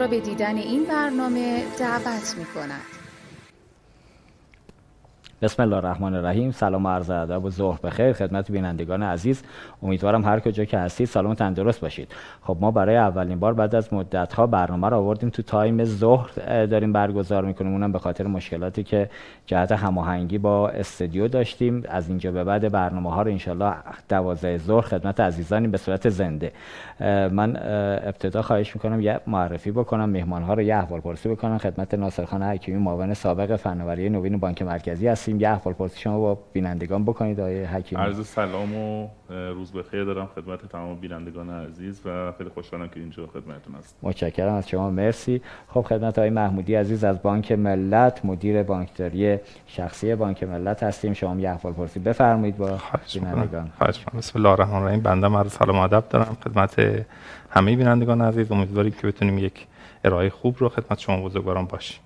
[0.00, 2.80] را به دیدن این برنامه دعوت می کند.
[5.42, 6.50] بسم الله الرحمن الرحیم.
[6.50, 9.42] سلام و عرض ادب و ظهر بخیر خدمت بینندگان عزیز.
[9.82, 12.12] امیدوارم هر کجا که هستید سلام تندرست باشید.
[12.42, 15.30] خب ما برای اولین بار بعد از مدت ها برنامه رو آوردیم.
[15.30, 16.30] تو تایم ظهر
[16.66, 17.72] داریم برگزار می‌کنیم.
[17.72, 19.10] اونم به خاطر مشکلاتی که
[19.46, 21.82] جهت هماهنگی با استودیو داشتیم.
[21.88, 23.74] از اینجا به بعد برنامه ها رو انشالله
[24.08, 26.52] دوازده ظهر خدمت عزیزانی به صورت زنده.
[27.32, 27.56] من
[28.06, 31.58] ابتدا خواهش می‌کنم یه معرفی بکنم مهمان ها رو یه احوال پرسی بکنم.
[31.58, 35.40] خدمت ناصر خان حکیمی معاون سابق فناوری نوین بانک مرکزی هستیم.
[35.40, 38.02] یه احوال پرسی شما با بینندگان بکنید آقای حکیمی.
[38.02, 43.26] عرض سلام و روز بخیر دارم خدمت تمام بینندگان عزیز و خیلی خوشحالم که اینجا
[43.26, 43.96] خدمتتون هستم.
[44.02, 44.90] متشکرم از شما.
[44.90, 45.42] مرسی.
[45.68, 51.12] خب خدمت آقای محمودی عزیز از بانک ملت مدیر بانکداری شخصی بانک ملت هستیم.
[51.12, 52.78] شما یه احوال پرسی بفرمایید با
[53.14, 53.70] بینندگان.
[54.18, 55.00] بسم الله الرحمن الرحیم.
[55.00, 56.36] بنده عرض سلام و ادب دارم.
[56.44, 56.89] خدمت
[57.50, 59.66] همه بینندگان عزیز امیدواریم که بتونیم یک
[60.04, 62.00] ارائه خوب رو خدمت شما بزرگواران باشیم.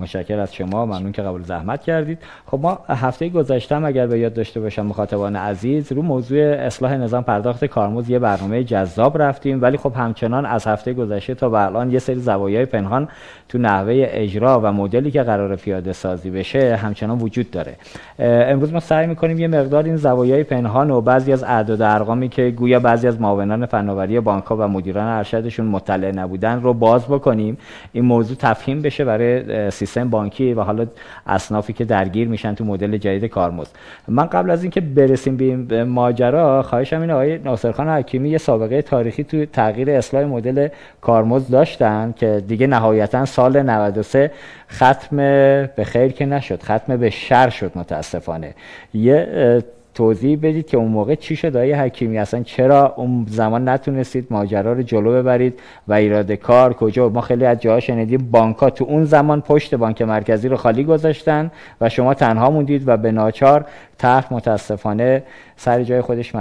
[0.00, 2.18] مشکل از شما ممنون که قبول زحمت کردید.
[2.46, 7.22] خب ما هفته گذشته اگر به یاد داشته باشم مخاطبان عزیز رو موضوع اصلاح نظام
[7.22, 11.90] پرداخت کارمز یه برنامه جذاب رفتیم ولی خب همچنان از هفته گذشته تا به الان
[11.90, 13.08] یه سری زوایای پنهان
[13.48, 17.76] تو نحوه اجرا و مدلی که قرار پیاده سازی بشه همچنان وجود داره.
[18.18, 22.50] امروز ما سعی می‌کنیم یه مقدار این زوایای پنهان و بعضی از اعداد ارقامی که
[22.50, 27.58] گویا بعضی از معاونان فناوری بانک و مدیران ارشدشون مطلع نبودن رو باز بکنیم.
[27.92, 30.86] این موضوع تفهیم بشه برای بانکی و حالا
[31.26, 33.70] اصنافی که درگیر میشن تو مدل جدید کارمزد
[34.08, 39.24] من قبل از اینکه برسیم به ماجرا خواهشم این آقای ناصرخان حکیمی یه سابقه تاریخی
[39.24, 40.68] تو تغییر اصلاح مدل
[41.00, 44.30] کارمزد داشتن که دیگه نهایتا سال 93
[44.70, 48.54] ختم به خیر که نشد ختم به شر شد متاسفانه.
[48.94, 49.62] یه
[49.98, 54.72] توضیح بدید که اون موقع چی شد آیه حکیمی؟ اصلا چرا اون زمان نتونستید ماجرا
[54.72, 59.04] رو جلو ببرید و ایراد کار کجا؟ ما خیلی از جاها شنیدیم بانک تو اون
[59.04, 61.50] زمان پشت بانک مرکزی رو خالی گذاشتن
[61.80, 63.66] و شما تنها موندید و به ناچار
[63.98, 65.22] طرح متاسفانه
[65.56, 66.34] سر جای خودش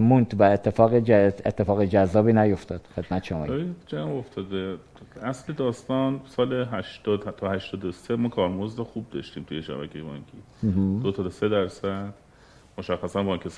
[0.00, 0.94] موند و اتفاق
[1.46, 2.80] اتفاق جذابی نیفتاد.
[2.96, 3.46] خدمت شما.
[3.86, 4.74] جمع افتاده
[5.22, 11.02] اصل داستان سال 80 تا 83 ما کارمزد خوب داشتیم توی شبکه بانکی.
[11.02, 12.21] دو تا سه درصد.
[12.78, 13.48] مشخصا بانک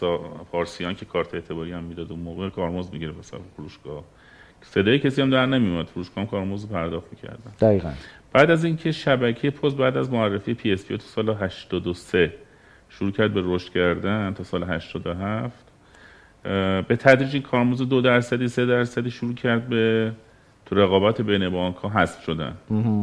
[0.52, 4.04] پارسیان که کارت اعتباری هم می‌داد اون موقع کارمزد می‌گیره مثلا فروشگاه.
[4.62, 7.52] صدای کسی هم در نمیومد فروشگاه کارمزد پرداخت می‌کردن.
[7.60, 7.92] دقیقا.
[8.32, 12.34] بعد از اینکه شبکه پوز بعد از معرفی PSP تو سال 83
[12.88, 15.64] شروع کرد به رشد کردن تا سال 87
[16.88, 20.12] به تدریج این کارمزد دو درصدی سه درصدی شروع کرد به
[20.66, 22.54] تو رقابت بین بانک ها حذف شدن.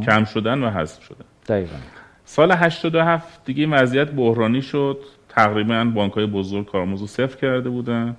[0.06, 1.24] کم شدن و حذف شدن.
[1.48, 1.76] دقیقا.
[2.24, 4.98] سال 87 دیگه وضعیت بحرانی شد.
[5.34, 8.16] تقریبا بانک های بزرگ کارمز رو صفر کرده بودن.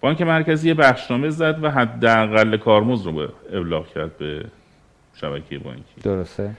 [0.00, 4.44] بانک مرکزی یه بخشنامه زد و حداقل کارمز رو به ابلاغ کرد به
[5.14, 6.00] شبکه بانکی.
[6.02, 6.50] درسته.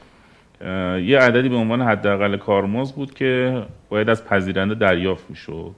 [1.02, 5.76] یه عددی به عنوان حداقل کارمز بود که باید از پذیرنده دریافت می‌شد.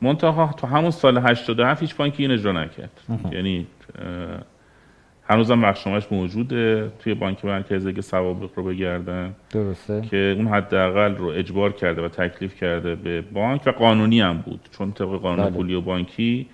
[0.00, 3.00] منتها تو همون سال 87 هیچ بانکی این اجرا نکرد.
[3.32, 3.66] یعنی
[5.32, 9.34] هنوزم بخشنامهش موجوده توی بانک مرکزی که سوابق رو بگردن.
[9.50, 10.00] درسته.
[10.00, 14.68] که اون حداقل رو اجبار کرده و تکلیف کرده به بانک و قانونی هم بود.
[14.78, 15.54] چون طبق قانون بله.
[15.54, 16.46] پولی و بانکی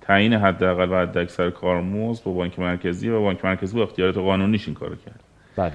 [0.00, 4.74] تعیین حداقل و حداکثر کارمزد با بانک مرکزی و بانک مرکزی با اختیارات قانونیش این
[4.74, 5.20] کارو کرد.
[5.56, 5.72] بله.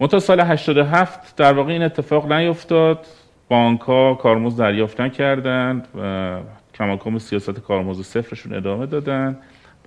[0.00, 3.06] منتها سال 87 در واقع این اتفاق نیفتاد.
[3.48, 6.40] بانک ها کارمزد دریافت نکردند و
[6.74, 9.36] کماکان سیاست کارمزد صفرشون ادامه دادن.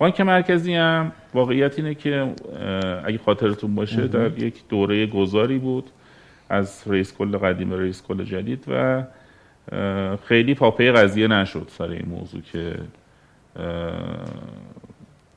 [0.00, 2.32] بانک مرکزی هم واقعیت اینه که
[3.04, 5.90] اگه خاطرتون باشه در یک دوره گذاری بود
[6.48, 9.02] از رئیس کل قدیم به رئیس کل جدید و
[10.24, 12.74] خیلی پاپه قضیه نشد سر این موضوع که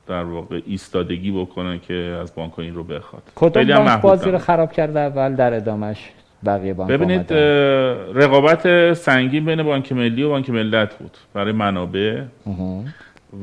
[0.06, 3.22] در واقع ایستادگی بکنن که از بانک این رو بخواد.
[3.34, 6.10] کدوم بانک بازی رو خراب کرده؟ اول در ادامش
[6.46, 7.32] بقیه بانک ببینید
[8.14, 11.16] رقابت سنگین بین بانک ملی و بانک ملت بود.
[11.34, 12.22] برای منابع.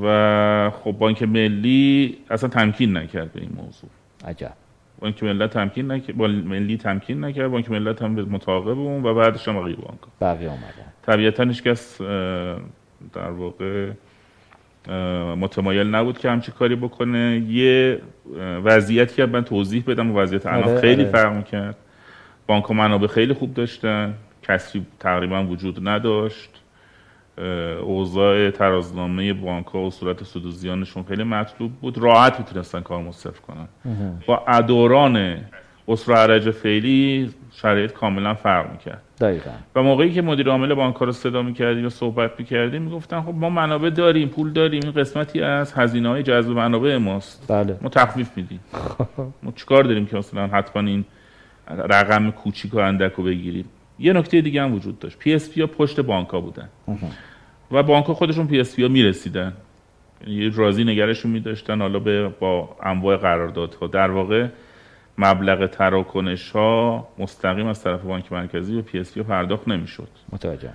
[0.03, 3.89] و خب بانک ملی اصلا تمکین نکرد به این موضوع.
[4.27, 4.53] عجب.
[4.99, 9.61] بانک ملت تمکین نکرد ملی تمکین نکرد بانک ملت هم متعاقب اون و بعدش هم
[9.61, 9.99] بقیه بانک.
[10.21, 10.93] بقیه اومدن.
[11.05, 12.01] طبیعتا هیچ کس
[13.13, 13.91] در واقع
[15.35, 17.43] متمایل نبود که همچی کاری بکنه.
[17.47, 18.01] یه
[18.63, 21.11] وضعیتی که من توضیح بدم و وضعیت الان آره، خیلی آره.
[21.11, 21.77] فرق می‌کرد.
[22.47, 24.13] بانک منابع خیلی خوب داشتن
[24.43, 26.60] کسری تقریبا وجود نداشت.
[27.81, 31.97] اوضاع ترازنامه بانک ها و صورت سود و زیانشون خیلی مطلوب بود.
[31.97, 33.67] راحت می‌تونستن کار مصرف کنن.
[34.27, 35.37] با ادوران
[35.87, 39.01] اسرا عرج فعلی شرایط کاملا فرق می‌کرد.
[39.21, 39.51] دقیقا.
[39.75, 43.49] و موقعی که مدیر عامل بانک رو صدا می‌کردیم و صحبت می‌کردیم می‌گفتن خب ما
[43.49, 47.45] منابع داریم پول داریم این قسمتی از هزینه های جذب منابع ماست.
[47.47, 47.77] بله.
[47.81, 48.59] ما تخفیف میدیم.
[49.43, 51.05] ما چیکار داریم که مثلا حتما این
[51.67, 53.65] رقم کوچیک و اندک رو بگیریم؟
[54.01, 55.17] یه نکته دیگه هم وجود داشت.
[55.17, 56.69] PSP ها پشت بانک ها بودن.
[57.71, 59.53] و بانک ها خودشون PSP ها می‌رسیدن.
[60.27, 61.81] یعنی یه راضی نگهشون میداشتن.
[61.81, 63.87] حالا به با انواع قراردادها.
[63.87, 64.47] در واقع
[65.17, 70.07] مبلغ تراکنش ها مستقیم از طرف بانک مرکزی به PSP پرداخت نمی‌شد.
[70.29, 70.69] متوجه.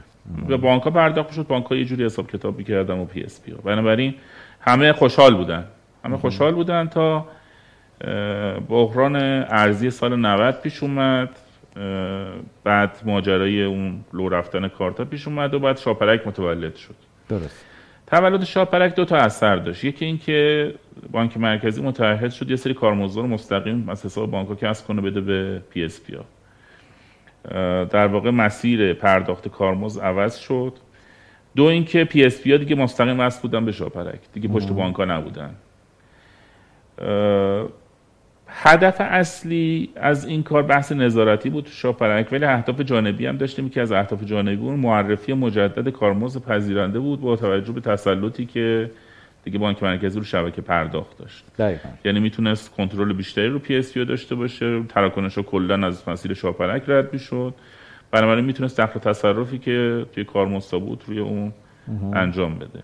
[0.49, 3.59] به بانک ها پرداخت شد بانک ها یه جوری حساب کتاب می‌کردن و PSP ها.
[3.65, 4.15] بنابراین
[4.61, 5.65] همه خوشحال بودن.
[6.05, 7.27] همه خوشحال بودن تا
[8.69, 11.29] بحران ارزی سال 90 پیش اومد.
[12.65, 16.95] بعد ماجرای اون لو رفتن کارتا پیش اومد و بعد شاپرک متولد شد.
[17.29, 17.65] درست.
[18.07, 19.85] تولد شاپرک دو تا اثر داشت.
[19.85, 20.75] یکی اینکه
[21.13, 25.01] بانک مرکزی متعهد شد یه سری کارمزدها رو مستقیم از حساب بانک ها کسب کنه
[25.03, 26.25] بده به PSP ها.
[27.85, 30.73] در واقع مسیر پرداخت کارمزد عوض شد.
[31.57, 35.55] دو اینکه PSP ها دیگه مستقیم وصل بودن به شاپرک دیگه پشت بانک ها نبودن.
[38.49, 43.69] هدف اصلی از این کار بحث نظارتی بود تو شاپرک ولی اهداف جانبی هم داشتیم.
[43.69, 48.91] که از اهداف جانبی اون معرفی مجدد کارمزد پذیرنده بود با توجه به تسلطی که
[49.45, 51.45] دیگه بانک مرکزی رو شبکه پرداخت داشت.
[51.59, 51.89] دقیقا.
[52.05, 57.55] یعنی می‌تونست کنترل بیشتری رو PSP داشته باشه تراکنش کلا از مسیر شاپرک رد می‌شد.
[58.11, 61.53] بنابراین می‌تونست دخل تصرفی که توی کارمزد بود روی اون
[62.15, 62.83] انجام بده.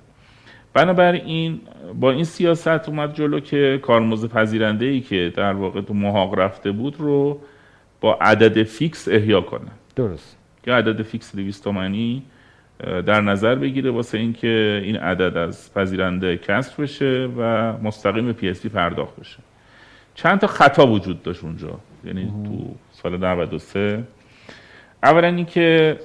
[0.74, 1.60] بنابراین
[2.00, 6.72] با این سیاست اومد جلو که کارمزد پذیرنده ای که در واقع تو محاق رفته
[6.72, 7.40] بود رو
[8.00, 9.70] با عدد fix احیا کنه.
[9.96, 10.36] درست.
[10.62, 12.22] که عدد fix 200 تومانی
[13.06, 18.66] در نظر بگیره واسه اینکه این عدد از پذیرنده کسر بشه و مستقیم به PS
[18.66, 19.38] پرداخت بشه.
[20.14, 24.04] چند تا خطا وجود داشت اونجا یعنی تو سال 93
[25.02, 25.98] اولا اینکه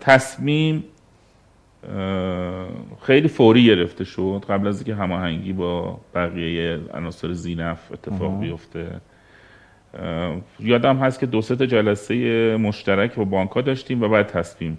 [0.00, 0.84] تصمیم
[3.02, 4.44] خیلی فوری گرفته شد.
[4.48, 9.00] قبل از اینکه هماهنگی با بقیه عناصر زینف اتفاق بیفته.
[10.60, 14.78] یادم هست که دو سه جلسه مشترک با بانک داشتیم و بعد تصمیم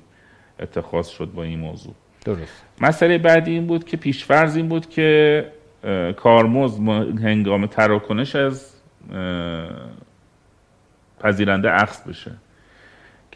[0.60, 1.94] اتخاذ شد با این موضوع.
[2.26, 2.66] درست.
[2.82, 5.52] مسئله بعدی این بود که پیشفرض این بود که
[6.80, 8.74] هنگام تراکنش از
[11.20, 12.32] پذیرنده اخذ بشه.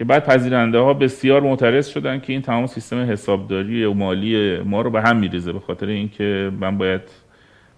[0.02, 4.82] که بعد پذیرنده ها بسیار معترض شدن که این تمام سیستم حسابداری و مالی ما
[4.82, 7.02] رو به هم میریزه به خاطر اینکه من باید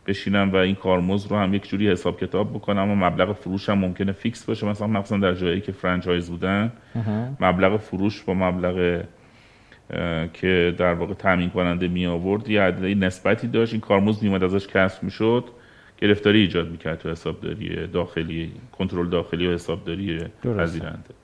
[0.07, 3.77] بشینم و این کارمزد رو هم یک جوری حساب کتاب بکنم و مبلغ فروش هم
[3.77, 4.67] ممکنه fix باشه.
[4.67, 6.71] مثلا مخصوصا در جایی که franchise بودن.
[7.39, 9.03] مبلغ فروش با مبلغ
[10.33, 13.73] که در واقع تامین کننده می آورد یه عددی نسبتی داشت.
[13.73, 15.43] این کارمزد میومد ازش کسب می‌شد.
[15.97, 20.19] گرفتاری ایجاد می‌کرد تو حسابداری داخلی کنترل داخلی و حسابداری.
[20.57, 21.22] پذیرنده.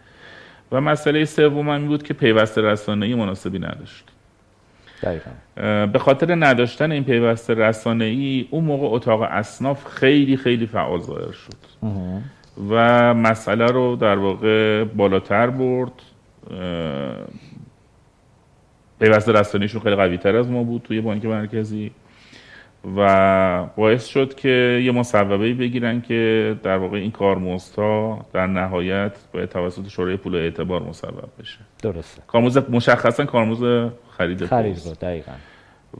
[0.72, 4.06] و مسئله سوم این بود که پیوسته رسانه‌ای مناسبی نداشت.
[5.04, 5.32] دقیقا.
[5.86, 11.56] به خاطر نداشتن این پیوسته رسانه‌ای اون موقع اتاق اصناف خیلی خیلی فعال ظاهر شد.
[12.70, 15.92] و مسئله رو در واقع بالاتر برد.
[19.00, 21.92] پیوسته رسانیشون خیلی قوی تر از ما بود توی بانک مرکزی.
[22.98, 29.50] و باعث شد که یه مصوبه بگیرن که در واقع این کارمزدها در نهایت باید
[29.50, 31.58] توسط شورای پول اعتبار مصوب بشه.
[31.82, 32.22] درسته.
[32.28, 34.82] کارمزد مشخصا کارمزد خرید خرید.
[34.86, 35.32] رو دقیقا.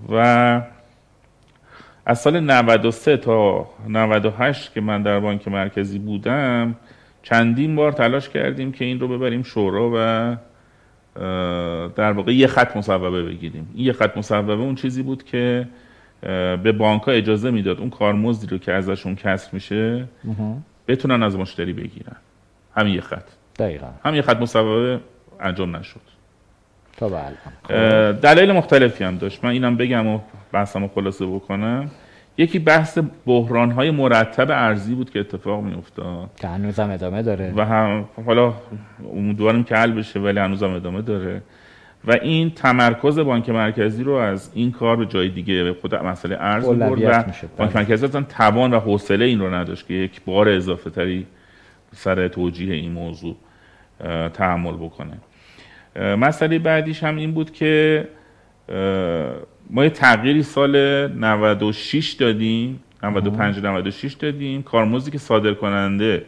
[0.10, 0.62] و
[2.06, 6.76] از سال 93 تا 98 که من در بانک مرکزی بودم
[7.24, 10.38] چندین بار تلاش کردیم که این رو ببریم شورا و
[11.96, 13.70] در واقع یه خط مصوبه بگیریم.
[13.76, 15.68] این یه خط مصوبه اون چیزی بود که
[16.64, 20.06] به بانک ها اجازه می‌داد اون کارمزدی رو که ازشون کسر میشه
[20.88, 22.16] بتونن از مشتری بگیرن.
[22.76, 23.26] همین یه خط.
[23.60, 23.88] دقیقا.
[24.06, 25.00] همین یه خط مصوبه
[25.40, 26.02] انجام نشد.
[26.98, 29.44] تا به دلایل مختلفی هم داشت.
[29.44, 30.20] من اینم بگم و
[30.52, 31.92] بحثم رو خلاصه بکنم.
[32.38, 37.54] یکی بحث بحران های مرتب ارزی بود که اتفاق می افتاد که هنوزم ادامه داره.
[37.56, 38.54] و هم حالا
[39.14, 41.42] امیدواریم که حل بشه ولی هنوزم ادامه داره.
[42.08, 46.38] و این تمرکز بانک مرکزی رو از این کار به جای دیگه به خود مسئله
[46.40, 47.48] ارز برد و میشه.
[47.58, 47.84] بانک بله.
[47.84, 51.28] مرکزی اصلا توان و حوصله این رو نداشت که یک بار اضافه تری
[51.96, 53.36] سر توجیه این موضوع
[54.34, 55.18] تحمل بکنه
[56.16, 58.08] مسئله بعدیش هم این بود که
[59.70, 66.26] ما یه تغییری سال 96 دادیم 95 96 دادیم کارمزدی که صادر کننده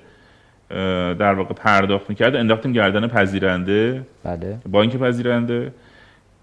[1.19, 2.35] در واقع پرداخت می‌کرد.
[2.35, 4.01] انداختیم گردن پذیرنده.
[4.23, 4.57] بله.
[4.71, 5.73] بانک پذیرنده.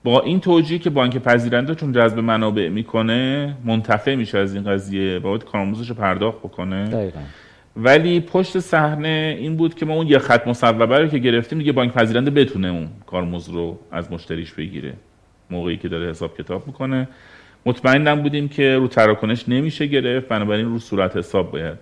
[0.04, 5.18] با این توجیه که بانک پذیرنده چون جذب منابع می‌کنه منتفع میشه از این قضیه.
[5.18, 6.85] باید کارمزدش رو پرداخت بکنه.
[6.85, 7.20] دقیقا.
[7.76, 11.73] ولی پشت صحنه این بود که ما اون یه خط مصوبه رو که گرفتیم دیگه
[11.73, 14.92] بانک پذیرنده بتونه اون کارمز رو از مشتریش بگیره.
[15.50, 17.08] موقعی که داره حساب کتاب می‌کنه.
[17.66, 20.28] مطمئنم بودیم که رو تراکنش نمیشه گرفت.
[20.28, 21.78] بنابراین رو صورت حساب باید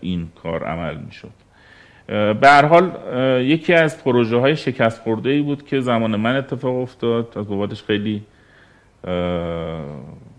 [0.00, 1.30] این کار عمل می‌شد.
[2.40, 2.90] به هر حال
[3.42, 7.38] یکی از پروژه های شکست خورده ای بود که زمان من اتفاق افتاد.
[7.38, 8.22] از بابتش خیلی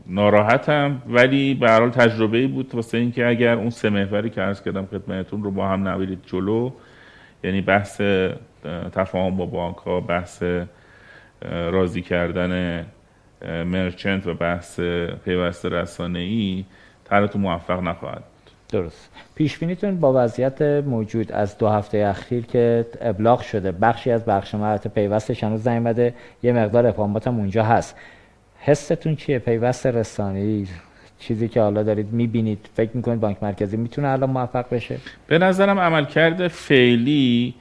[0.08, 2.76] ناراحتم ولی به هر حال تجربه ای بود.
[2.76, 6.72] واسه اینکه اگر اون سه محوری که عرض کردم خدمتتون رو با هم نبرید جلو
[7.44, 8.02] یعنی بحث
[8.92, 10.44] تفاهم با بانک ها بحث
[11.42, 12.86] راضی کردن
[13.66, 14.80] مرچنت و بحث
[15.26, 16.66] پیوست رسانه ای
[17.36, 18.24] موفق نخواهد
[18.70, 19.10] درست.
[19.36, 24.56] پیش بینیتون با وضعیت موجود از دو هفته اخیر که ابلاغ شده بخشی از بخش
[24.56, 27.96] مرات پیوستش هنوز نیومده یه مقدار اقامات هم اونجا هست.
[28.60, 30.68] حستون چیه؟ پیوست رسانه‌ای
[31.20, 35.80] چیزی که حالا دارید می‌بینید فکر می‌کنید بانک مرکزی می‌تونه الان موفق بشه؟ به نظرم
[35.80, 37.54] عملکرد فعلی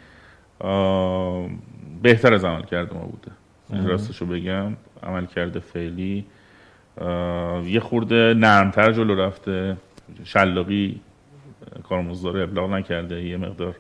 [2.02, 3.88] بهتر از عملکرد ما بوده.
[3.88, 6.24] راستشو بگم عملکرد فعلی
[7.66, 9.76] یه خورده نرمتر جلو رفته.
[10.24, 11.00] شلاقی
[11.82, 13.76] کارمزدار ابلاغ نکرده یه مقدار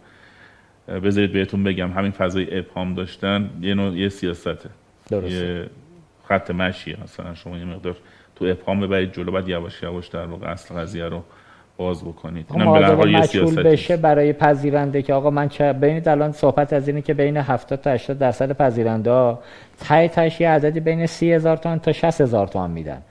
[0.88, 4.70] بذارید بهتون بگم همین فضای ابهام داشتن یه نوع یه سیاسته.
[5.10, 5.30] درسته.
[5.30, 5.66] یه
[6.28, 7.96] خط مشیه مثلا شما یه مقدار
[8.36, 11.24] تو ابهام ببرید جلو بعد یواش یواش در واقع اصل قضیه رو
[11.76, 12.46] باز بکنید.
[12.50, 17.02] اینم به مجهول بشه برای پذیرنده که آقا من چه ببینید الان صحبت از اینه
[17.02, 19.42] که بین 70 تا 80 درصد پذیرنده ها
[19.88, 23.02] تای تاش یه عددی بین 30 هزار تومان تا 60 هزار تومان میدن.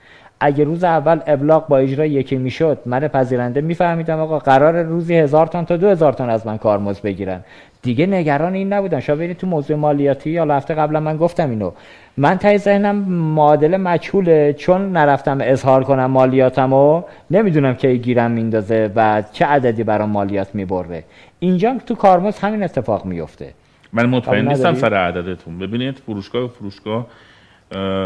[0.44, 5.46] اگه روز اول ابلاغ با اجرا یکی می‌شد من پذیرنده میفهمیدم آقا قرار روزی هزار
[5.46, 7.40] تن تا دو هزار تن از من کارمزد بگیرن.
[7.82, 9.00] دیگه نگران این نبودن.
[9.00, 11.70] شما ببینید تو موضوع مالیاتی یا هفته قبلا من گفتم اینو.
[12.16, 12.96] من تای ذهنم
[13.36, 14.52] معادله مجهوله.
[14.52, 21.04] چون نرفتم اظهار کنم مالیاتمو نمی‌دونم کی گیرم میندازه و چه عددی برام مالیات می‌بره.
[21.38, 23.54] اینجا تو کارمزد همین اتفاق میفته
[23.92, 25.58] من مطمئن نیستم سر عددتون.
[25.58, 27.06] ببینید فروشگاه فروشگاه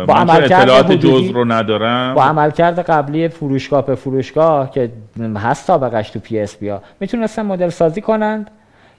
[0.07, 2.15] با اطلاعات جز رو ندارم.
[2.15, 4.91] با عملکرد قبلی فروشگاه به فروشگاه که
[5.37, 8.51] هست سابقش تو پی اس بیا می‌تونستن مدل سازی کنند؟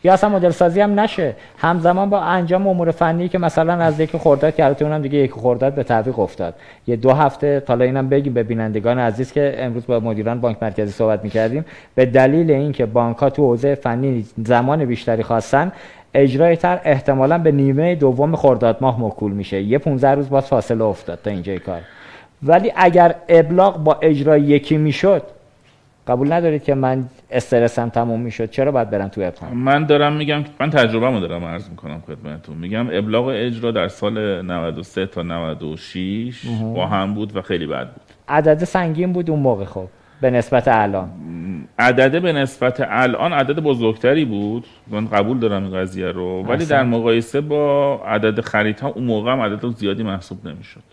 [0.04, 1.36] یا اصلا مدل سازی هم نشه.
[1.58, 5.74] همزمان با انجام امور فنی که مثلا از یک خرداد که اونم دیگه یک خرداد
[5.74, 6.54] به تعویق افتاد.
[6.88, 10.92] یه دو هفته حالا اینم بگیم به بینندگان عزیز که امروز با مدیران بانک مرکزی
[10.92, 11.66] صحبت می‌کردیم.
[11.96, 15.72] به دلیل اینکه بانک ها تو حوزه فنی زمان بیشتری خواستن
[16.13, 19.62] اجرای تر احتمالا به نیمه دوم خرداد ماه موکول میشه.
[19.62, 21.82] یه 15 روز باز فاصله افتاد تا اینجای کار.
[22.44, 25.24] ولی اگر ابلاغ با اجرای یکی می‌شد
[26.08, 28.50] قبول ندارید که من استرسم تموم می‌شد.
[28.50, 32.58] چرا باید برم تو ابهام من دارم میگم من تجربه دارم عرض می‌کنم خدمتتون.
[32.58, 38.01] میگم ابلاغ اجرا در سال 93 تا 96 با هم بود و خیلی بد بود.
[38.28, 39.88] عدد سنگین بود اون موقع خب.
[40.22, 41.10] به نسبت الان.
[41.80, 44.66] عدد به نسبت الان عدد بزرگتری بود.
[44.88, 46.44] من قبول دارم این قضیه رو.
[46.44, 50.84] ولی در مقایسه با عدد خریدها اون موقع هم عدد زیادی محسوب نمی‌شد.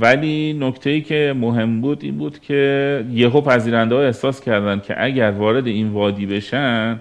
[0.00, 5.04] ولی نکته ای که مهم بود این بود که یهو پذیرنده ها احساس کردن که
[5.04, 7.00] اگر وارد این وادی بشن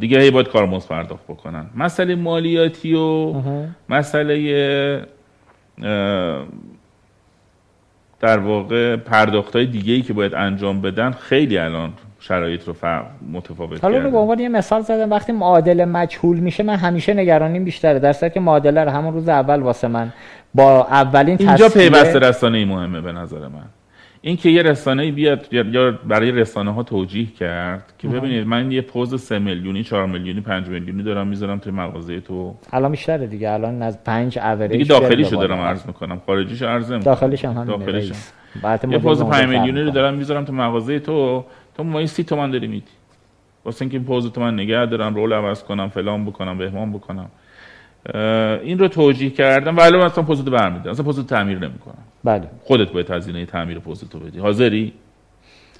[0.00, 1.66] دیگه هی باید کارمزد پرداخت بکنن.
[1.74, 3.34] مسئله مالیاتی و
[3.88, 5.06] مسئله
[8.22, 13.06] در واقع پرداخت های دیگه ای که باید انجام بدن خیلی الان شرایط رو فرق
[13.32, 17.64] متفاوت حالا رو به عنوان یه مثال زدم وقتی معادله مجهول میشه من همیشه نگرانیم
[17.64, 17.98] بیشتره.
[17.98, 20.12] در که معادله رو همون روز اول واسه من
[20.54, 23.81] با اولین اینجا پیوسته رسانه مهمه به نظر من.
[24.24, 28.80] این که یه رسانه بیاد یا برای رسانه ها توجیه کرد که ببینید من یه
[28.80, 32.54] پوز 3 میلیونی 4 میلیونی 5 میلیونی دارم می‌ذارم توی مغازه تو.
[32.72, 33.50] الان بیشتره دیگه.
[33.50, 36.22] الان از 5 اوریج دیگه داخلیشو دارم عرض می‌کنم.
[36.26, 38.12] خارجیشو عرض نمی‌کنم داخلیش هم داخلیش
[38.90, 41.44] یه پوز 5 میلیونی رو دارم می‌ذارم تو مغازه تو.
[41.76, 42.86] تو ما 30 تومن داری میدی.
[43.64, 47.30] واسه اینکه این پوز تو من نگه دارم رول عوض کنم فلان بکنم بهمان بکنم.
[48.62, 49.76] این رو توجیه کردم.
[49.76, 50.90] ولی مثلا پوزتو برمیدارم.
[50.90, 51.98] مثلا پوزتو تعمیر نمی‌کنم.
[52.24, 52.48] بله.
[52.64, 54.38] خودت باید هزینه تعمیر پوزتو بدی.
[54.38, 54.92] حاضری؟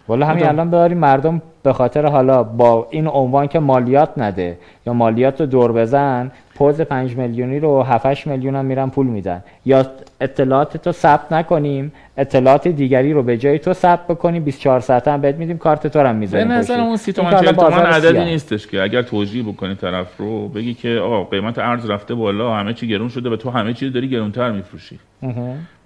[0.08, 4.92] والا همین الان ببریم مردم به خاطر حالا با این عنوان که مالیات نده یا
[4.92, 9.44] مالیات رو دور بزن پوز 5 میلیونی رو 7 میلیون هم میرن پول میدن.
[9.66, 9.86] یا
[10.20, 15.20] اطلاعات تو ثبت نکنیم اطلاعات دیگری رو به جای تو ثبت بکنیم 24 ساعت هم
[15.20, 16.48] بهت میدیم کارت تو هم می‌ذاریم.
[16.48, 18.82] به نظر اون 30 تومن 40 تومن عددی نیستش که.
[18.82, 23.08] اگر توجیه بکنی طرف رو بگی که آقا قیمت ارز رفته بالا همه چی گرون
[23.08, 24.98] شده و تو همه چی داری گرونتر میفروشی.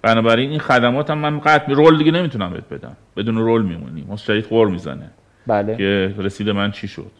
[0.07, 2.95] بنابراین این خدمات هم من قطع رول دیگه نمی‌تونم بهت بدم.
[3.17, 4.05] بدون رول میمونی.
[4.09, 5.09] مشتری خور می‌زنه.
[5.47, 5.75] بله.
[5.75, 7.11] که رسید من چی شد.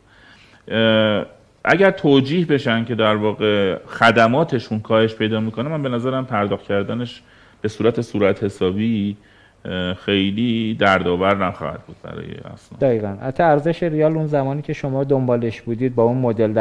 [1.66, 7.22] اگر توجیه بشن که در واقع خدماتشون کاهش پیدا می‌کنه من به نظرم پرداخت کردنش
[7.62, 9.18] به صورت صورت حسابی
[10.06, 13.18] خیلی دردآور نخواهد بود برای اسناد دقیقا.
[13.22, 16.54] حتی ارزش ریال اون زمانی که شما دنبالش بودید با اون مدل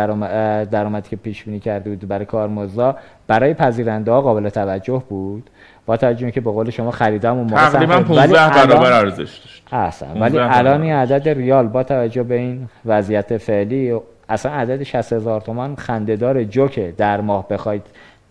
[0.65, 5.51] درآمدی که پیش بینی کرده بود برای کارمزدا برای پذیرنده ها قابل توجه بود؟
[5.87, 9.63] با توجه که به قول شما خریدم اون موقع تقریبا 15 برابر ارزش داشت.
[9.73, 10.09] اصلا.
[10.21, 15.41] ولی الان این عدد ریال با توجه به این وضعیت فعلی اصلا عدد 60 هزار
[15.41, 16.95] تومان خنده‌دار جوکه.
[16.97, 17.83] در ماه بخواید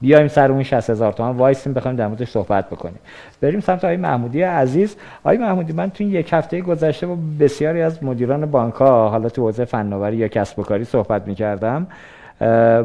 [0.01, 2.99] بیایم سر اون 60 هزار تومان وایسیم بخوایم در موردش صحبت بکنیم.
[3.41, 4.95] بریم سمت آقای محمودی عزیز.
[5.23, 9.29] آقای محمودی من تو این یک هفته گذشته با بسیاری از مدیران بانک ها حالا
[9.29, 11.87] تو حوزه فناوری یا کسب و کاری صحبت می‌کردم.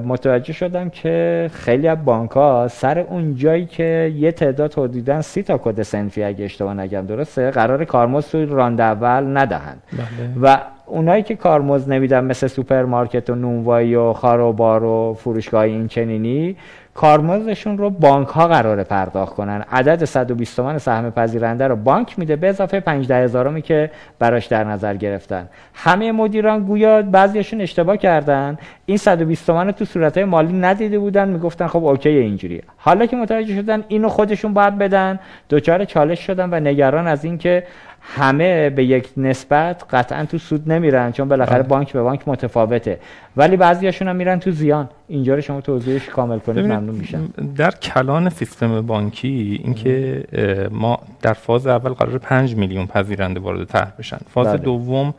[0.04, 5.42] متوجه شدم که خیلی از بانک ها سر اون جایی که یه تعداد حدودا سی
[5.42, 10.07] تا کد صنفی اگه اشتباه نگم درسته قرار کارمزد تو round اول ندهند بله.
[10.42, 16.56] و اونایی که کارمزد نمیدن مثل سوپرمارکت و نونوایی و خواروبار و فروشگاه این چنینی
[16.94, 19.64] کارمزدشون رو بانک ها قراره پرداخت کنن.
[19.73, 24.47] عدد 120 تومن سهم پذیرنده رو بانک میده به اضافه 15 ده هزارمی که براش
[24.47, 25.49] در نظر گرفتن.
[25.75, 28.59] همه مدیران گویا بعضیشون اشتباه کردن.
[28.87, 33.54] این 120 تومن تو صورت مالی ندیده بودن می‌گفتن خب okay اینجوریه حالا که متوجه
[33.54, 35.18] شدن اینو خودشون باید بدن
[35.49, 37.64] دوچار چالش شدن و نگران از اینکه
[38.00, 41.69] همه به یک نسبت قطعا تو سود نمیرن چون بالاخره بله.
[41.69, 42.99] بانک به بانک متفاوته.
[43.37, 44.88] ولی بعضیاشون هم میرن تو زیان.
[45.09, 47.28] اینجا رو شما توضیحش کامل کنید ممنون میشم.
[47.57, 50.25] در کلان سیستم بانکی اینکه
[50.71, 54.19] ما در فاز اول قرار 5 میلیون پذیرنده وارد طرح بشن.
[54.35, 54.57] فاز بله.
[54.57, 55.14] دوم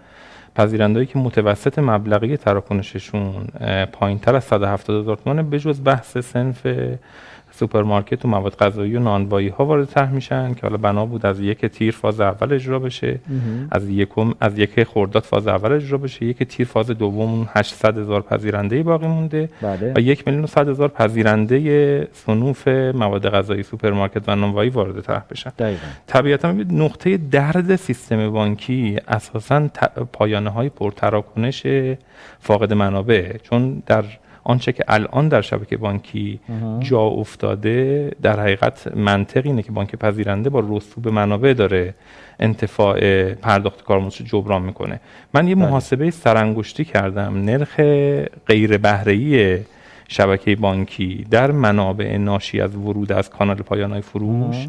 [0.55, 3.33] پذیرندهایی که متوسط مبلغی تراکنششون
[3.91, 6.67] پایینتر از 170 هزار تومانه بجز بحث سنف
[7.61, 11.39] سوپرمارکت و مواد غذایی و نانوایی ها وارد طرح میشن که حالا بنا بود از
[11.39, 13.19] یک تیر فاز اول اجرا بشه
[13.71, 18.21] از یکم از یک خرداد فاز اول اجرا بشه یک تیر فاز دوم 800 هزار
[18.21, 19.93] پذیرنده باقی مونده بله.
[19.95, 25.23] و یک میلیون و صد هزار پذیرنده صنوف مواد غذایی سوپرمارکت و نانوایی وارد طرح
[25.31, 25.51] بشن.
[26.07, 29.67] طبیعتا نقطه درد سیستم بانکی اساسا
[30.13, 31.67] پایانه های پرتراکنش
[32.39, 34.03] فاقد منابع چون در
[34.43, 36.39] آنچه که الان در شبکه بانکی
[36.79, 41.93] جا افتاده در حقیقت منطق اینه که بانک پذیرنده با رسوب منابع داره
[42.39, 44.99] انتفاع پرداخت کارمزد جبران می‌کنه.
[45.33, 45.65] من یه بله.
[45.65, 47.45] محاسبه سرانگشتی کردم.
[47.45, 47.79] نرخ
[48.47, 49.59] غیر بهره‌ای
[50.07, 54.67] شبکه بانکی در منابع ناشی از ورود از کانال پایان فروش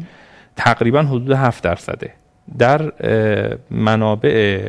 [0.55, 2.13] تقریبا حدود 7 درصده.
[2.57, 2.91] در
[3.71, 4.67] منابع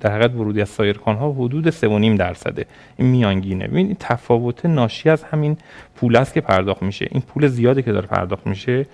[0.00, 2.66] در حقیقت ورودی از سایر ها حدود 3.5 درصده.
[2.96, 3.68] این میانگینه.
[3.68, 5.56] ببینید تفاوت ناشی از همین
[5.96, 7.08] پول است که پرداخت میشه.
[7.10, 8.86] این پول زیادی که داره پرداخت میشه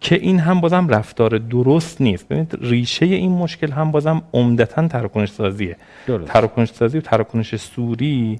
[0.00, 2.28] که این هم بازم رفتار درست نیست.
[2.28, 5.76] ببینید ریشه این مشکل هم بازم عمدتا تراکنش سازیه.
[6.26, 8.38] تراکنش سازی و تراکنش سوری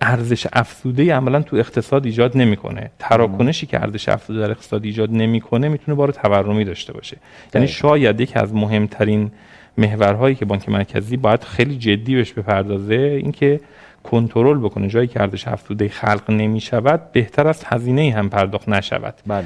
[0.00, 2.90] ارزش افزوده عملا تو اقتصاد ایجاد نمی‌کنه.
[2.98, 7.16] تراکنشی که ارزش افزوده در اقتصاد ایجاد نمی‌کنه می‌تونه بار تورمی داشته باشه.
[7.54, 9.30] یعنی شاید یکی از مهمترین
[9.78, 13.60] محورهایی که بانک مرکزی باید خیلی جدی بهش بپردازه اینکه
[14.02, 14.88] کنترل بکنه.
[14.88, 19.14] جایی که ارزش افزوده خلق نمی‌شود بهتر از هزینه هم پرداخت نشود.
[19.26, 19.44] بله.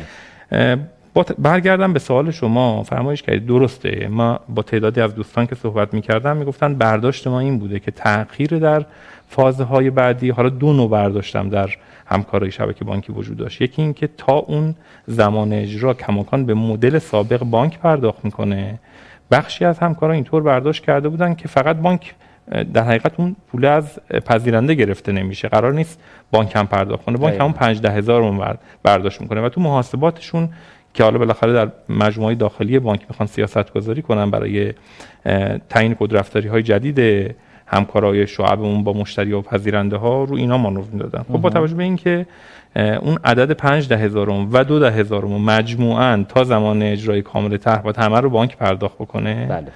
[1.38, 2.83] برگردم به سوال شما.
[2.83, 3.47] فرمایش کردید.
[3.47, 4.09] درسته.
[4.11, 8.59] ما با تعدادی از دوستان که صحبت می‌کردم می‌گفتن برداشت ما این بوده که تغییر
[8.59, 8.85] در
[9.29, 11.71] فازهای بعدی حالا دو نوع برداشتم در
[12.07, 13.62] همکاری شبکه بانکی وجود داشت.
[13.62, 14.75] یکی اینکه تا اون
[15.07, 18.79] زمان اجرا کماکان به مدل سابق بانک پرداخت می‌کنه.
[19.31, 22.14] بخشی از همکاران اینطور برداشت کرده بودن که فقط بانک
[22.75, 25.49] در حقیقت اون پول از پذیرنده گرفته نمیشه.
[25.49, 27.19] قرار نیست بانک هم پرداخت کنه.
[27.19, 29.41] بانک همون 5 هزار برداشت می‌کنه.
[29.41, 30.49] و تو محاسباتشون
[30.95, 34.73] که حالا بالاخره در مجموعه داخلی بانک می‌خوان سیاست گذاری کنن برای
[35.69, 37.35] تعیین کدرفتاری های جدید
[37.71, 41.23] همکارای شعبمون با مشتری و پذیرنده ها رو اینا مانور می‌دادن.
[41.23, 42.27] خب با توجه به اینکه
[42.77, 47.83] اون عدد 5 ده هزارم و دو ده هزارم مجموعا تا زمان اجرای کامل طرح
[47.83, 49.73] و همه رو بانک پرداخت بکنه بله.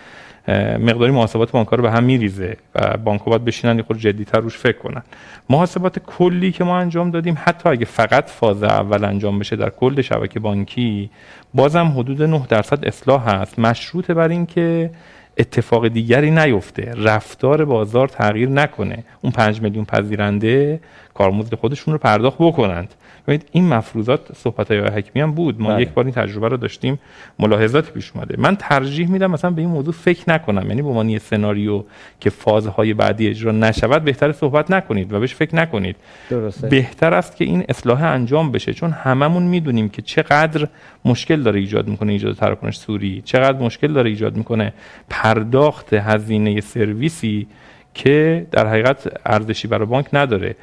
[0.79, 4.57] مقداری محاسبات بانک رو به هم میریزه و بانک باید بشینن یه خود جدیتر روش
[4.57, 5.03] فکر کنن.
[5.51, 10.03] محاسبات کلی که ما انجام دادیم حتی اگه فقط فاز اول انجام بشه در کل
[10.03, 11.11] شبکه بانکی
[11.55, 13.59] بازم حدود 9 درصد اصلاح هست.
[13.59, 14.91] مشروط بر اینکه
[15.38, 16.95] اتفاق دیگری نیفته.
[16.97, 19.05] رفتار بازار تغییر نکنه.
[19.21, 20.81] اون پنج میلیون پذیرنده
[21.14, 22.95] کارمزد خودشون رو پرداخت بکنند.
[23.27, 25.61] ببینید این مفروضات صحبت های حکمی هم بود.
[25.61, 25.83] ما بله.
[25.83, 26.99] یک بار این تجربه رو داشتیم.
[27.39, 28.35] ملاحظات پیش اومده.
[28.39, 30.69] من ترجیح میدم مثلا به این موضوع فکر نکنم.
[30.69, 31.85] یعنی به عنوان یه سناریو
[32.21, 35.97] که فازهای بعدی اجرا نشود بهتر صحبت نکنید و بهش فکر نکنید.
[36.31, 36.69] درسته.
[36.69, 40.69] بهتر است که این اصلاح انجام بشه چون هممون می‌دونیم که چقدر
[41.05, 44.73] مشکل داره ایجاد می‌کنه ایجاد تراکنش سوری چقدر مشکل داره ایجاد می‌کنه
[45.11, 47.47] پرداخت هزینه سرویسی
[47.95, 50.57] که در حقیقت ارزشی برای بانک نداره.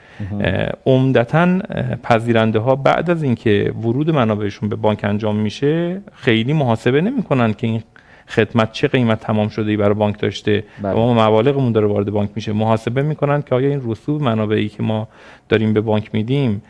[0.85, 1.59] عمدتا
[2.03, 7.67] پذیرنده ها بعد از اینکه ورود منابعشون به بانک انجام میشه خیلی محاسبه نمی‌کنن که
[7.67, 7.83] این
[8.27, 10.63] خدمت چه قیمت تمام شده ای برای بانک داشته.
[10.81, 10.93] بله.
[10.93, 12.53] ما مبالغمون داره وارد بانک میشه.
[12.53, 15.07] محاسبه می‌کنن که آیا این رسوب منابعی که ما
[15.49, 16.61] داریم به بانک میدیم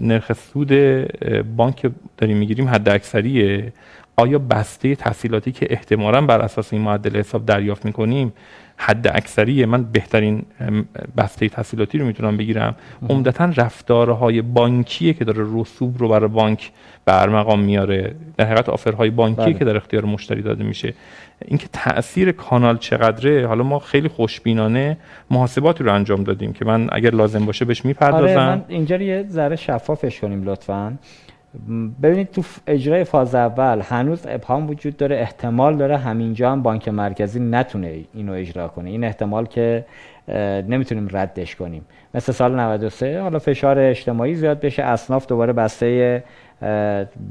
[0.00, 0.72] نرخ سود
[1.56, 3.72] بانک داریم می‌گیریم حد اکثریه
[4.16, 8.32] آیا بسته تحصیلاتی که احتمالا بر اساس این معدل حساب دریافت می‌کنیم
[8.80, 10.42] حد اکثریه من بهترین
[11.16, 12.76] بسته تحصیلاتی رو می‌تونم بگیرم.
[13.08, 16.70] عمدتا رفتارهای بانکیه که داره رسوب رو برای بانک
[17.04, 18.14] به مقام میاره.
[18.36, 19.54] در حقیقت آفرهای بانکی بله.
[19.54, 20.94] که در اختیار مشتری داده میشه.
[21.44, 24.96] اینکه تاثیر کانال چقدره حالا ما خیلی خوشبینانه
[25.30, 28.22] محاسباتی رو انجام دادیم که من اگر لازم باشه بهش می‌پردازم.
[28.24, 30.98] آره من اینجا یه ذره شفافش کنیم لطفا.
[32.02, 37.40] ببینید تو اجرای فاز اول هنوز ابهام وجود داره احتمال داره همینجا هم بانک مرکزی
[37.40, 38.90] نتونه اینو اجرا کنه.
[38.90, 39.84] این احتمال که
[40.68, 41.84] نمی‌تونیم ردش کنیم.
[42.14, 46.24] مثل سال 93 حالا فشار اجتماعی زیاد بشه اصناف دوباره بسته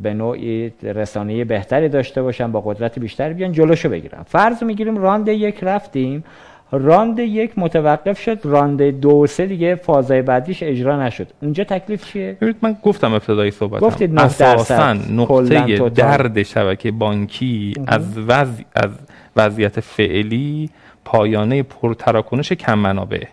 [0.01, 4.23] به نوعی رسانه بهتری داشته باشن با قدرت بیشتری بیان جلوشو بگیرن.
[4.23, 6.23] فرض می‌گیریم راند یک رفتیم.
[6.71, 11.27] راند یک متوقف شد راند دو سه دیگه فازای بعدیش اجرا نشد.
[11.41, 18.17] اونجا تکلیف چیه؟ ببینید من گفتم ابتدای صحبت گفتید اساسا نقطه درد شبکه بانکی از
[18.17, 18.91] وضع از
[19.35, 20.69] وضعیت فعلی
[21.05, 23.23] پایانه پرتراکنش کم منابع.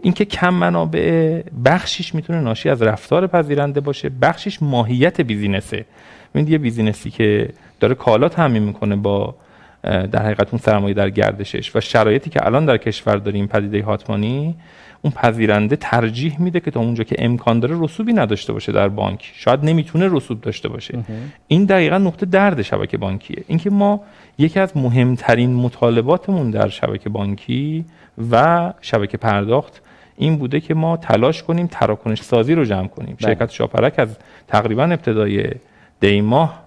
[0.00, 5.84] اینکه کم منابع بخشیش می‌تونه ناشی از رفتار پذیرنده باشه بخشیش ماهیت بیزینسه.
[6.34, 7.48] ببینید یه بیزینسی که
[7.80, 9.34] داره کالا تامین می‌کنه با
[9.82, 11.76] در حقیقت اون سرمایه در گردشش.
[11.76, 14.54] و شرایطی که الان در کشور داریم پدیده هاتمانی
[15.02, 19.32] اون پذیرنده ترجیح میده که تا اونجا که امکان داره رسوبی نداشته باشه در بانک.
[19.34, 20.98] شاید نمی‌تونه رسوب داشته باشه.
[21.48, 23.44] این دقیقا نقطه درد شبکه بانکیه.
[23.46, 24.00] اینکه ما
[24.38, 27.84] یکی از مهمترین مطالباتمون در شبکه بانکی
[28.30, 29.82] و شبکه پرداخت
[30.16, 33.16] این بوده که ما تلاش کنیم تراکنش سازی رو جمع کنیم.
[33.20, 33.34] بله.
[33.34, 34.16] شرکت شاپرک از
[34.48, 35.50] تقریبا ابتدای
[36.00, 36.61] دیماه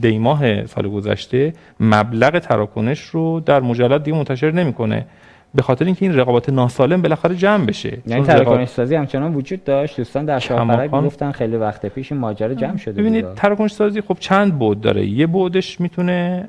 [0.00, 5.06] دیماه سال گذشته مبلغ تراکنش رو در مجلد دیگه منتشر نمی‌کنه.
[5.54, 7.98] به خاطر اینکه این رقابت ناسالم بالاخره جمع بشه.
[8.06, 9.96] یعنی تراکنش سازی همچنان وجود داشت.
[9.96, 14.16] دوستان در شاپرک گفتن خیلی وقت پیش این ماجرا جمع شده ببینید تراکنش سازی خب
[14.20, 16.48] چند بعد داره؟ یه بعدش می‌تونه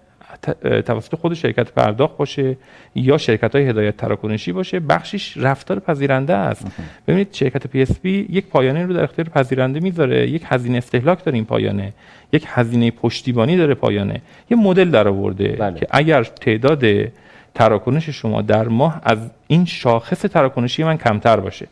[0.86, 2.58] توسط خود شرکت پرداخت باشه
[2.96, 6.68] یا شرکت های هدایت تراکنشی باشه بخشیش رفتار پذیرنده است.
[7.08, 11.46] ببینید شرکت PSP یک پایانه رو در اختیار پذیرنده می‌ذاره یک هزینه استهلاک داره این
[11.46, 11.94] پایانه
[12.34, 15.80] یک هزینه پشتیبانی داره پایانه یه مدل در آورده بله.
[15.80, 16.84] که اگر تعداد
[17.56, 19.18] تراکنش شما در ماه از
[19.48, 21.68] این شاخص تراکنشی من کمتر باشه.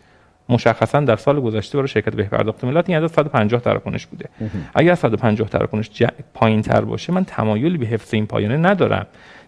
[0.50, 4.30] مشخصا در سال گذشته برای شرکت بهپرداخت ملت این عدد 150 تراکنش بوده.
[4.76, 6.06] اگر 150 تراکنش ج...
[6.34, 9.06] پایین تر باشه من تمایلی به حفظ این پایانه ندارم.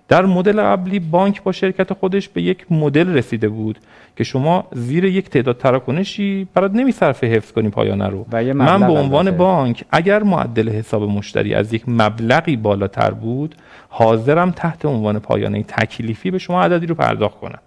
[0.08, 3.80] در مدل قبلی بانک با شرکت خودش به یک مدل رسیده بود
[4.16, 8.26] که شما زیر یک تعداد تراکنشی برات نمیصرفه حفظ کنی پایانه رو.
[8.54, 13.56] من به عنوان بانک اگر معدل حساب مشتری از یک مبلغی بالاتر بود
[13.90, 17.60] حاضرم تحت عنوان پایانه تکلیفی به شما عددی رو پرداخت کنم.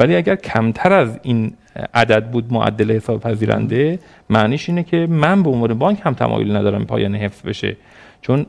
[0.00, 1.52] ولی اگر کمتر از این
[1.94, 3.98] عدد بود معدل حساب پذیرنده
[4.30, 7.76] معنیش اینه که من به عنوان بانک هم تمایل ندارم پایان حفظ بشه.
[8.22, 8.46] چون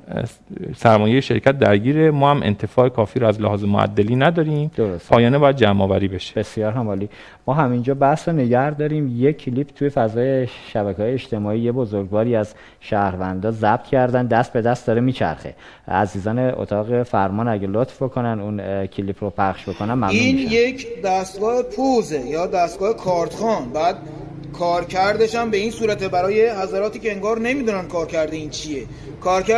[0.76, 4.72] سرمایه شرکت درگیر ما هم انتفاع کافی رو از لحاظ معدلی نداریم.
[4.76, 5.10] درست.
[5.10, 6.40] پایانه باید جمع آوری بشه.
[6.40, 7.10] بسیار همالی
[7.48, 9.16] ما همینجا بحث رو نگر داریم.
[9.18, 14.28] یک کلیپ توی فضای شبکه های اجتماعی یه بزرگواری از شهروندا ضبط کردن.
[14.28, 15.54] دست به دست داره میچرخه.
[15.88, 21.64] عزیزان اتاق فرمان اگه لطف بکنن اون کلیپ رو پخش بکنن ممنون این یک دستگاه
[21.64, 23.70] پوزه یا دستگاه کارتخان.
[23.74, 23.96] بعد
[24.60, 26.08] کارکردش هم به این صورته.
[26.08, 28.84] برای حضراتی که انگار نمی‌دونن کارکرد این چیه.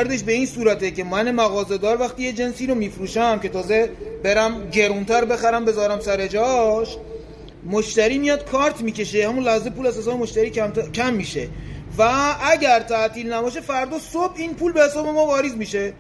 [0.04, 3.90] کارکردش به این صورته که من مغازه‌دار وقتی یه جنسی رو میفروشم که تازه
[4.24, 6.98] برم گرونتر بخرم بذارم سر جاش
[7.66, 9.28] مشتری میاد کارت می‌کشه.
[9.28, 11.48] همون لحظه پول از حساب مشتری کم, کم میشه.
[11.98, 15.94] و اگر تعطیل نباشه فردا صبح این پول به حساب ما واریز میشه.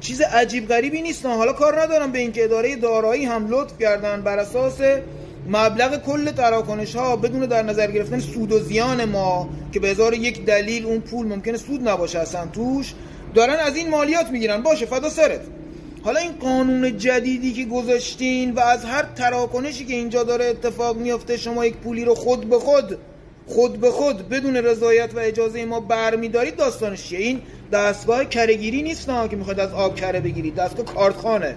[0.00, 1.26] چیز عجیب غریبی نیست.
[1.26, 4.78] حالا کار ندارم به اینکه اداره دارایی هم لطف کردن بر اساس
[5.48, 10.14] مبلغ کل تراکنش ها بدون در نظر گرفتن سود و زیان ما که به هزار
[10.14, 12.94] یک دلیل اون پول ممکنه سود نباشه اصلا توش
[13.34, 14.62] دارن از این مالیات می‌گیرن.
[14.62, 15.40] باشه فدا سرت.
[16.04, 21.36] حالا این قانون جدیدی که گذاشتین و از هر تراکنشی که اینجا داره اتفاق میافته
[21.36, 22.98] شما یک پولی رو خود به خود
[23.46, 27.40] خود به خود بدون رضایت و اجازه ما برمیدارید داستانش چیه؟ این
[27.72, 30.54] دستگاه کرهگیری نیست که می‌خواد از آب کره بگیرید.
[30.54, 31.56] دستگاه کارتخانه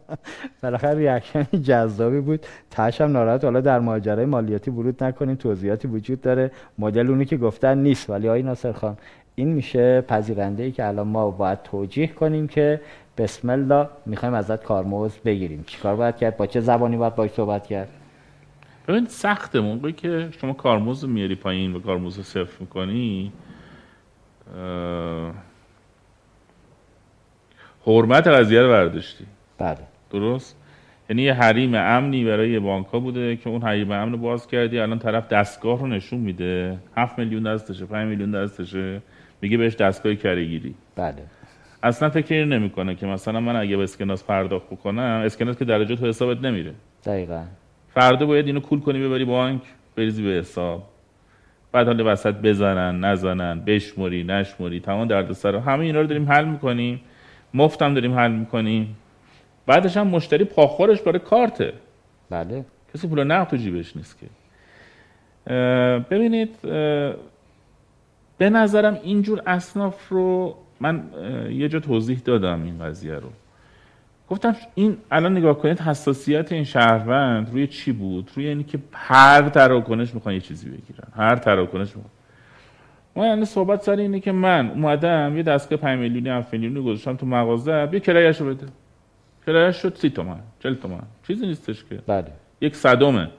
[0.62, 2.46] بالاخره ریاکشن جذابی بود.
[2.70, 5.34] تاش هم ناراحت حالا در ماجرای مالیاتی ورود نکنیم.
[5.34, 6.50] توضیحاتی وجود داره.
[6.78, 8.10] مدل اونی که گفتن نیست.
[8.10, 8.96] ولی آقای ناصر خان
[9.34, 12.80] این میشه پذیرنده ای که الان ما باید توجیه کنیم که
[13.18, 15.64] بسم الله می‌خوایم ازت کارمزد بگیریم.
[15.66, 17.88] چیکار باید کرد؟ با چه زبانی باید باش صحبت کرد؟
[18.88, 23.32] ببین سخته موقعی که شما کارمزد میاری پایین و کارمزد صفر می‌کنی
[27.86, 29.26] حرمت قضیه رو برداشتی.
[29.62, 29.78] بله.
[30.10, 30.56] درست؟
[31.10, 34.78] یعنی یه حریم امنی برای بانک ها بوده که اون حریم امن رو باز کردی
[34.78, 36.78] الان طرف دستگاه رو نشون میده.
[36.96, 39.02] 7 میلیون دستشه 5 میلیون دستشه
[39.42, 41.22] میگه بهش دستگاه کرهگیری بله.
[41.82, 46.06] اصلا فکر نمی‌کنه که مثلا من اگه به اسکناس پرداخت بکنم اسکناس که درجه تو
[46.06, 46.72] حسابت نمیره.
[47.04, 47.44] دقیقا.
[47.94, 49.60] فردا باید اینو کول کنی ببری بانک
[49.96, 50.82] بریزی به حساب.
[51.72, 57.00] بعد حالا وسط بزنن نزنن بشموری نشموری تمام دردسر همه اینا رو داریم حل می‌کنیم.
[57.54, 58.96] مفتم داریم حل می‌کنیم.
[59.66, 61.72] بعدش هم مشتری پاخورش برای کارته.
[62.30, 62.64] بله.
[62.94, 64.26] کسی پول نقد تو جیبش نیست که.
[66.10, 66.56] ببینید
[68.38, 71.04] به نظرم اینجور اصناف رو من
[71.50, 73.28] یه جا توضیح دادم این قضیه رو.
[74.28, 79.48] گفتم این الان نگاه کنید حساسیت این شهروند روی چی بود؟ روی اینی که هر
[79.48, 81.08] تراکنش می‌خوان یه چیزی بگیرن.
[81.16, 82.12] هر تراکنش می‌خوان.
[83.16, 87.16] ما یعنی صحبت سر اینه که من اومدم یه دستگاه 5 میلیونی 7 میلیونی گذاشتم
[87.16, 88.66] تو مغازه بیا کرایه‌شو بده.
[89.46, 93.30] کرایه شد سی تومن چل تومن چیزی نیستش که بله یک صدمه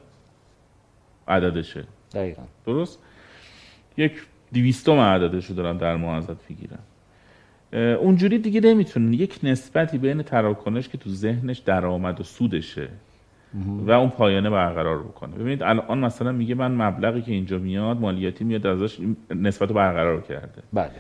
[1.28, 3.00] عددشه دقیقا درست
[3.98, 4.12] یک
[4.52, 6.80] دیویستوم عددش رو دارن در ماه ازت می‌گیرن
[7.96, 12.90] اونجوری دیگه نمی‌تونن یک نسبتی بین تراکنش که تو ذهنش درآمد و سودشه
[13.86, 18.44] و اون پایانه برقرار بکنه ببینید الان مثلا میگه من مبلغی که اینجا میاد مالیاتی
[18.44, 18.98] میاد ازش
[19.36, 20.92] نسبت رو برقرار کرده بله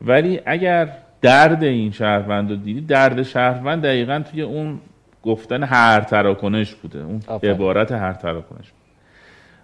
[0.00, 4.80] ولی اگر درد این شهروند رو دیدی؟ درد شهروند دقیقا توی اون
[5.22, 6.98] گفتن هر تراکنش بوده.
[6.98, 8.72] اون عبارت هر تراکنش.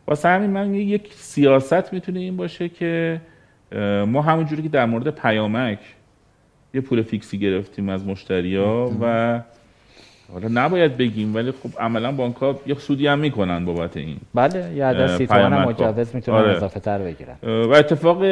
[0.07, 3.21] واسه همین من یک سیاست می‌تونه این باشه که
[4.07, 5.79] ما همونجوری که در مورد پیامک
[6.75, 9.41] یه پول فیکسی گرفتیم از مشتریا و
[10.33, 14.73] حالا نباید بگیم ولی خب عملا بانک ها یه سودی هم می‌کنن بابت این بله
[14.75, 16.57] یه عدد سی تومن هم مجوز می‌تونن آره.
[16.57, 18.23] اضافه تر بگیرن و اتفاق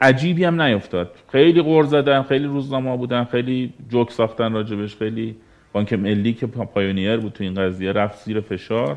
[0.00, 1.10] عجیبی هم نیفتاد.
[1.32, 5.36] خیلی قور زدن خیلی روزنامه بودن خیلی جوک ساختن راجبش خیلی
[5.72, 8.96] بانک ملی که پایونیر بود تو این قضیه رفت زیر فشار.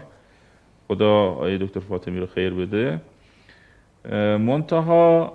[0.87, 3.01] خدا آیه دکتر فاطمی رو خیر بده.
[4.37, 5.33] منتها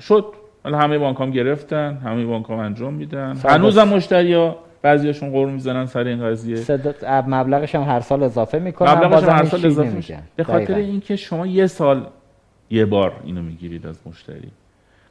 [0.00, 0.24] شد.
[0.64, 3.36] همه بانک هم گرفتن همه بانک هم انجام میدن.
[3.44, 6.64] هنوز هم مشتری ها بعضیاشون قرم می‌زنن سر این قضیه.
[7.26, 10.18] مبلغش هم هر سال اضافه می‌کنن مبلغش هم هر سال اضافه میشه.
[10.36, 12.06] به خاطر اینکه شما یه سال
[12.70, 14.50] یه بار اینو می‌گیرید از مشتری.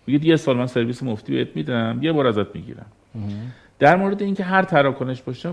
[0.08, 2.86] میگید یه سال من سرویس مفتی بهت میدم یه بار ازت می‌گیرم.
[3.80, 5.49] در مورد اینکه هر تراکنش باشه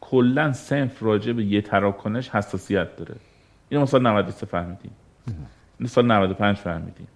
[0.00, 3.14] کلا سنف راجع به یه تراکنش حساسیت داره.
[3.68, 4.90] اینو مثلا 93 فهمیدیم.
[5.86, 7.08] سال 95 فهمیدیم.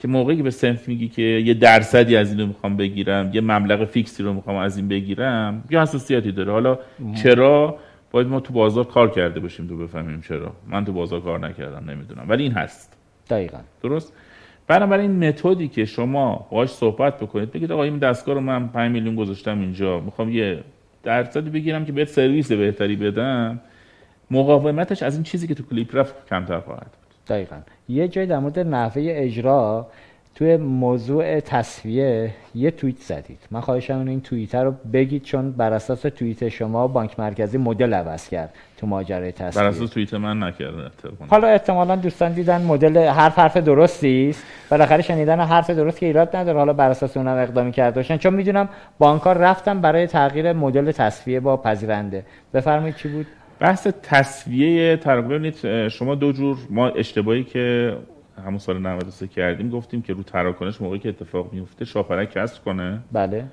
[0.00, 3.84] که موقعی که به سنف میگی که یه درصدی از اینو می‌خوام بگیرم یه مبلغ
[3.84, 6.52] فیکسی رو می‌خوام از این بگیرم یه حساسیتی داره.
[6.52, 6.78] حالا
[7.22, 7.78] چرا؟
[8.10, 10.52] باید ما تو بازار کار کرده باشیم تو بفهمیم چرا.
[10.68, 12.24] من تو بازار کار نکردم نمی‌دونم.
[12.28, 12.96] ولی این هست.
[13.30, 13.58] دقیقا.
[13.82, 14.12] درست؟
[14.66, 19.16] بنابراین متدی که شما باهاش صحبت بکنید بگید آقا این دستگاه رو من 5 میلیون
[19.16, 20.00] گذاشتم اینجا.
[20.00, 20.60] می‌خوام یه
[21.02, 23.60] درصدی بگیرم که بهت سرویس بهتری بدم.
[24.30, 26.96] مقاومتش از این چیزی که تو کلیپ رفت کمتر خواهد
[27.30, 27.56] دقیقا.
[27.88, 29.86] یه جای در مورد نحوه اجرا
[30.34, 33.38] توی موضوع تصفیه یه توییت زدید.
[33.50, 38.28] من خواهشم این توییت رو بگید چون بر اساس توییت شما بانک مرکزی مدل عوض
[38.28, 39.62] کرد تو ماجرای تصفیه.
[39.62, 40.90] بر اساس توییت من نکرده
[41.28, 44.44] حالا احتمالا دوستان دیدن مدل حرف حرف درستی است.
[44.70, 46.58] بالاخره شنیدن حرف درست که ایراد نداره.
[46.58, 48.16] حالا بر اساس اونم اقدامی کرده باشن.
[48.16, 52.24] چون می‌دونم بانک ها رفتن برای تغییر مدل تصفیه با پذیرنده.
[52.54, 53.26] بفرمایید چی بود؟
[53.60, 57.96] بحث تصویه تراکنش شما دو جور ما اشتباهی که
[58.46, 62.98] همون سال 93 کردیم گفتیم که رو تراکنش موقعی که اتفاق میفته شاپرک کسر کنه.
[63.12, 63.44] بله.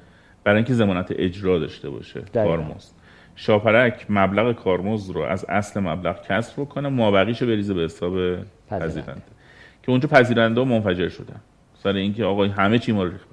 [0.44, 2.22] برای اینکه ضمانت اجرا داشته باشه.
[2.34, 2.92] کارمزد
[3.36, 8.14] شاپرک مبلغ کارمزد رو از اصل مبلغ کسر بکنه مابقیشو بریزه به حساب
[8.70, 9.22] پذیرنده.
[9.84, 11.42] که اونجا پذیرنده منفجر شدن
[11.84, 13.30] سر اینکه آقا همه چی ما رو ریخت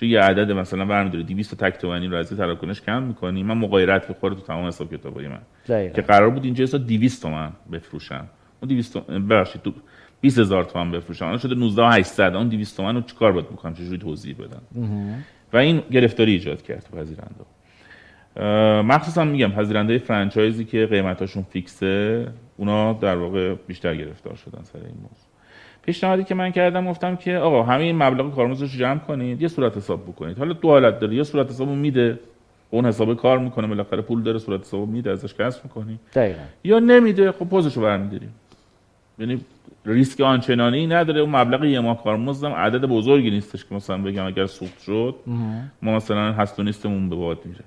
[0.00, 3.42] چون یه عدد مثلا برمی‌داره 200 تک تومانی رو از تراکنش کم می‌کنی.
[3.42, 5.40] من مقایرت می‌خوره تو تمام حساب کتابای من.
[5.68, 5.94] دقیقا.
[5.94, 8.28] که قرار بود اینجا حساب 200 تومن بفروشم
[8.60, 9.72] اون 200 ببخشید تو
[10.20, 14.36] 20000 تومن بفروشم الان شده 19800 اون 200 تومن رو چیکار باید بکنم؟ چجوری توضیح
[14.36, 14.62] بدم؟
[15.52, 17.44] و این گرفتاری ایجاد کرد تو پذیرنده.
[18.82, 24.96] مخصوصا میگم پذیرنده فرانچایزی که قیمتاشون فیکسه اونا در واقع بیشتر گرفتار شدن سر این
[24.96, 25.27] موضوع.
[25.88, 29.48] پیشنهادی که من کردم گفتم که آقا همه این مبلغ کارمزد رو جمع کنید یه
[29.48, 30.38] صورت حساب بکنید.
[30.38, 32.18] حالا دو حالت داره یه صورت حساب میده.
[32.70, 35.98] اون حساب کار می‌کنه بالاخره پول داره صورت حساب میده ازش کسب می‌کنی.
[36.14, 36.40] دقیقاً.
[36.64, 38.34] یا نمیده خب پوزشو برمیداریم.
[39.18, 39.40] یعنی
[39.86, 42.52] ریسک آنچنانی نداره اون مبلغ یه ماه کارمزدم.
[42.52, 45.14] عدد بزرگی نیستش که مثلا بگم اگر سوخت شد
[45.82, 47.64] ما مثلا هست و نیستمون به باد میره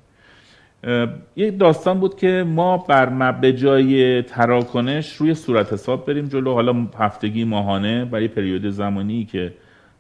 [1.36, 6.54] یک داستان بود که ما بر به جای تراکنش روی صورت حساب بریم جلو.
[6.54, 9.54] حالا هفتگی ماهانه برای پریود زمانی که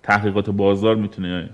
[0.03, 1.49] تحقیقات بازار می‌تونه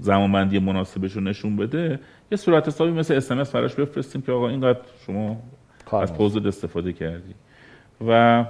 [0.00, 2.00] زمانبندی مناسبش رو نشون بده.
[2.32, 5.42] یه صورت حسابی مثل اسمس فراش بفرستیم که آقا اینقدر شما
[5.92, 7.34] از پوزد استفاده کردی.
[8.06, 8.44] و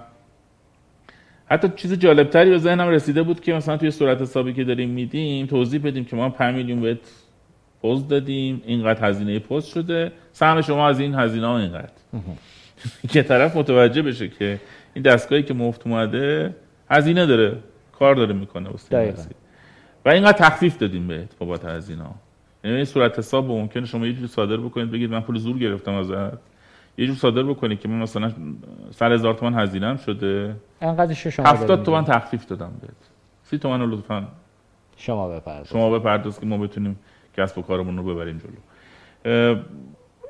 [1.47, 5.47] حتی چیز جالبتری به ذهنم رسیده بود که مثلا توی صورت حسابی که داریم میدیم
[5.47, 6.99] توضیح بدیم که ما 5 میلیون بهت
[7.83, 10.13] پوز دادیم اینقدر هزینه پست شده.
[10.33, 11.93] سهم شما از این هزینه ها اینقدر.
[13.13, 14.61] که طرف متوجه بشه که
[14.95, 16.57] این دستگاهی که مفت اومده
[16.91, 17.57] هزینه داره
[17.93, 18.71] کار داره می‌کنه
[20.05, 22.15] و اینقدر تخفیف دادیم بهت بابت هزینه ها
[22.65, 25.95] یعنی این صورت حساب ممکنه شما یه جوری صادر بکنید بگید من پول زور گرفتم
[25.95, 26.39] ازت.
[26.99, 28.33] یه جور صادر بکنید که من مثلا
[28.91, 30.57] سر هزار تومن هزینه شده.
[30.81, 32.91] انقدرش شما 70 تومن تخفیف دادم بهت.
[33.43, 34.29] 30 تومن لطفا.
[34.97, 35.69] شما بپرداز.
[35.69, 36.99] شما بپرداز که ما بتونیم
[37.37, 39.57] کسب و کارمون رو ببریم جلو.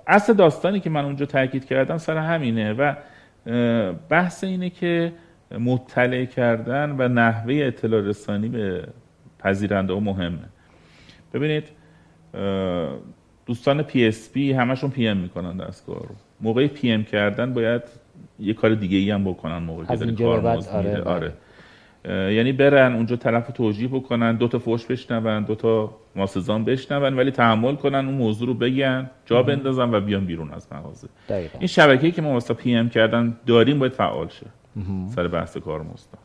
[0.06, 2.94] اصل داستانی که من اونجا تاکید کردم سر همینه و
[4.08, 5.12] بحث اینه که
[5.58, 8.86] مطلع کردن و نحوه اطلاع رسانی به
[9.38, 10.48] پذیرنده مهمه.
[11.34, 11.68] ببینید
[13.46, 16.14] دوستان PSP همشون PM می‌کنن دستگاه رو.
[16.40, 17.82] موقع PM کردن باید
[18.38, 21.32] یه کار دیگه ای هم بکنن موقع که کار آره, آره.
[22.08, 27.30] یعنی برن اونجا طرف توجیه بکنن دو تا فوش بشنون دو تا ماسزان بشنون ولی
[27.30, 31.08] تحمل کنن اون موضوع رو بگن جا بندازن و بیان بیرون از مغازه.
[31.58, 34.46] این شبکه‌ای که ما واسه PM کردن داریم باید فعال شه.
[35.14, 36.18] سر بحث کار مستمر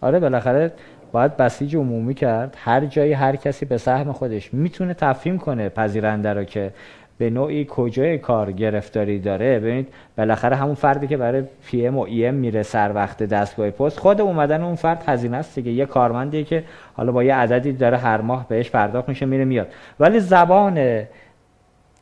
[0.00, 0.72] آره بالاخره
[1.12, 2.56] باید بسیج عمومی کرد.
[2.60, 6.72] هر جایی هر کسی به سهم خودش می‌تونه تفهیم کنه پذیرنده رو که
[7.18, 9.58] به نوعی کجای کار گرفتاری داره.
[9.60, 14.20] ببینید بالاخره همون فردی که برای PM و EM میره سر وقت دستگاه POS خود
[14.20, 15.72] اومدن اون فرد هزینه است دیگه.
[15.72, 19.68] یه کارمندی که حالا با یه عددی داره هر ماه بهش پرداخت میشه میره میاد.
[20.00, 21.04] ولی زبان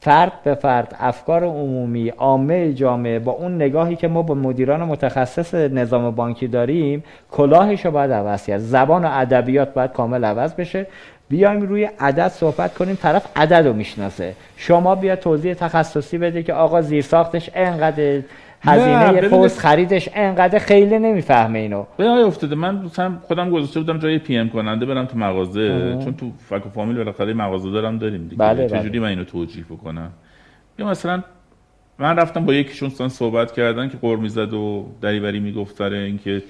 [0.01, 5.55] فرد به فرد افکار عمومی عامه جامعه با اون نگاهی که ما با مدیران متخصص
[5.55, 8.59] نظام بانکی داریم کلاهش رو باید عوض کرد.
[8.59, 10.87] زبان و ادبیات باید کامل عوض بشه.
[11.33, 14.35] بیایم روی عدد صحبت کنیم طرف عدد رو می‌شناسه.
[14.57, 18.21] شما بیا توضیح تخصصی بده که آقا زیر ساختش انقدر
[18.61, 21.85] هزینه پست خریدش انقدر خیلی نمی‌فهمه اینو.
[21.97, 22.91] به افتاده من
[23.23, 25.69] خودم گذاشته بودم جای پی ام کننده برم تو مغازه
[26.05, 28.37] چون تو فک و فامیل بالاخره مغازه دارم داریم دیگه.
[28.37, 29.01] بله چجوری بله.
[29.01, 30.11] من اینو توجیه بکنم؟
[30.79, 31.23] یا مثلا
[31.99, 36.43] من رفتم با یکیشون صحبت کردن که قرمی زد و دریوری می‌گفت سر اینکه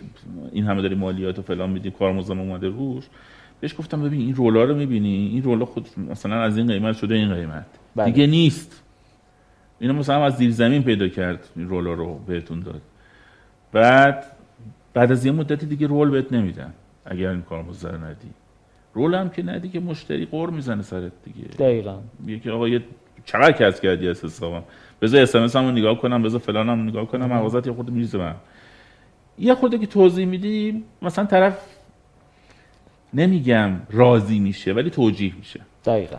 [0.52, 3.04] این همه داری مالیات و فلان میدی کارمزدم اومده روش.
[3.62, 7.14] بهش گفتم ببین این رولا رو می‌بینی؟ این رولا خود مثلا از این قیمت شده
[7.14, 7.66] این قیمت.
[7.96, 8.10] بله.
[8.10, 8.82] دیگه نیست.
[9.78, 12.82] اینو مثلا از زیر زمین پیدا کرد این رولا رو بهتون داد.
[13.72, 14.24] بعد
[14.94, 16.72] بعد از یه مدتی دیگه roll بهت نمیدن
[17.04, 18.28] اگر این کارمزد ندی.
[18.94, 21.48] roll هم که ندی که مشتری غر می‌زنه سرت دیگه.
[21.48, 21.98] دقیقا.
[22.18, 22.82] میگه آقا یه
[23.24, 24.62] چقدر کسر کردی از حسابم.
[25.02, 28.34] بذار SMS نگاه کنم بذار فلانم نگاه کنم مغازت یه خورده میریزه
[29.38, 31.81] یه خورده که توضیح میدی مثلا طرف
[33.14, 35.60] نمیگم راضی میشه ولی توجیه میشه.
[35.84, 36.16] دقیقا.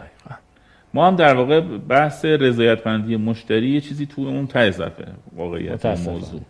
[0.93, 6.41] ما هم در واقع بحث رضایتمندی مشتری یه چیزی تو اون ته صفحه واقعیت موضوع.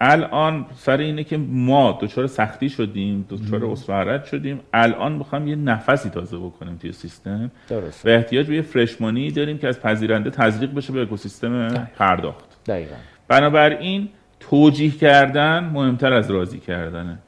[0.00, 4.60] الان سر اینه که ما دچار سختی شدیم دچار اسفرت شدیم.
[4.72, 8.06] الان می‌خوام یه نفسی تازه بکنیم توی سیستم درست.
[8.06, 12.64] و احتیاج به یه فرشمانی داریم که از پذیرنده تزریق بشه به اکوسیستم پرداخت.
[12.66, 12.94] دقیقا.
[13.28, 14.08] بنابراین
[14.40, 17.18] توجیه کردن مهمتر از راضی کردنه.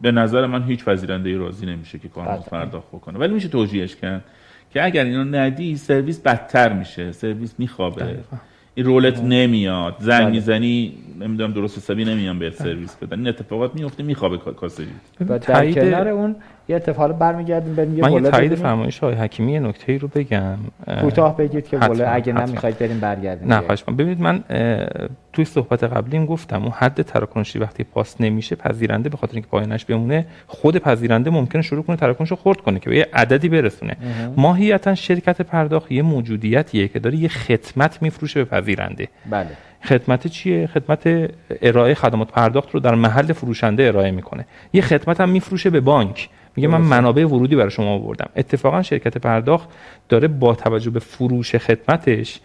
[0.00, 3.18] به نظر من هیچ پذیرنده راضی نمیشه که کارمز پرداخت بکنه.
[3.18, 4.24] ولی میشه توجیهش کرد
[4.70, 7.12] که اگر اینو ندی سرویس بدتر میشه.
[7.12, 8.18] سرویس میخوابه.
[8.74, 9.96] این رولت نمیاد.
[9.98, 10.30] زنگ بله.
[10.30, 13.18] می‌زنی نمی‌دونم درست حسابی نمیان بهت سرویس بدن.
[13.18, 14.86] این اتفاقات میفته میخوابه کاسری
[15.20, 16.36] و در کنار اون
[16.68, 20.56] یه اتفاق برمیگردیم بریم من یه تایید فرمایش های حکیمی یه نکته رو بگم.
[21.00, 23.52] کوتاه بگید که ولی اگه نمی‌خواید بریم برگردیم.
[23.52, 24.44] نه خواهش ببینید من
[25.32, 29.84] توی صحبت قبلیم گفتم اون حد تراکنشی وقتی پاس نمیشه پذیرنده به خاطر اینکه پایانش
[29.84, 33.96] بمونه خود پذیرنده ممکنه شروع کنه تراکنش رو خرد کنه که به یه عددی برسونه.
[34.36, 39.08] ماهیتا شرکت پرداخت یه موجودیتیه که داره یه خدمت میفروشه به پذیرنده.
[39.30, 39.48] بله.
[39.84, 41.30] خدمت چیه؟ خدمت
[41.62, 44.46] ارائه خدمات پرداخت رو در محل فروشنده ارائه می‌کنه.
[44.72, 46.28] یه خدمت هم میفروشه به بانک.
[46.56, 48.28] میگه من منابع ورودی برای شما آوردم.
[48.36, 49.68] اتفاقا شرکت پرداخت
[50.08, 52.40] داره با توجه به فروش خدمتش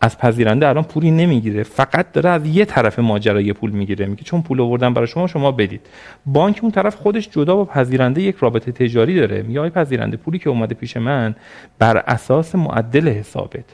[0.00, 1.62] از پذیرنده الان پولی نمی‌گیره.
[1.62, 4.06] فقط داره از یه طرف ماجرا پول می‌گیره.
[4.06, 5.80] میگه چون پول آوردن برای شما شما بدید.
[6.26, 9.42] بانک اون طرف خودش جدا با پذیرنده یک رابطه تجاری داره.
[9.42, 11.34] میگه آی پذیرنده پولی که اومده پیش من
[11.78, 13.64] بر اساس معدل حسابت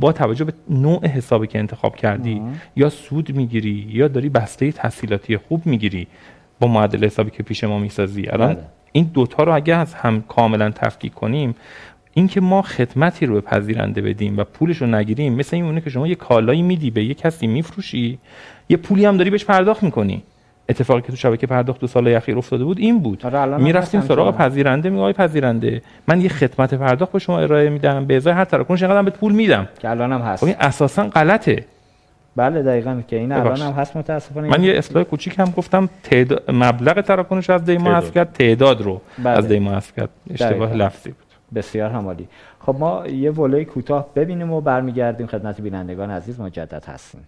[0.00, 2.42] با توجه به نوع حسابی که انتخاب کردی
[2.76, 6.06] یا سود می‌گیری یا داری بسته تحصیلاتی خوب می‌گیری
[6.60, 8.28] با معدل حسابی که پیش ما می‌سازی.
[8.28, 8.64] الان بله.
[8.92, 11.54] این دوتا رو اگه از هم کاملا تفکیک کنیم
[12.14, 15.90] اینکه ما خدمتی رو به پذیرنده بدیم و پولش رو نگیریم مثل این اونه که
[15.90, 18.18] شما یه کالایی میدی به یه کسی میفروشی
[18.68, 20.22] یه پولی هم داری بهش پرداخت می‌کنی.
[20.68, 23.26] اتفاقی که تو شبکه پرداخت دو سال اخیر افتاده بود این بود.
[23.26, 28.16] آره می‌رفتیم سراغ پذیرنده میگه پذیرنده من یه خدمت پرداخت به شما ارائه میدم به
[28.16, 29.68] ازای هر تراکنش اینقدر به پول میدم.
[29.80, 30.40] که الان هم هست.
[30.40, 31.64] خب این اساسا غلطه.
[32.36, 36.50] بله دقیقا که این الان هم هست متاسفانه من یه اصلاح کوچیک هم گفتم تعداد
[36.50, 39.28] مبلغ تراکنش از دیما حذف کرد تعداد رو بله.
[39.28, 40.08] از دیما حذف کرد.
[40.30, 41.26] اشتباه لفظی بود.
[41.54, 42.28] بسیار همالی.
[42.60, 46.40] خب ما یه ولای کوتاه ببینیم و برمیگردیم خدمت بینندگان عزیز.
[46.40, 47.26] مجدد هستیم.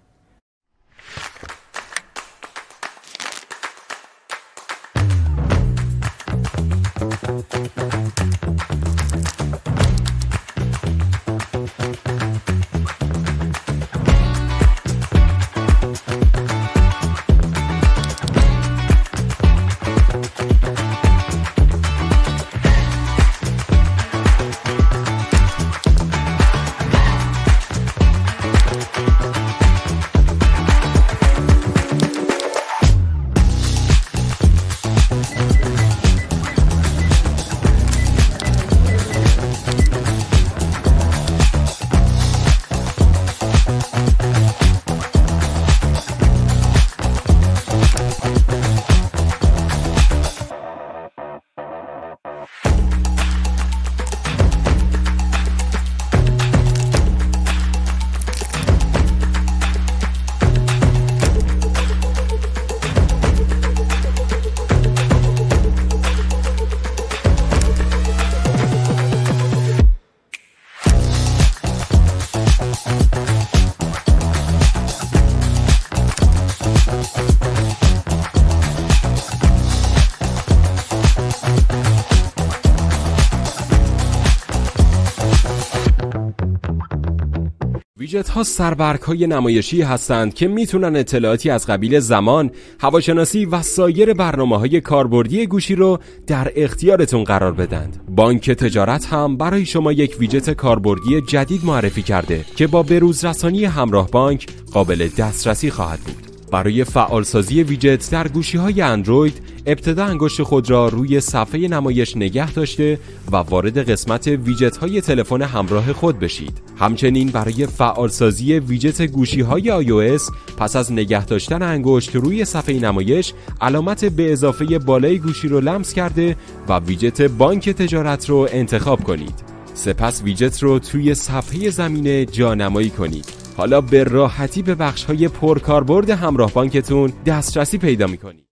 [88.22, 92.50] ویجت ها سربرگ های نمایشی هستند که می‌تونن اطلاعاتی از قبیل زمان،
[92.80, 98.00] هواشناسی و سایر برنامه های کاربردی گوشی رو در اختیارتون قرار بدند.
[98.08, 103.64] بانک تجارت هم برای شما یک ویجت کاربردی جدید معرفی کرده که با بروز رسانی
[103.64, 106.31] همراه بانک قابل دسترسی خواهد بود.
[106.52, 112.52] برای فعالسازی ویجت در گوشی های اندروید ابتدا انگشت خود را روی صفحه نمایش نگه
[112.52, 112.98] داشته
[113.32, 116.62] و وارد قسمت ویجت های تلفن همراه خود بشید.
[116.76, 123.32] همچنین برای فعالسازی ویجت گوشی های iOS پس از نگه داشتن انگشت روی صفحه نمایش
[123.60, 126.36] علامت به اضافه بالای گوشی رو لمس کرده
[126.68, 129.34] و ویجت بانک تجارت رو انتخاب کنید.
[129.74, 133.41] سپس ویجت رو توی صفحه زمینه جانمایی کنید.
[133.56, 138.46] حالا به راحتی به بخش های پرکاربرد همراه بانکتون دسترسی پیدا می‌کنید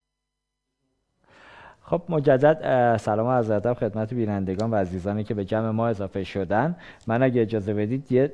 [1.83, 6.25] خب مجدد سلام و از ادب خدمت بینندگان و عزیزانی که به جمع ما اضافه
[6.25, 6.77] شدن.
[7.07, 8.29] من اگه اجازه بدید یه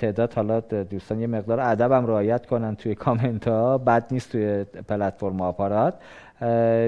[0.00, 5.40] تعداد حالا دوستان یه مقدار ادبم رعایت کنن توی کامنت ها بد نیست توی پلتفرم
[5.40, 5.94] آپارات.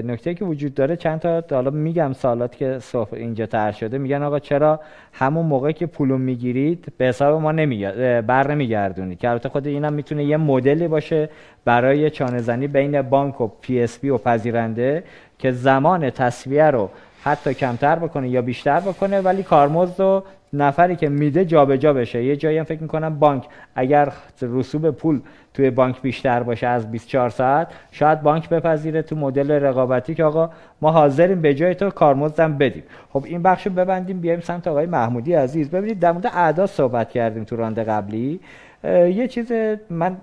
[0.05, 2.79] نکته که وجود داره چند تا حالا میگم سالات که
[3.11, 4.79] اینجا تر شده میگن آقا چرا
[5.13, 9.93] همون موقع که پولو می‌گیرید به حساب ما نمیگرد بر نمیگردونید که البته خود اینم
[9.93, 11.29] می‌تونه یه مدلی باشه
[11.65, 15.03] برای چانه زنی بین بانک و PSP و پذیرنده
[15.39, 16.89] که زمان تسویه رو
[17.23, 20.23] حتی کمتر بکنه یا بیشتر بکنه ولی کارمزد رو
[20.53, 22.23] نفری که میده جابجا بشه.
[22.23, 23.45] یه جایی هم فکر می‌کنم بانک.
[23.75, 25.21] اگر رسوب پول
[25.53, 30.49] توی بانک بیشتر باشه از 24 ساعت شاید بانک بپذیره تو مدل رقابتی که آقا
[30.81, 32.83] ما حاضریم به جای تو کارمزدم بدیم.
[33.09, 35.69] خب این بخشو ببندیم بیایم سمت آقای محمودی عزیز.
[35.69, 38.39] ببینید در مورد اعداد صحبت کردیم تو round قبلی.
[38.83, 39.51] یه چیز
[39.89, 40.17] من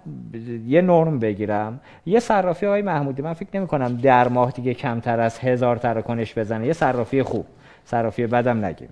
[0.67, 1.81] یه نرم بگیرم.
[2.07, 6.39] یه صرافی های محمودی من فکر نمی کنم در ماه دیگه کمتر از هزار تراکنش
[6.39, 6.67] بزنه.
[6.67, 7.47] یه صرافی خوب.
[7.85, 8.89] صرافی بدم نگیم.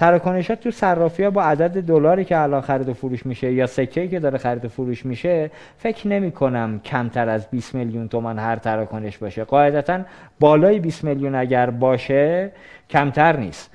[0.00, 4.08] تراکنشات تو صرافی ها با عدد دلاری که الان خرید و فروش میشه یا سکه
[4.08, 8.56] که داره خرید و فروش میشه فکر نمی کنم کمتر از 20 میلیون تومان هر
[8.56, 9.44] تراکنش باشه.
[9.44, 10.00] قاعدتا
[10.40, 12.52] بالای 20 میلیون اگر باشه
[12.90, 13.70] کمتر نیست.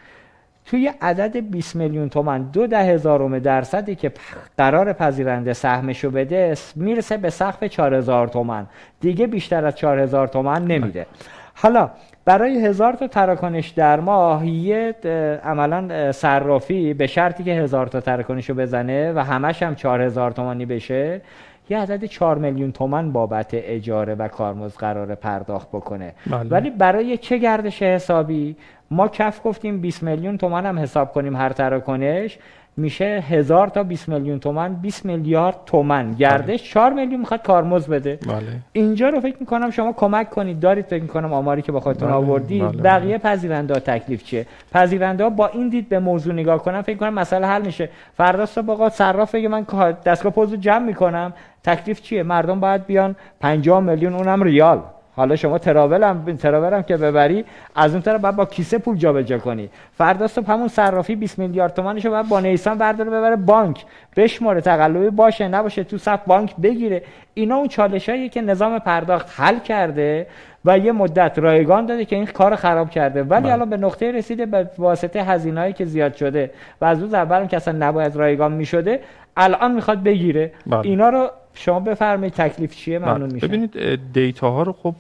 [0.66, 4.12] توی عدد 20 میلیون تومن دو ده هزارم درصدی که
[4.58, 8.66] قرار پذیرنده سهمشو بده می‌رسه به سقف 4000 تومن
[9.02, 11.06] دیگه بیشتر از 4000 تومن نمیده.
[11.54, 11.90] حالا
[12.26, 14.96] برای هزار تا تراکنش در ماه یه
[15.44, 20.66] عملا صرافی به شرطی که هزار تا تراکنشو بزنه و همش هم چهار هزار تومانی
[20.66, 21.22] بشه
[21.70, 26.14] یه عدد 4 میلیون تومن بابت اجاره و کارمز قرار پرداخت بکنه.
[26.28, 26.50] بله.
[26.50, 28.56] ولی برای چه گردش حسابی؟
[28.92, 32.38] ما کف گفتیم 20 میلیون تومن هم حساب کنیم هر تراکنش.
[32.78, 36.14] میشه هزار تا 20 میلیون تومن 20 میلیارد تومن.
[36.14, 37.02] گردش 4 بله.
[37.02, 38.20] میلیون می‌خواد کارمز بده.
[38.28, 38.42] بله.
[38.74, 40.60] اینجا رو فکر می‌کنم شما کمک کنید.
[40.60, 42.18] دارید فکر می‌کنم آماری که با خودتون بله.
[42.18, 42.64] آوردید.
[42.64, 42.82] بله.
[42.82, 46.98] بقیه پذیرنده ها تکلیف چیه؟ پذیرنده ها با این دید به موضوع نگاه کنم فکر
[46.98, 47.90] کنم مسئله حل میشه.
[48.18, 49.66] فردا صبح آقا صراف بگه من
[50.06, 51.34] دستگاه پوزو جمع می‌کنم.
[51.64, 54.82] تکلیف چیه؟ مردم باید بیان 50 میلیون اونم ریال.
[55.16, 57.46] حالا شما تراول هم تراول هم که ببری
[57.76, 59.70] از اون طرف باید با کیسه پول جابجا کنی.
[59.98, 63.86] فردا صبح همون صرافی 20 میلیارد تومانشو باید با نیسان برداره ببره بانک.
[64.18, 67.02] بشماره تقلبی باشه نباشه تو صف بانک بگیره.
[67.34, 70.28] اینا اون چالشایی که نظام پرداخت حل کرده
[70.66, 73.24] و یه مدت رایگان داده که این کار خراب کرده.
[73.24, 73.54] ولی بله.
[73.54, 76.52] الان به نقطه رسیده به واسطه هزینه‌ای که زیاد شده.
[76.82, 79.00] و از روز اول که اصلا نباید رایگان می‌شده
[79.38, 80.52] الان می‌خواد بگیره.
[80.68, 80.80] بله.
[80.84, 83.34] اینا رو شما بفرمایید تکلیف چیه؟ ممنون بله.
[83.34, 84.96] میشه ببینید دیتا ها رو خب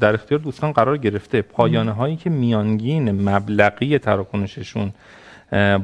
[0.00, 1.42] در اختیار دوستان قرار گرفته.
[1.42, 4.92] پایانه هایی که میانگین مبلغی تراکنششون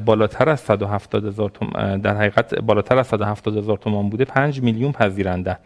[0.05, 4.25] بالاتر از 170 هزار تومان در حقیقت بالاتر از 170 هزار تومان بوده.
[4.25, 5.57] 5 میلیون پذیرنده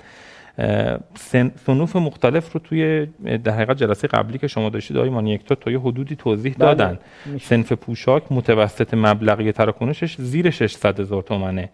[1.65, 3.05] سنوف مختلف رو توی
[3.43, 6.67] در حقیقت جلسه قبلی که شما داشتید آقای مانیکتا تا یه حدودی توضیح بله.
[6.67, 6.99] دادن.
[7.41, 11.69] سنف پوشاک متوسط مبلغی تراکنشش زیر 600 هزار تومنه.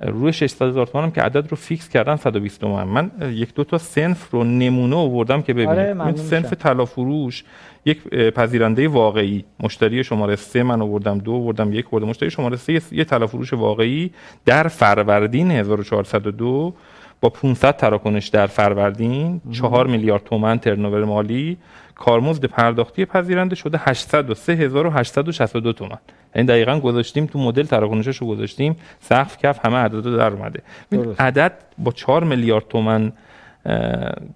[0.00, 3.64] روی 600 هزار تومان هم که عدد رو فیکس کردن 120 تومن من یک دو
[3.64, 6.00] تا سنف رو نمونه آوردم که ببینید.
[6.00, 7.44] آره سنف طلا فروش
[7.84, 9.44] یک پذیرنده واقعی.
[9.60, 12.08] مشتری شماره سه من آوردم دو آوردم یک آوردم.
[12.08, 14.10] مشتری شماره سه یه طلا فروش واقعی
[14.44, 16.74] در فروردین 1402
[17.20, 21.56] با 500 تراکنش در فروردین 4 میلیارد تومن ترنوور مالی.
[21.94, 25.98] کارمزد پرداختی پذیرنده شده 803862 تومن
[26.34, 30.62] یعنی دقیقا گذاشتیم تو مدل تراکنشش رو گذاشتیم سقف کف همه عدد در اومده.
[31.18, 33.12] عدد با 4 میلیارد تومن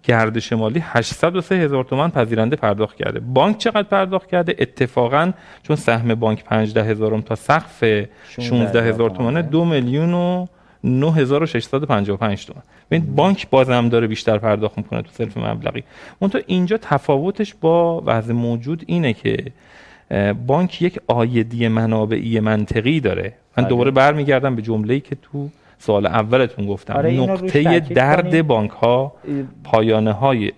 [0.03, 3.20] گردش مالی 803 هزار تومن پذیرنده پرداخت کرده.
[3.20, 5.32] بانک چقدر پرداخت کرده؟ اتفاقا
[5.62, 7.84] چون سهم بانک 15 هزارم تا سقف
[8.28, 10.46] 16 هزار تومنه دو میلیون و
[10.84, 12.62] 9655 تومن.
[12.90, 15.84] ببین بانک بازم داره بیشتر پرداخت می‌کنه تو صرف مبلغی.
[16.20, 19.36] تو اینجا تفاوتش با وضع موجود اینه که
[20.46, 23.32] بانک یک آیدی منابعی منطقی داره.
[23.56, 23.68] من بله.
[23.68, 25.48] دوباره برمیگردم به جمله‌ای که تو
[25.78, 26.94] سوال اولتون گفتم.
[26.94, 29.12] آره نقطه درد بانک ها
[29.64, 30.52] پایانه های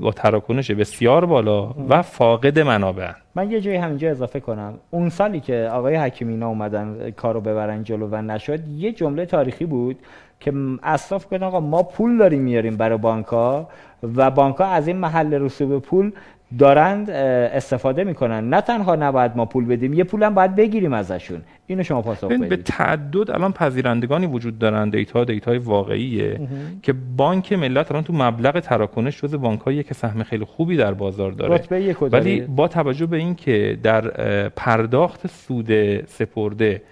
[0.00, 3.10] با تراکنش بسیار بالا و فاقد منابع.
[3.34, 4.74] من یه جایی همینجا اضافه کنم.
[4.90, 9.98] اون سالی که آقای حکیمینا اومدن کارو ببرن جلو و نشد یه جمله تاریخی بود
[10.40, 10.52] که
[10.82, 13.68] اصلاف کردن آقا ما پول داریم میاریم برای بانک ها
[14.16, 16.12] و بانک ها از این محل رسوب پول
[16.58, 21.42] دارند استفاده می‌کنن نه تنها نباید ما پول بدیم یه پولم باید بگیریم ازشون.
[21.66, 26.40] اینو شما پاسخ بدید به تعدد الان پذیرندگانی وجود دارن دیتا دیتا واقعیه
[26.82, 31.30] که بانک ملت الان تو مبلغ تراکنش جز بانکایی که سهم خیلی خوبی در بازار
[31.30, 31.60] داره.
[32.00, 34.00] ولی با توجه به اینکه در
[34.48, 36.82] پرداخت سود سپرده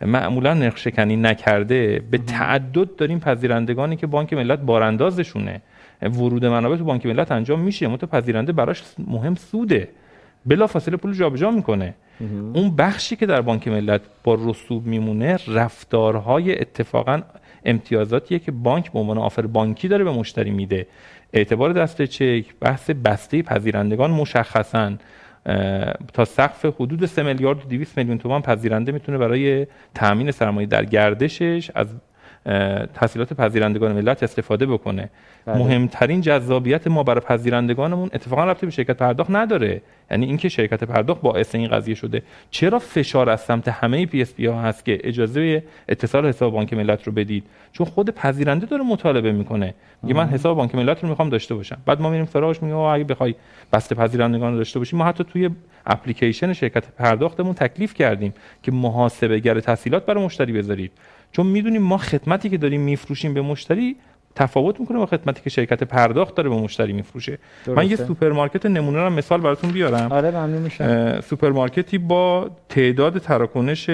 [0.00, 5.60] معمولا نرخ شکنی نکرده به تعدد داریم پذیرندگانی که بانک ملت باراندازشونه.
[6.02, 7.86] ورود منابع تو بانک ملت انجام میشه.
[7.88, 9.88] متو پذیرنده براش مهم سوده.
[10.46, 11.94] بلا فاصله پول جابجا می‌کنه.
[12.54, 17.22] اون بخشی که در بانک ملت با رسوب میمونه رفتارهای اتفاقا
[17.64, 20.86] امتیازاتیه که بانک به عنوان آفر بانکی داره به مشتری میده.
[21.32, 24.92] اعتبار دست چک بحث بسته پذیرندگان مشخصا
[26.12, 30.84] تا سقف حدود 3 میلیارد و 200 میلیون تومان پذیرنده می‌تونه برای تامین سرمایه در
[30.84, 31.94] گردشش از
[32.94, 35.10] تسهیلات پذیرندگان ملت استفاده بکنه.
[35.46, 35.58] بله.
[35.58, 39.82] مهمترین جذابیت ما برای پذیرندگانمون اتفاقا ربطی به شرکت پرداخت نداره.
[40.10, 42.22] یعنی اینکه شرکت پرداخت باعث این قضیه شده.
[42.50, 47.12] چرا فشار از سمت همه PSP ها هست که اجازه اتصال حساب بانک ملت رو
[47.12, 49.74] بدید؟ چون خود پذیرنده داره مطالبه می‌کنه.
[50.02, 51.78] میگه من حساب بانک ملت رو می‌خوام داشته باشم.
[51.86, 53.34] بعد ما میریم سراغش میگیم اگه بخوای
[53.72, 55.50] بسته پذیرندگان رو داشته باشیم ما حتی توی
[55.86, 60.92] اپلیکیشن شرکت پرداختمون تکلیف کردیم که محاسبه گر تسهیلات برای مشتری بذارید.
[61.36, 63.96] چون می‌دونیم ما خدمتی که داریم میفروشیم به مشتری
[64.34, 67.38] تفاوت می‌کنه با خدمتی که شرکت پرداخت داره به مشتری میفروشه.
[67.66, 70.12] من یه سوپرمارکت نمونه رو مثال براتون بیارم.
[70.12, 71.20] آره ممنون میشم.
[71.20, 73.90] سوپرمارکتی با تعداد تراکنش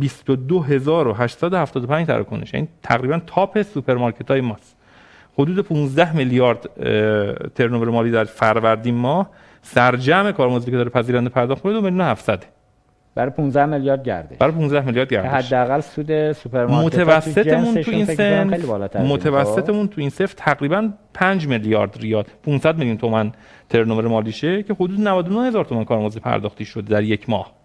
[0.00, 2.54] 22875 تراکنش.
[2.54, 4.76] این یعنی تقریبا تاپ سوپرمارکت های ماست.
[5.38, 6.68] حدود 15 میلیارد
[7.54, 9.30] turnover مالی در فروردین ماه
[9.62, 12.44] سرجمع کارمزدی که داره پذیرنده پرداخت کنه 2 میلیون 700
[13.18, 15.52] برای 15 میلیارد گردش برای 15 میلیارد گردش.
[15.52, 22.24] حداقل سود سوپرمارکت متوسطمون تو این صنف متوسطمون تو این صنف تقریبا 5 میلیارد ریال
[22.42, 23.32] 500 میلیون تومان
[23.68, 27.57] turnover مالیشه که حدود 99 هزار تومان کارمزد پرداختی شده در یک ماه.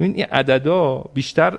[0.00, 1.58] ببین این عددا بیشتر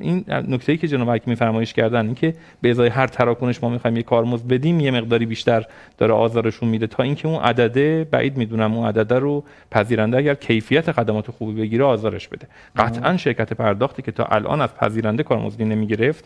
[0.00, 3.68] این نکته ای که جناب حکیمی فرمایش کردن این که به ازای هر تراکنش ما
[3.68, 5.64] می‌خوایم یه کارمزد بدیم یه مقداری بیشتر
[5.98, 10.92] داره آزارشون میده تا اینکه اون عدده بعید می‌دونم اون عدده رو پذیرنده اگر کیفیت
[10.92, 12.46] خدمات خوبی بگیره آزارش بده.
[12.76, 16.24] قطعا شرکت پرداختی که تا الان از پذیرنده کارمزدی نمی‌گرفت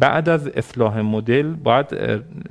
[0.00, 1.86] بعد از اصلاح مدل باید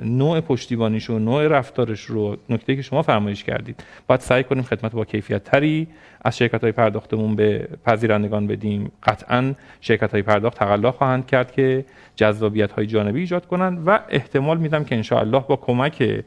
[0.04, 4.92] نوع پشتیبانیش و نوع رفتارش رو نکته که شما فرمایش کردید باید سعی کنیم خدمت
[4.92, 5.88] با کیفیت تری
[6.22, 8.92] از شرکت های پرداختمون به پذیرندگان بدیم.
[9.04, 14.58] قطعا شرکت های پرداخت تقلا خواهند کرد که جذابیت های جانبی ایجاد کنند و احتمال
[14.58, 16.24] میدم که انشاءالله با کمک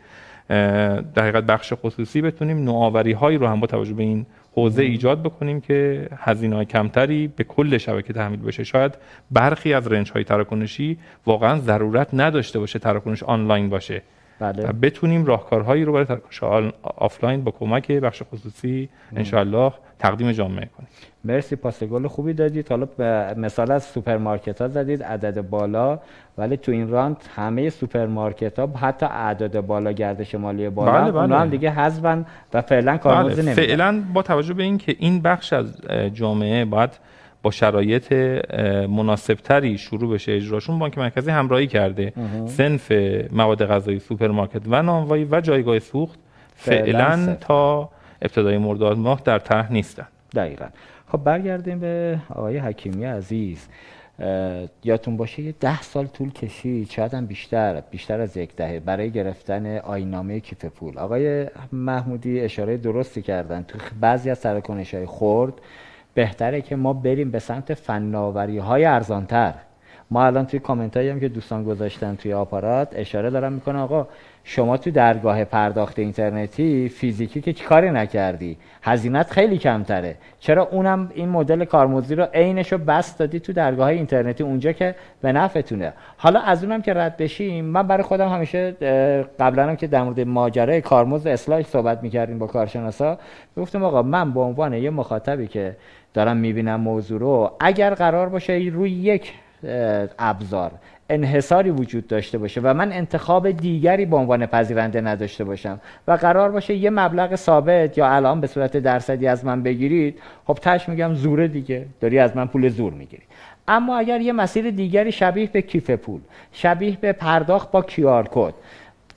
[0.48, 4.26] در حقیقت بخش خصوصی بتونیم نوآوری هایی رو هم با توجه به این
[4.56, 8.64] حوزه ایجاد بکنیم که هزینه کمتری به کل شبکه تحمیل بشه.
[8.64, 8.98] شاید
[9.30, 14.02] برخی از range های تراکنشی واقعا ضرورت نداشته باشه تراکنش آنلاین باشه.
[14.40, 14.68] بله.
[14.68, 16.42] و بتونیم راهکارهایی رو برای تراکنش
[16.82, 20.88] آفلاین با کمک بخش خصوصی انشاءالله تقدیم جامعه کنیم
[21.24, 22.86] مرسی پاس گل خوبی دادید حالا
[23.36, 25.98] مثال از سوپرمارکت ها زدید عدد بالا
[26.38, 31.38] ولی تو این round همه سوپرمارکت ها حتی عدد بالا گردش مالی بالا بله بله.
[31.38, 33.54] هم دیگه حذفن و فعلا کارمزد بله.
[33.54, 35.80] فعلا با توجه به اینکه این بخش از
[36.12, 36.90] جامعه باید
[37.46, 38.12] با شرایط
[38.88, 42.12] مناسبتری شروع بشه اجراشون بانک مرکزی همراهی کرده.
[42.46, 42.92] صنف
[43.32, 46.18] مواد غذایی سوپرمارکت و نانوایی و جایگاه سوخت
[46.54, 47.90] فعلا تا
[48.22, 50.06] ابتدای مرداد ماه در طرح نیستن.
[50.34, 50.66] دقیقا.
[51.08, 53.68] خب برگردیم به آقای حکیمی عزیز.
[54.84, 59.10] یادتون باشه یه ده سال طول کشید شاید هم بیشتر بیشتر از یک دهه برای
[59.10, 60.98] گرفتن آینامه کیف پول.
[60.98, 63.62] آقای محمودی اشاره درستی کردن.
[63.62, 65.54] تو بعضی از سرکنش های خورد
[66.16, 69.54] بهتره که ما بریم به سمت فناوری های ارزانتر.
[70.10, 74.06] ما الان توی کامنت هم که دوستان گذاشتن توی آپارات اشاره دارم می‌کنه آقا
[74.44, 80.16] شما تو درگاه پرداخت اینترنتی فیزیکی که کاری نکردی؟ هزینت خیلی کمتره.
[80.40, 84.94] چرا اونم این مدل کارمزدی رو عینش رو بس دادی تو درگاه اینترنتی اونجا که
[85.22, 88.72] به نفعتونه؟ حالا از اونم که رد بشیم من برای خودم همیشه
[89.40, 93.18] قبلا هم که در مورد ماجرای کارمزد اصلاح صحبت می‌کردیم با کارشناسا
[93.56, 95.76] گفتم آقا من به عنوان یه مخاطبی که
[96.14, 99.32] دارم می‌بینم موضوع رو اگر قرار باشه روی یک
[100.18, 100.70] ابزار.
[101.10, 106.50] انحصاری وجود داشته باشه و من انتخاب دیگری به عنوان پذیرنده نداشته باشم و قرار
[106.50, 111.14] باشه یه مبلغ ثابت یا الان به صورت درصدی از من بگیرید خب تش میگم
[111.14, 111.86] زوره دیگه.
[112.00, 113.22] داری از من پول زور می‌گیری.
[113.68, 116.20] اما اگر یه مسیر دیگری شبیه به کیف پول
[116.52, 118.54] شبیه به پرداخت با کیار کد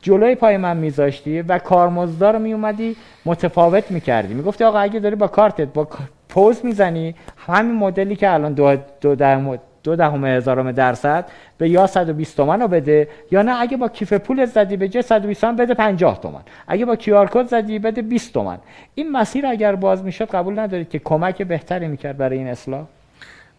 [0.02, 4.34] جلوی پای من میذاشتی و کارمزدا رو میومدی متفاوت می‌کردی.
[4.34, 5.88] می‌گفتی آقا اگه داری با کارتت با
[6.30, 7.16] پوز می‌زنی
[7.48, 9.38] همین مدلی که الان دو, دو در
[9.84, 11.26] دو دهم هزارم درصد
[11.58, 15.02] به یا 120 تومن رو بده یا نه اگه با کیف پول زدی به جه
[15.02, 18.58] 120 تومن بده 50 تومن اگه با کیار کد زدی بده 20 تومن
[18.96, 22.86] این مسیر اگر باز می‌شد قبول ندارید که کمک بهتری می‌کرد برای این اصلاح؟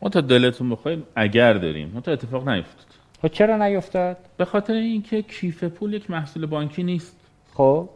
[0.02, 1.90] ما تا دلتون بخوایم اگر داریم.
[1.94, 2.86] ما تا اتفاق نیفتاد.
[3.22, 7.16] خب چرا نیفتاد؟ به خاطر اینکه کیف پول یک محصول بانکی نیست.
[7.54, 7.88] خب.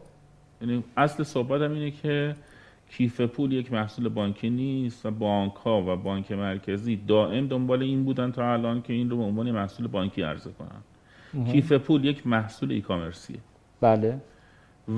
[0.61, 2.35] یعنی اصل صحبت اینه که
[2.97, 8.03] کیف پول یک محصول بانکی نیست و بانک ها و بانک مرکزی دائم دنبال این
[8.03, 10.81] بودن تا الان که این رو به عنوان محصول بانکی عرضه کنن.
[11.51, 13.37] کیف پول یک محصول ای کامرسیه
[13.81, 14.21] بله.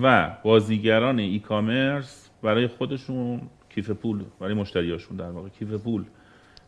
[0.02, 6.04] و بازیگران ای کامرس برای خودشون کیف پول برای مشتریاشون در واقع کیف پول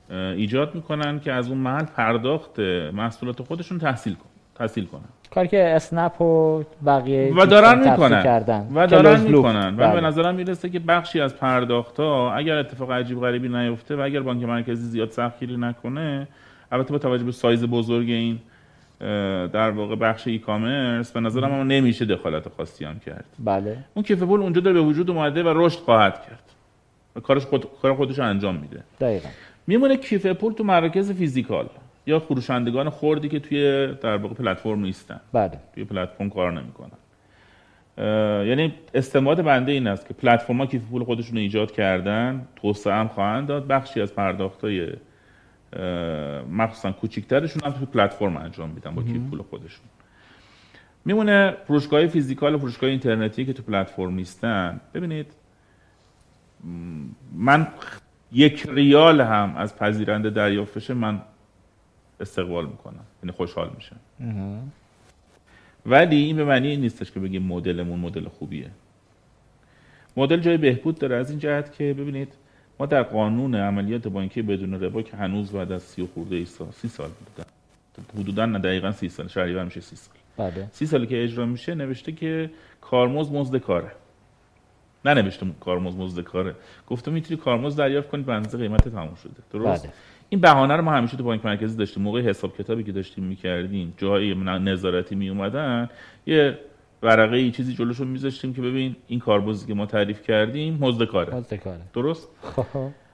[0.09, 2.59] ایجاد می‌کنن که از اون محل پرداخت
[2.93, 4.30] محصولات خودشون تحصیل کن
[4.60, 5.01] تحصیل کنن.
[5.34, 8.24] کاری که اسنپ و بقیه و دارن می‌کنن.
[8.24, 8.68] کردن.
[8.76, 9.74] و دارن می‌کنن.
[9.74, 10.01] و به بله.
[10.01, 14.43] نظرم می‌رسه که بخشی از پرداخت ها اگر اتفاق عجیب غریبی نیفته و اگر بانک
[14.43, 16.28] مرکزی زیاد سختگیری نکنه
[16.72, 18.39] البته با توجه به سایز بزرگ این
[19.47, 23.26] در واقع بخش ای کامرس به نظرم هم نمیشه دخالت خاصی هم کرد.
[23.39, 23.78] بله.
[23.93, 26.43] اون کیف پول اونجا داره به وجود اومده و رشد خواهد کرد.
[27.16, 28.84] و کارش خود کار خودش انجام میده.
[28.99, 29.30] دقیقاً.
[29.68, 31.70] میمونه کیف پول تو مراکز فیزیکال.
[32.10, 35.20] یا فروشندگان خوردی که توی در واقع پلتفرم نیستن.
[35.34, 35.51] بله.
[35.74, 36.97] توی پلتفرم کار نمی‌کنن.
[38.47, 43.07] یعنی استماد بنده این است که پلتفرم‌ها کیف پول خودشون رو ایجاد کردن توسعه هم
[43.07, 43.68] خواهند داد.
[43.68, 44.88] بخشی از پرداختای
[46.51, 49.86] مخصوصا کوچیکترشون هم توی پلتفرم انجام میدن با کیف پول خودشون.
[51.05, 54.82] میمونه فروشگاه فیزیکال و فروشگاه اینترنتی که تو پلتفرم نیستن.
[54.93, 55.34] ببینید
[57.34, 57.68] من
[58.32, 61.22] یک ریال هم از پذیرنده دریافت بشه من
[62.20, 63.05] استقبال می‌کنم.
[63.24, 63.99] یعنی خوشحال میشم.
[65.86, 68.70] ولی این به معنی این نیستش که بگیم مدلمون مدل خوبیه.
[70.17, 72.34] مدل جای بهبود داره از این جهت که ببینید
[72.80, 76.45] ما در قانون عملیات بانکی بدون ربا که هنوز بعد از سی و خورده ای
[76.45, 77.49] سال سی سال بودن.
[78.22, 80.15] حدودا نه دقیقا سی سال شهریور میشه سی سال.
[80.38, 80.67] بله.
[80.72, 82.51] سی سالی که اجرا میشه نوشته که
[82.82, 83.91] کارمز مزد کاره.
[85.05, 86.55] ننوشته کارمز مزد کاره.
[86.88, 89.32] گفته می‌تونی کارمز دریافت کنی به قیمت تمام شده.
[89.51, 89.93] درست؟ بله.
[90.30, 92.03] این بهانه رو ما همیشه تو بانک مرکزی داشتیم.
[92.03, 95.89] موقع حساب کتابی که داشتیم می‌کردیم جایی نظارتی می اومدن
[96.25, 96.59] یه
[97.03, 101.36] ورقه ای چیزی جلوشون میذاشتیم که ببین این کاربازی که ما تعریف کردیم مزد کاره.
[101.36, 101.82] مزد کاره.
[101.93, 102.65] درست؟ خب.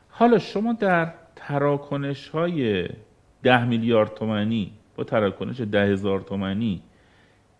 [0.09, 2.87] حالا شما در تراکنش های
[3.43, 6.81] ده میلیارد تومانی با تراکنش ده هزار تومانی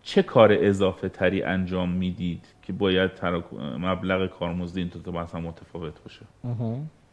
[0.02, 3.44] چه کار اضافه تری انجام می‌دید که باید تراک...
[3.78, 6.22] مبلغ کارمزد این تو مثلا متفاوت باشه؟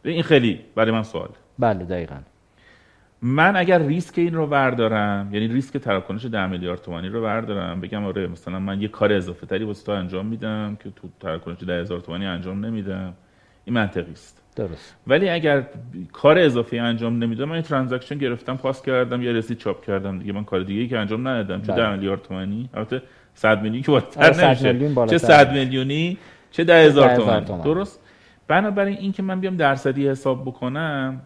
[0.04, 1.28] این خیلی برای من سوال
[1.58, 2.16] بله دقیقا.
[3.26, 8.04] من اگر ریسک این رو بردارم یعنی ریسک تراکنش ده میلیارد تومانی رو بردارم بگم
[8.04, 11.80] آره مثلا من یه کار اضافه تری واسه تو انجام میدم که تو تراکنش ده
[11.80, 13.14] هزار تومانی انجام نمیدم.
[13.64, 14.42] این منطقی است.
[14.56, 14.96] درست.
[15.06, 15.66] ولی اگر
[16.12, 20.32] کار اضافه انجام نمیدم من این transaction گرفتم پاس کردم یا رسید چاپ کردم دیگه.
[20.32, 21.62] من کار دیگه ای که انجام ندادم.
[21.62, 21.76] چه بله.
[21.82, 23.02] ده میلیارد تومانی؟ البته
[23.34, 25.06] 100 میلیون که بالاتر آره، نمیشه.
[25.06, 26.18] چه 100 میلیونی؟
[26.50, 27.60] چه ده هزار ده هزار تومانی؟ تومن.
[27.60, 28.00] درست.
[28.48, 31.20] بنابراین این که من بیام درصدی حساب بکنم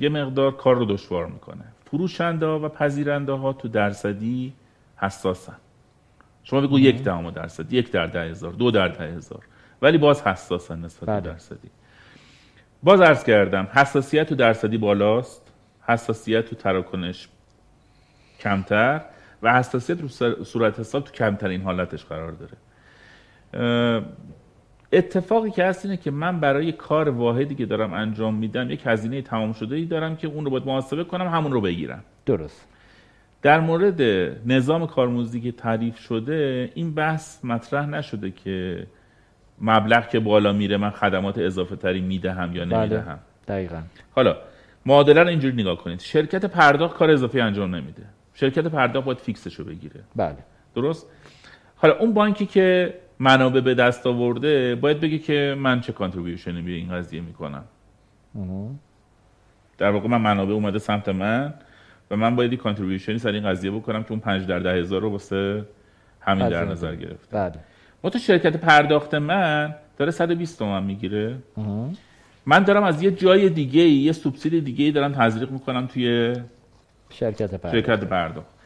[0.00, 1.64] یه مقدار کار رو دشوار می‌کنه.
[1.84, 4.52] فروشنده ها و پذیرنده ها تو درصدی
[4.96, 5.56] حساسن.
[6.44, 9.44] شما بگو یک دهم درصد یک در ده هزار دو در ده هزار.
[9.82, 11.32] ولی باز حساسن نسبت به بله.
[11.32, 11.70] درصدی.
[12.82, 15.52] باز عرض کردم حساسیت تو درصدی بالاست.
[15.82, 17.28] حساسیت تو تراکنش
[18.40, 19.00] کمتر
[19.42, 20.08] و حساسیت رو
[20.44, 22.56] صورت حساب تو کمترین حالتش قرار داره.
[24.92, 29.22] اتفاقی که هست اینه که من برای کار واحدی که دارم انجام میدم یک هزینه
[29.22, 32.04] تمام شده ای دارم که اون رو باید محاسبه کنم همون رو بگیرم.
[32.26, 32.66] درست.
[33.42, 34.02] در مورد
[34.46, 38.86] نظام کارمزدی که تعریف شده این بحث مطرح نشده که
[39.60, 42.76] مبلغ که بالا میره من خدمات اضافه تری می‌دهم یا بله.
[42.76, 43.18] نمی‌دهم.
[43.48, 43.82] دقیقا.
[44.10, 44.36] حالا
[44.86, 46.00] معادله رو اینجوری نگاه کنید.
[46.00, 48.02] شرکت پرداخت کار اضافی انجام نمیده.
[48.34, 50.00] شرکت پرداخت باید fix ش رو بگیره.
[50.16, 50.36] بله.
[50.74, 51.06] درست؟
[51.76, 56.62] حالا اون بانکی که منابع به دست آورده باید بگه که من چه contribution ی
[56.62, 57.64] به این قضیه می‌کنم.
[59.78, 61.54] در واقع من منابع اومده سمت من
[62.10, 64.72] و من باید یک contribution ی سر این قضیه بکنم که اون 5 در ده
[64.72, 65.64] هزار رو واسه
[66.20, 66.72] همین در هزینه.
[66.72, 67.54] نظر گرفت بله.
[68.04, 71.36] ما تو شرکت پرداخت من داره 120 تومن می‌گیره.
[72.46, 76.34] من دارم از یه جای دیگه یه سوبسیدی دیگه دارم تزریق می‌کنم توی
[77.10, 77.74] شرکت پرداخت.
[77.74, 78.57] شرکت پرداخت.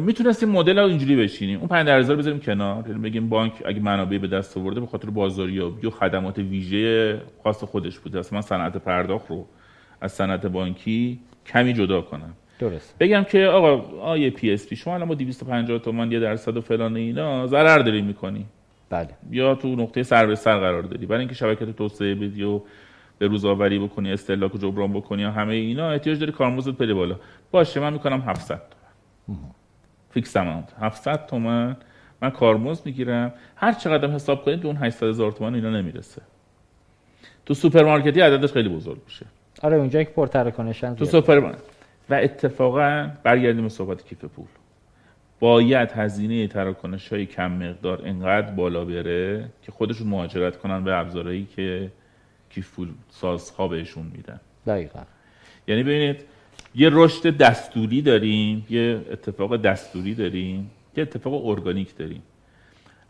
[0.00, 1.58] می‌تونستیم مدل رو اینجوری بشینیم.
[1.58, 2.88] اون 5000 بذاریم کنار.
[2.88, 7.64] یعنی بگیم بانک اگه منابع به دست آورده به خاطر بازاریابی و خدمات ویژه خاص
[7.64, 8.18] خودش بوده.
[8.18, 9.46] اصلا من صنعت پرداخت رو
[10.00, 12.32] از صنعت بانکی کمی جدا کنم.
[12.58, 12.96] درست.
[13.00, 17.46] بگم که آقا آقای PSP شما الان با 250 تومان یه درصد و فلان اینا
[17.46, 18.46] ضرر داری می‌کنی.
[18.90, 19.08] بله.
[19.30, 21.06] یا تو نقطه سر به سر قرار داری.
[21.06, 22.60] برای اینکه شبکه‌ت توسعه بدی و
[23.18, 27.16] به روزآوری بکنی استهلاک و جبران بکنی یا همه اینا احتیاج داری کارمزدت بره بالا.
[27.50, 28.62] باشه من می‌کنم 700
[29.26, 29.38] تومن
[30.18, 31.76] fixed amount 700 تومن.
[32.22, 33.32] من کارمزد می‌گیرم.
[33.56, 36.22] هر چقدر حساب کنید اون 800 هزار تومن اینا نمی‌رسه.
[37.46, 39.26] تو سوپرمارکتی عددش خیلی بزرگ میشه.
[39.62, 41.04] آره اونجا که پرتراکنشن تو.
[41.04, 41.58] سوپرمارکت
[42.10, 44.46] و اتفاقا برگردیم به صحبت کیف پول.
[45.40, 51.48] باید هزینه تراکنش های کم مقدار انقدر بالا بره که خودشون مهاجرت کنن به ابزارهایی
[51.56, 51.90] که
[52.50, 54.40] کیف پول سازها بهشون میدن.
[54.66, 55.00] دقیقا.
[55.68, 56.24] یعنی ببینید
[56.74, 62.22] یه رشد دستوری داریم یه اتفاق دستوری داریم یه اتفاق ارگانیک داریم.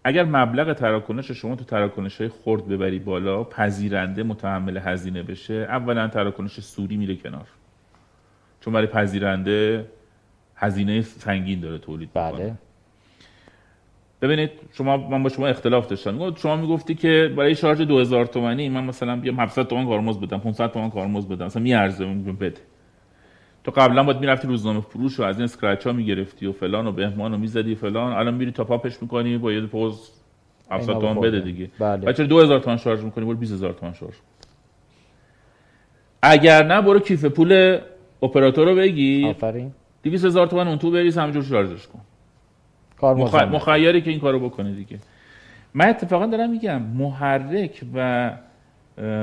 [0.04, 6.08] اگر مبلغ تراکنش شما تو تراکنش های خرد ببری بالا پذیرنده متحمل هزینه بشه اولا
[6.08, 7.46] تراکنش سوری میره کنار.
[8.60, 9.86] چون برای پذیرنده
[10.56, 12.30] هزینه سنگین داره تولید می‌کنه.
[12.32, 12.54] بله.
[14.22, 16.34] ببینید شما من با شما اختلاف داشتم.
[16.34, 20.72] شما می‌گفتی که برای شارژ 2000 تومانی من مثلا بیام 700 تومان کارمزد بدم 500
[20.72, 22.60] تومان کارمزد بدم مثلا میارزه میگم بده.
[23.68, 26.92] تو قبلا باید می‌رفتی روزنامه فروش و از این اسکرچ ها می‌گرفتی و فلان و
[26.92, 28.12] بهمان و می‌زدی فلان.
[28.12, 30.10] الان میری تا پاپش می‌کنی با یه پوز
[30.70, 31.40] 700 اینا تومان بخورده.
[31.40, 31.70] بده دیگه.
[31.78, 32.06] بله.
[32.06, 34.14] بچه 2000 تومان شارژ می‌کنی برو 20000 تومان شارژ.
[36.22, 37.78] اگر نه برو کیف پول
[38.22, 39.72] اپراتور رو بگیر آفرین.
[40.02, 42.00] 200 هزار تومان اون تو بریز همینجور شارژش کن.
[43.00, 43.34] کار مخ...
[43.34, 44.98] مخیری که این کارو بکنه دیگه.
[45.74, 48.30] من اتفاقا دارم میگم محرک و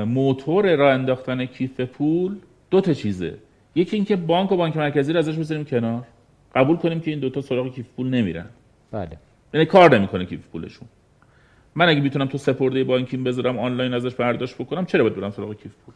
[0.06, 2.36] موتور راه انداختن کیف پول
[2.70, 3.34] دو تا چیزه.
[3.76, 6.02] یکی اینکه بانک و بانک مرکزی رو ازش بذاریم کنار.
[6.54, 8.46] قبول کنیم که این دوتا سراغ کیف پول نمیرن.
[8.92, 9.18] بله.
[9.54, 10.88] یعنی کار نمی‌کنه کیف پولشون.
[11.74, 15.54] من اگه می‌تونم تو سپرده بانکیم بذارم آنلاین ازش برداشت بکنم چرا باید برم سراغ
[15.54, 15.94] کیف پول؟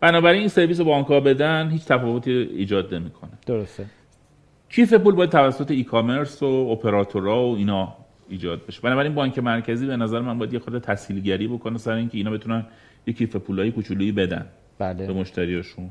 [0.00, 3.30] بنابراین این سرویس بانک ها بدن هیچ تفاوتی ایجاد نمی‌کنه.
[3.46, 3.84] درسته.
[4.68, 7.94] کیف پول باید توسط e-commerce و اپراتورها و اینا
[8.28, 8.80] ایجاد بشه.
[8.80, 12.66] بنابراین بانک مرکزی به نظر من باید یه خورده تسهیلگری بکنه سر اینکه اینا بتونن
[13.06, 14.46] یه کیف پولای کوچولویی بدن.
[14.78, 15.90] به بله مشتریاشون.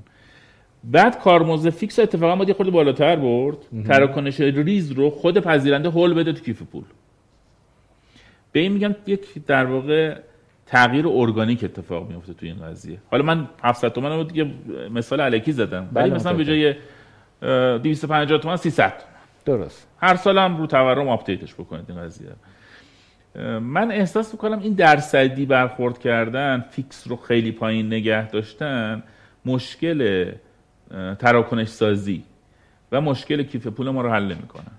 [0.84, 3.58] بعد کارمزد fix اتفاقا باید یه خورده بالاتر برد.
[3.88, 6.84] تراکنش ریز رو خود پذیرنده هل بده تو کیف پول.
[8.52, 10.18] به این میگم یک در واقع
[10.66, 12.98] تغییر ارگانیک اتفاق میفته تو این قضیه.
[13.12, 14.52] حالا من 700 تومن رو دیگه
[14.92, 15.90] مثال الکی زدم.
[15.94, 16.46] ولی بله، مثلا به.
[16.46, 16.76] جای
[17.42, 18.94] 250 تومن 300
[19.46, 19.88] درست.
[20.02, 22.30] هر سال هم رو تورم update ش بکنید این قضیه.
[23.60, 29.04] من احساس می‌کنم این درصدی برخورد کردن fix رو خیلی پایین نگه داشتن
[29.46, 30.32] مشکل
[31.20, 32.24] تراکنش سازی.
[32.92, 34.72] و مشکل کیف پول ما رو حل نمی‌کنن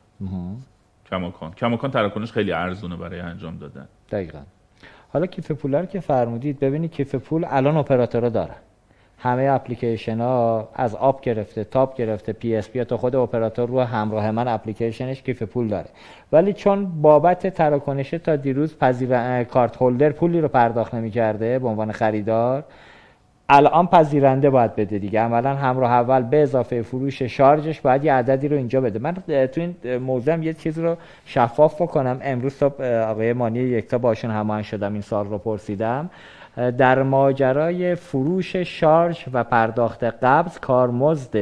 [1.10, 1.52] کماکان.
[1.52, 3.88] کماکان تراکنش خیلی ارزونه برای انجام دادن.
[4.10, 4.38] دقیقا.
[5.12, 8.54] حالا کیف پول رو که فرمودید ببینید کیف پول الان اپراتورها دارن
[9.18, 14.48] همه اپلیکیشن ها از آپ گرفته تاپ گرفته PSP تا خود اپراتور رو همراه من
[14.48, 15.88] اپلیکیشنش کیف پول داره.
[16.32, 21.92] ولی چون بابت تراکنش تا دیروز پذیر card holder پولی رو پرداخت نمی‌کرده به عنوان
[21.92, 22.64] خریدار
[23.50, 25.20] الان پذیرنده باید بده دیگه.
[25.20, 28.98] عملا همراه اول به اضافه فروش شارژش باید یه عددی رو اینجا بده.
[28.98, 32.20] من تو این اه، موضوع هم یه چیز رو شفاف بکنم.
[32.22, 34.92] امروز اه، آقای مانی یکتا باشون هماهنگ شدم.
[34.92, 36.10] این سال رو پرسیدم.
[36.78, 41.36] در ماجرای فروش شارژ و پرداخت قبض کارمزد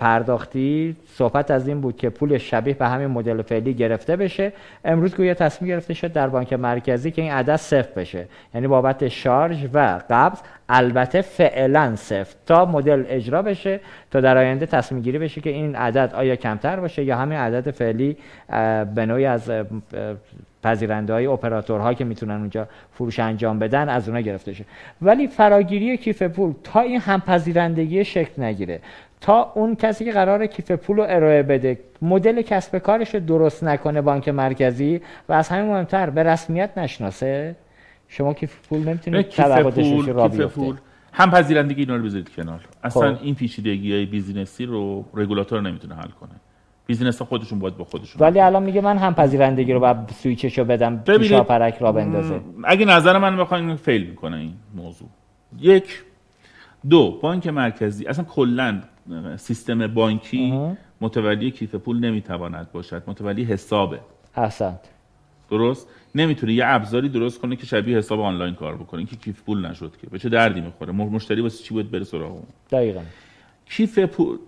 [0.00, 4.52] پرداختی صحبت از این بود که پول شبیه به همین مدل فعلی گرفته بشه.
[4.84, 8.26] امروز گویا تصمیم گرفته شد در بانک مرکزی که این عدد صفر بشه.
[8.54, 10.38] یعنی بابت شارژ و قبض
[10.68, 12.34] البته فعلا صفر.
[12.46, 16.80] تا مدل اجرا بشه تا در آینده تصمیم گیری بشه که این عدد آیا کمتر
[16.80, 18.16] باشه یا همین عدد فعلی
[18.94, 19.50] به نوعی از
[20.62, 24.64] پذیرنده های اپراتورها که می‌تونن اونجا فروش انجام بدن از اونها گرفته شه.
[25.02, 28.80] ولی فراگیری کیف پول تا این هم پذیرندگی شکل نگیره
[29.20, 33.64] تا اون کسی که قرار کیف پول رو ارائه بده مدل کسب کارش رو درست
[33.64, 37.54] نکنه بانک مرکزی و از همین مهمتر به رسمیت نشناسه.
[38.16, 40.76] شما کیف پول نمی‌تونید کیف پول را کیف پول.
[41.12, 42.60] هم پذیرندگی اینا رو بذارید کنار.
[42.84, 43.22] اصلا خب.
[43.22, 46.30] این پیچیدگی های business ی رو رگولاتور نمی‌تونه حل کنه.
[46.86, 50.58] business ها خودشون باید با خودشون ولی الان میگه من هم پذیرندگی رو باید سویچش
[50.58, 52.40] رو بدم ببینید، پرک را بندازه.
[52.64, 55.08] اگه نظر من بخواین fail می‌کنه این موضوع.
[55.58, 56.04] یک.
[56.90, 58.06] دو بانک مرکزی.
[58.06, 58.80] اصلا کلا
[59.36, 60.60] سیستم بانکی.
[61.00, 63.02] متولی کیف پول نمی‌تواند باشد.
[63.06, 64.00] متولی حسابه.
[64.36, 64.80] احسنت.
[65.54, 69.66] درست؟ نمی‌تونه یه ابزاری درست کنه که شبیه حساب آنلاین کار بکنه که کیف پول
[69.66, 70.06] نشد که.
[70.06, 73.00] به چه دردی می‌خوره؟ مشتری واسه چی باید بره سراغ اون؟ دقیقا.
[73.70, 74.38] کیف پول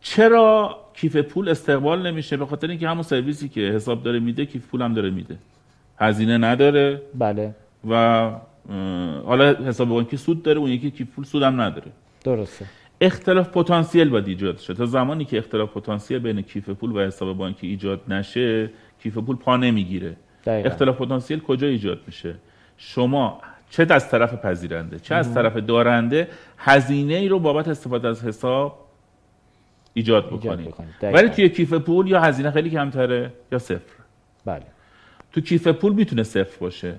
[0.00, 4.66] چرا کیف پول استقبال نمیشه؟ به خاطر اینکه همون سرویسی که حساب داره میده کیف
[4.66, 5.36] پول هم داره میده.
[5.98, 7.02] هزینه نداره.
[7.14, 7.54] بله.
[7.90, 7.94] و
[9.26, 11.90] حالا حساب بانکی سود داره اون یکی کیف پول سود هم نداره.
[12.24, 12.64] درسته.
[13.00, 14.74] اختلاف پتانسیل باید ایجاد شه.
[14.74, 18.70] تا زمانی که اختلاف پتانسیل بین کیف پول و حساب بانکی ایجاد نشه
[19.02, 20.16] کیف پول پا نمی‌گیره.
[20.46, 20.68] دقیقا.
[20.68, 22.34] اختلاف پتانسیل کجا ایجاد میشه؟
[22.76, 23.40] شما
[23.70, 26.28] چه از طرف پذیرنده چه از طرف دارنده
[26.58, 28.86] هزینه ای رو بابت استفاده از حساب
[29.94, 30.74] ایجاد بکنید.
[31.02, 33.80] ولی توی کیف پول یا هزینه خیلی کمتره یا صفر؟
[34.44, 34.62] بله.
[35.32, 36.94] تو کیف پول می‌تونه صفر باشه.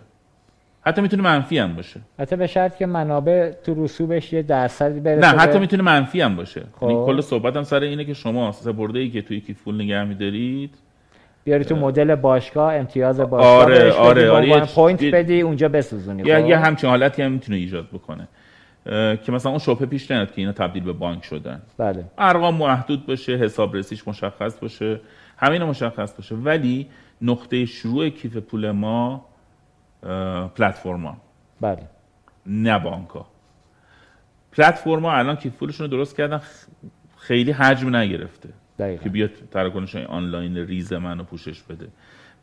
[0.81, 1.99] حتی می‌تونه منفی هم باشه.
[2.19, 6.35] حتی به شرط که منابع تو رسوبش یه درصدی برسه نه حتی می‌تونه منفی هم
[6.35, 6.63] باشه.
[6.79, 6.89] خب.
[6.89, 10.75] یعنی کل صحبتم سر اینه که شما سپرده ای که توی کیف پول نگه میدارید
[11.47, 14.47] بیاری تو مدل باشگاه امتیاز باشگاه آره، بدی، آره، آره.
[14.47, 18.27] یه- point یه- بدی اونجا بسوزونی یا خب؟ یه همچین حالتی هم می‌تونه ایجاد بکنه.
[19.23, 21.61] که مثلا اون شبهه پیش نیاد که اینا تبدیل به بانک شدن.
[21.77, 22.05] بله.
[22.17, 24.99] ارقام محدود باشه حساب رسیش مشخص باشه
[25.37, 26.35] همین مشخص باشه.
[26.35, 26.87] ولی
[27.21, 29.25] نقطه شروع کیف پول ما
[30.55, 31.17] پلتفرما
[31.61, 31.83] بله.
[32.45, 33.25] نه بانکا
[34.51, 36.41] پلتفرما الان کیف پولشون رو درست کردن
[37.17, 38.49] خیلی حجم نگرفته.
[38.79, 39.03] دقیقا.
[39.03, 41.87] که بیاد تراکنش آنلاین ریز منو پوشش بده.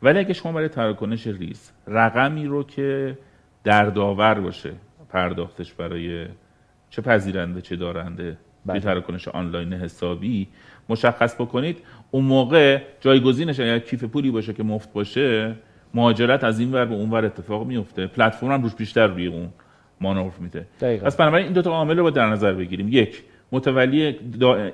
[0.01, 3.17] ولی اگه شما برای تراکنش ریز رقمی رو که
[3.63, 4.71] دردآور باشه
[5.09, 6.25] پرداختش برای
[6.89, 8.79] چه پذیرنده چه دارنده بله.
[8.79, 10.47] تراکنش آنلاین حسابی
[10.89, 11.77] مشخص بکنید
[12.11, 15.55] اون موقع جایگزینش اگر کیف پولی باشه که مفت باشه
[15.93, 18.07] مهاجرت از این ور به اون ور اتفاق میفته.
[18.07, 19.49] پلتفرم هم روش بیشتر روی اون
[20.01, 20.65] مانور میده.
[20.97, 22.87] پس بنابراین این دو تا عامل رو باید در نظر بگیریم.
[22.91, 24.19] یک متولی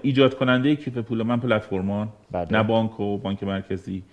[0.02, 2.48] ایجاد کننده کیف پول من پلتفرما ان بله.
[2.52, 4.04] نه بانک و بانک مرکزی.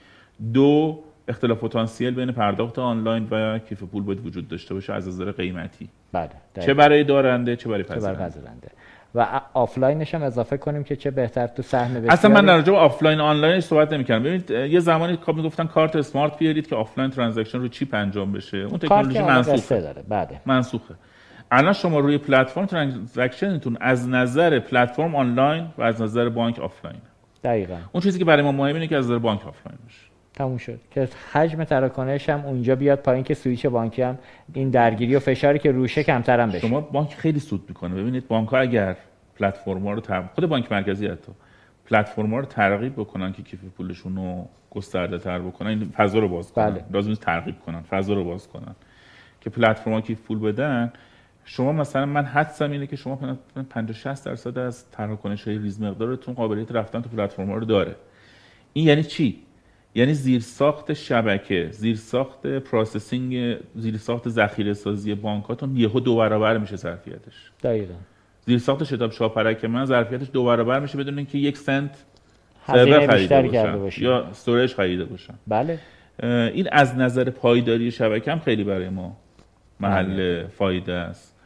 [0.53, 0.99] دو
[1.29, 5.89] اختلاف پتانسیل بین پرداخت آنلاین و کیف پول باید وجود داشته باشه از نظر قیمتی.
[6.13, 6.31] بله
[6.61, 6.75] چه.
[6.75, 8.69] برای دارنده چه برای پذیرنده
[9.15, 12.09] و آفلاینش هم اضافه کنیم که چه بهتر تو سهم بسیاری.
[12.09, 14.23] اصلا من در راجع به آفلاین آنلاینش صحبت نمی‌کردم.
[14.23, 18.57] ببینید یه زمانی که می‌گفتن کارت smart بیارید که آفلاین transaction رو چیپ انجام بشه.
[18.57, 19.81] اون تکنولوژی منسوخه.
[19.81, 20.03] داره.
[20.09, 20.41] بله.
[20.47, 20.95] منسوخه.
[21.51, 27.01] الان شما روی پلتفرم transaction تون از نظر پلتفرم آنلاین و از نظر بانک آفلاین.
[27.45, 27.77] دقیقا.
[27.93, 30.01] اون چیزی که برای ما مهمه اینه که از نظر بانک آفلاین باشه
[30.35, 30.81] تموم شد.
[30.91, 34.19] که حجم تراکنش هم اونجا بیاد پایین که سویچ بانکی هم
[34.55, 36.59] این درگیری و فشاری که روشه کمتر هم بشه.
[36.59, 37.95] شما بانک خیلی سود می‌کنه.
[37.95, 38.97] ببینید بانک ها اگر
[39.37, 40.23] پلتفرم رو تر...
[40.35, 41.33] خود بانک مرکزی حتی
[41.87, 46.53] پلتفرم رو ترغیب بکنن که کیف پولشون رو گسترده تر بکنن این فضا رو باز
[46.53, 46.71] کنن.
[46.71, 46.85] بله.
[46.91, 48.75] لازم ترغیب کنن فضا رو باز کنن.
[49.41, 50.93] که پلتفرما کیف پول بدن
[51.51, 53.39] شما مثلا من حدسم اینه که شما
[53.71, 57.97] 50 60 درصد از تراکنش های ریز مقدارتون قابلیت رفتن تو پلتفرم رو داره.
[58.73, 59.39] این یعنی چی؟
[59.95, 67.51] یعنی زیرساخت شبکه زیرساخت processing زیرساخت ذخیره سازی بانکاتون یهو دو برابر میشه ظرفیتش.
[67.63, 67.95] دقیقاً.
[68.47, 72.05] زیرساخت شتاب شاپرک من ظرفیتش دو برابر میشه بدون اینکه یک سنت
[72.67, 75.35] هزینه بیشتری کرده باشن یا storage خریده باشن.
[75.47, 75.79] بله.
[76.23, 79.17] این از نظر پایداری شبکه هم خیلی برای ما
[79.81, 81.38] محل فایده است.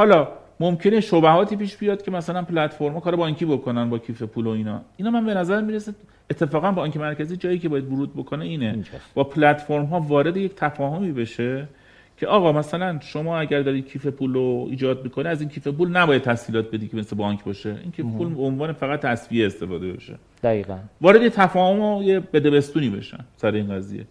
[0.00, 0.28] حالا
[0.60, 4.80] ممکنه شبهاتی پیش بیاد که مثلا پلتفرم کار بانکی بکنن با کیف پول و اینا.
[4.96, 5.94] اینا من به نظر می‌رسه
[6.30, 8.84] اتفاقا بانک مرکزی جایی که باید ورود بکنه اینه.
[9.14, 11.68] با پلتفرم ها وارد یک تفاهمی بشه
[12.16, 15.90] که آقا مثلا شما اگر دارید کیف پول رو ایجاد می‌کنه از این کیف پول
[15.90, 17.76] نباید تسهیلات بدی که مثل بانک باشه.
[17.82, 20.14] این کیف پول به عنوان فقط تصفیه استفاده بشه.
[20.42, 20.78] دقیقا.
[21.00, 24.04] وارد تفاهم و یه بدبستونی بشن سر این قضیه.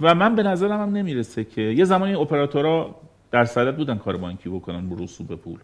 [0.00, 2.94] و من به نظرم هم نمی‌رسه که یه زمانی اپراتورها
[3.32, 5.58] در صدد بودن کار بانکی بکنن با رسوب پول.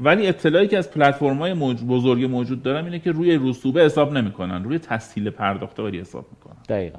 [0.00, 1.82] ولی اطلاعی که از پلتفرم‌های موج...
[1.82, 4.64] بزرگ موجود دارم اینه که روی رسوبه حساب نمی‌کنن.
[4.64, 6.56] روی تسهیل پرداخت ولی حساب می‌کنن.
[6.68, 6.98] دقیقا.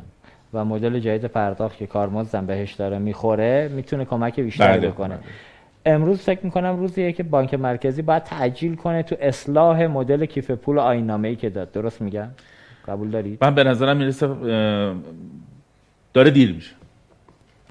[0.53, 5.16] و مدل جدید پرداخت که کارمزدم بهش داره می‌خوره می‌تونه کمک بیشتری بله، بکنه.
[5.16, 5.24] بله.
[5.86, 10.80] امروز فکر می‌کنم روزیه که بانک مرکزی باید تعجیل کنه تو اصلاح مدل کیف پول
[10.80, 11.72] آینامه ای که داد.
[11.72, 12.28] درست میگم؟
[12.88, 14.28] قبول دارید؟ من به نظرم می‌رسه
[16.14, 16.72] داره دیر میشه.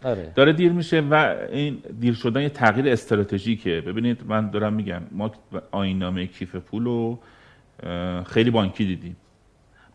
[0.04, 0.32] آره.
[0.34, 3.80] داره دیر میشه و این دیر شدن یه تغییر استراتژیکه.
[3.80, 5.32] ببینید من دارم میگم ما
[5.70, 7.18] آینامه کیف پول رو
[8.26, 9.16] خیلی بانکی دیدیم.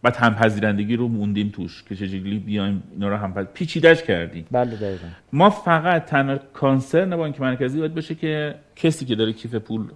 [0.01, 4.45] بعد همپذیرندگی رو موندیم توش که چجوری بیایم اینا رو هم پیچیدش کردیم.
[4.51, 5.07] بله دقیقا.
[5.33, 9.87] ما فقط تنها کانسرن بانک مرکزی باید باشه که کسی که داره کیف پول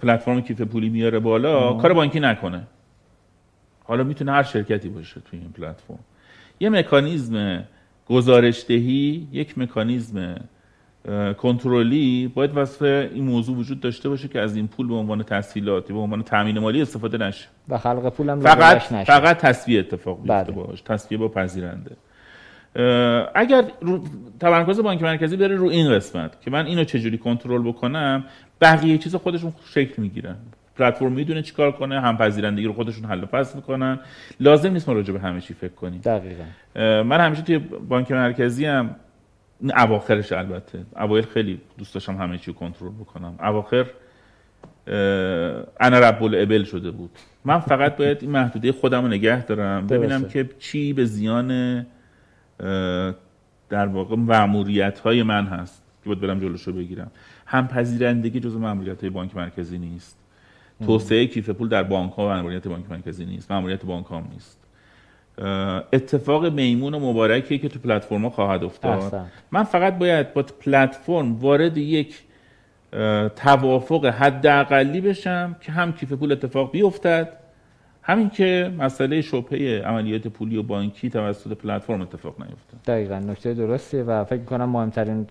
[0.00, 2.62] پلتفرم کیف پولی میاره بالا کار بانکی نکنه.
[3.84, 5.98] حالا می‌تونه هر شرکتی باشه توی این پلتفرم.
[6.60, 7.64] یه مکانیزم
[8.08, 10.40] گزارش دهی یک مکانیزم
[11.38, 15.92] کنترلی باید وصف این موضوع وجود داشته باشه که از این پول به عنوان تسهیلاتی
[15.92, 17.48] به عنوان تامین مالی استفاده نشه.
[17.68, 19.04] و خلق پولم فقط لابلاش نشه.
[19.04, 20.66] فقط تصویه اتفاق بیفته بله.
[20.66, 21.96] باش تصویه با پذیرنده.
[23.34, 23.64] اگر
[24.40, 28.24] تمرکز بانک مرکزی بره رو این قسمت که من اینو چجوری کنترل بکنم
[28.60, 30.36] بقیه چیز خودشون شکل می‌گیرن.
[30.78, 34.00] پلتفرم می‌دونه چیکار کنه هم پذیرندگی رو خودشون حل و فصل می‌کنن.
[34.40, 36.00] لازم نیست ما راجع به همه چی فکر کنیم.
[36.00, 36.44] دقیقا.
[37.02, 38.96] من همیشه توی بانک مرکزی هم
[39.76, 40.84] اواخرش البته.
[40.96, 43.34] اوایل خیلی دوست داشتم همه چی کنترل بکنم.
[43.40, 43.86] اواخر
[45.80, 47.10] انا رب الابل شده بود.
[47.44, 49.86] من فقط باید این محدوده خودم رو نگه دارم.
[49.86, 50.44] ببینم درسته.
[50.44, 51.80] که چی به زیان
[53.68, 57.10] در واقع معمولیت های من هست که باید برم جلوشو بگیرم.
[57.46, 60.18] هم پذیرندگی جزو معمولیت های بانک مرکزی نیست.
[60.84, 63.52] توسعه کیف پول در بانک ها معمولیت بانک مرکزی نیست.
[63.52, 64.58] معمولیت بانک ها نیست.
[65.92, 69.02] اتفاق میمون و مبارکی که تو پلتفرم خواهد افتاد.
[69.02, 69.26] احسن.
[69.50, 72.22] من فقط باید با پلتفرم وارد یک
[73.36, 77.28] توافق حداقلی بشم که هم کیف پول اتفاق بیفتد
[78.08, 84.02] همین که مسئله شبهه عملیات پولی و بانکی توسط پلتفرم اتفاق نیفتد دقیقا نکته درستیه
[84.02, 85.26] و فکر کنم مهمترین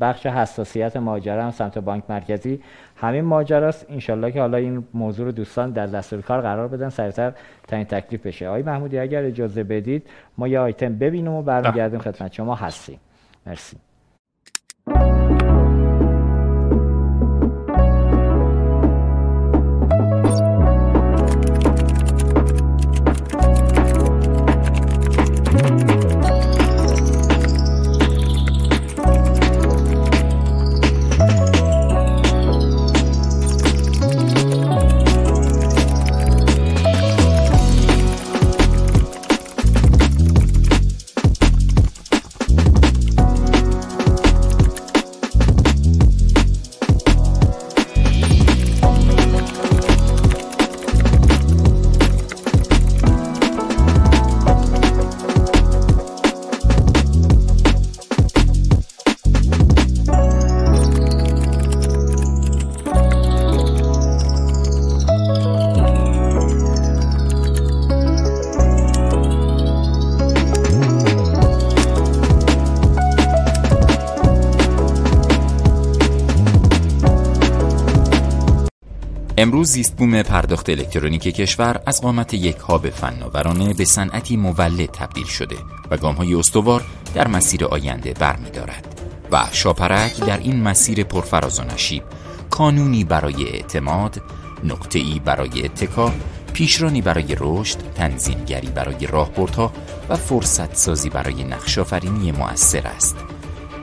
[0.00, 2.60] بخش حساسیت ماجرا هم سمت بانک مرکزی
[2.96, 3.86] همین ماجراست.
[3.90, 7.32] انشالله که حالا این موضوع رو دوستان در دستور کار قرار بدن سریعتر
[7.68, 8.48] تعیین تکلیف بشه.
[8.48, 10.06] آقای محمودی اگر اجازه بدید
[10.38, 13.00] ما یه آیتم ببینیم و برمیگردیم خدمت شما هستیم.
[13.46, 13.76] مرسی.
[79.68, 85.56] زیست بوم پرداخت الکترونیک کشور از قامت یک هاب فناورانه به صنعتی مولد تبدیل شده
[85.90, 89.00] و گامهای استوار در مسیر آینده برمیدارد
[89.32, 92.02] و شاپرک در این مسیر پرفراز و نشیب
[92.50, 94.22] کانونی برای اعتماد
[94.64, 96.12] نقطه‌ای برای اتکا
[96.52, 99.72] پیشرانی برای رشد تنظیمگری برای راهبردها
[100.08, 103.16] و فرصت سازی برای نقشافرینی مؤثر است.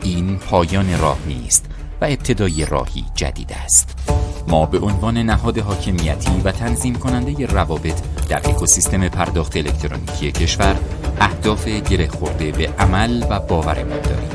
[0.03, 1.65] این پایان راه نیست
[2.01, 4.24] و ابتدای راهی جدید است.
[4.47, 10.75] ما به عنوان نهاد حاکمیتی و تنظیم کننده روابط در اکوسیستم پرداخت الکترونیکی کشور
[11.19, 14.29] اهداف گره خورده به عمل و باورمان داریم.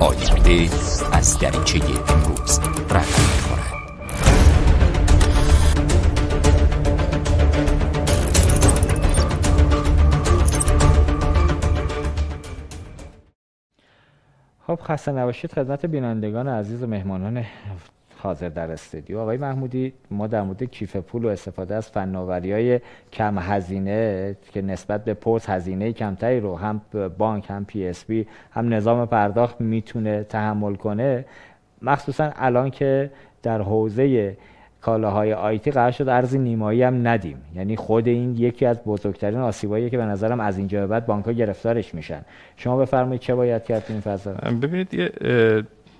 [0.00, 0.68] آینده
[1.12, 3.06] از دریچه امروز می‌خورد.
[14.66, 15.52] خب خسته نباشید.
[15.52, 17.44] خدمت بینندگان عزیز و مهمانان
[18.26, 19.18] حاضر در استودیو.
[19.18, 22.80] آقای محمودی ما در مورد کیف پول و استفاده از فناوری های
[23.12, 26.80] کم هزینه که نسبت به پوز هزینه کمتری رو هم
[27.18, 31.24] بانک هم PSP هم نظام پرداخت می‌تونه تحمل کنه.
[31.82, 33.10] مخصوصا الان که
[33.42, 34.36] در حوزه
[34.80, 37.36] کالاهای IT قرار شد ارزی نیمایی هم ندیم.
[37.54, 41.24] یعنی خود این یکی از بزرگترین آسیبایی که به نظرم از اینجا به بعد بانک
[41.24, 42.20] ها گرفتارش میشن.
[42.56, 44.88] شما بفرمایید چه باید کرد این فضا؟ ببینید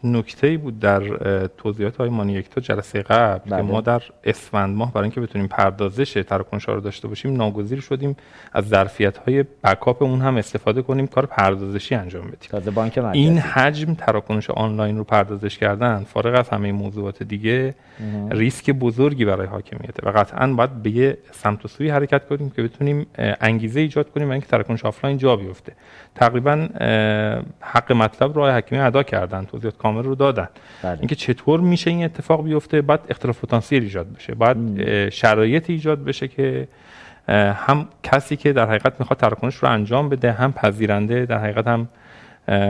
[0.05, 1.03] نکته ای بود در
[1.47, 3.57] توضیحات های مانی یک جلسه قبل بله.
[3.57, 8.17] که ما در اسفند ماه برای اینکه بتونیم پردازش تراکنش رو داشته باشیم ناگزیر شدیم
[8.53, 12.75] از ظرفیت های بکاپ اون هم استفاده کنیم کار پردازشی انجام بدیم.
[12.75, 17.75] بانک این حجم تراکنش آنلاین رو پردازش کردن فارغ از همه موضوعات دیگه
[18.31, 22.63] ریسک بزرگی برای حاکمیته و قطعا باید به یه سمت و سوی حرکت کنیم که
[22.63, 23.07] بتونیم
[23.41, 25.73] انگیزه ایجاد کنیم برای اینکه تراکنش آفلاین جا بیفته.
[26.15, 26.69] تقریبا
[27.61, 30.49] حق مطلب رو حکیمی ادا کردن توضیحات کامل رو دادن.
[30.83, 30.99] بله.
[30.99, 34.35] اینکه چطور میشه این اتفاق بیفته؟ بعد اختلاف پتانسیل ایجاد بشه.
[34.35, 34.59] بعد
[35.11, 36.69] شرایط ایجاد بشه که
[37.67, 41.89] هم کسی که در حقیقت می‌خواد تراکنش رو انجام بده هم پذیرنده در حقیقت هم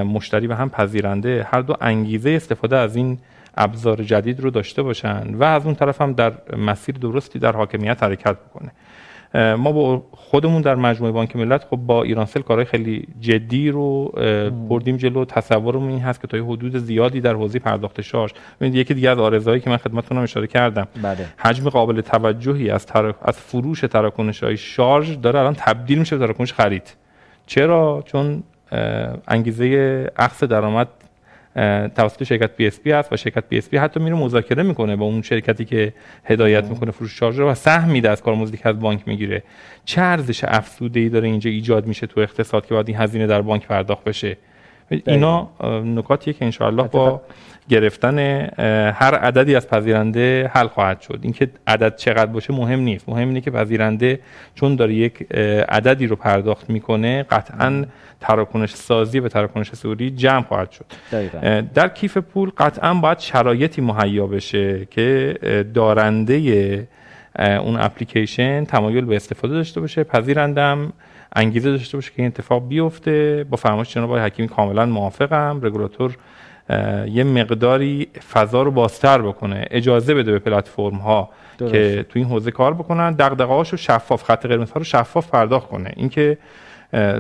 [0.04, 3.18] مشتری و هم پذیرنده هر دو انگیزه استفاده از این
[3.56, 8.02] ابزار جدید رو داشته باشن و از اون طرف هم در مسیر درستی در حاکمیت
[8.02, 8.70] حرکت بکنه.
[9.35, 14.12] ما با خودمون در مجموعه بانک ملت خب با ایرانسل کارهای خیلی جدی رو
[14.68, 15.24] بردیم جلو.
[15.24, 18.33] تصورمون این هست که تا حدود زیادی در حوزه پرداخت شارژ.
[18.61, 20.89] ببینید یکی دیگه از آرزوهایی که من خدمتتون اشاره کردم.
[21.03, 21.27] بله.
[21.37, 22.87] حجم قابل توجهی از
[23.22, 26.97] از فروش تراکنش های شارژ داره الان تبدیل میشه به تراکنش خرید.
[27.47, 28.43] چرا؟ چون
[29.29, 30.89] انگیزه اخذ درآمد
[31.96, 35.92] توسط شرکت PSP هست و شرکت PSP حتی میره مذاکره می‌کنه با اون شرکتی که
[36.24, 39.42] هدایت می‌کنه فروش شارژر و سهم میده از کارمزدی که از بانک می‌گیره.
[39.84, 43.42] چه ارزش افزوده ای داره اینجا ایجاد میشه تو اقتصاد که باید این هزینه در
[43.42, 44.36] بانک پرداخت بشه؟
[45.07, 45.48] اینا
[45.84, 47.22] نکاتیه که انشاءالله با
[47.68, 48.18] گرفتن
[48.94, 51.18] هر عددی از پذیرنده حل خواهد شد.
[51.22, 53.08] اینکه عدد چقدر باشه مهم نیست.
[53.08, 54.20] مهم اینه که پذیرنده
[54.54, 55.32] چون داره یک
[55.68, 57.84] عددی رو پرداخت می‌کنه قطعا
[58.20, 60.84] تراکنش سازی و تراکنش سوری جمع خواهد شد.
[61.74, 65.38] در کیف پول قطعا باید شرایطی مهیا بشه که
[65.74, 66.88] دارنده
[67.38, 70.04] اون اپلیکیشن تمایل به استفاده داشته باشه.
[70.04, 70.92] پذیرندم
[71.36, 73.46] انگیزه داشته باشه که این اتفاق بیفته.
[73.50, 75.60] با فرمایش جناب حکیمی کاملا موافقم.
[75.62, 76.16] رگولاتور
[77.10, 79.66] یه مقداری فضا رو بازتر بکنه.
[79.70, 83.12] اجازه بده به پلتفرم ها که تو این حوزه کار بکنن.
[83.12, 85.92] دغدغه‌هاشو رو شفاف خط قرمز ها رو شفاف پرداخت کنه.
[85.96, 86.38] اینکه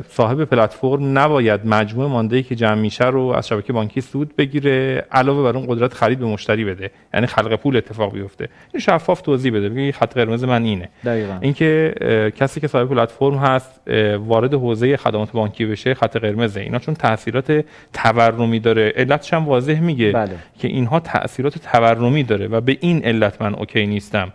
[0.08, 5.42] صاحب پلتفرم نباید مجموع مانده که جمع میشه رو از شبکه بانکی سود بگیره علاوه
[5.42, 6.90] بر اون قدرت خرید به مشتری بده.
[7.14, 8.48] یعنی خلق پول اتفاق بیفته.
[8.72, 9.68] این شفاف توضیح بده.
[9.68, 10.88] بگه خط قرمز من اینه.
[11.04, 11.38] دقیقاً.
[11.40, 11.94] اینکه
[12.36, 13.80] کسی که صاحب پلتفرم هست
[14.18, 16.78] وارد حوزه خدمات بانکی بشه خط قرمزه اینا.
[16.78, 18.92] چون تاثیرات تورمی داره.
[18.96, 20.36] علتش هم واضح میگه بله.
[20.58, 24.32] که اینها تاثیرات تورمی داره و به این علت من اوکی نیستم.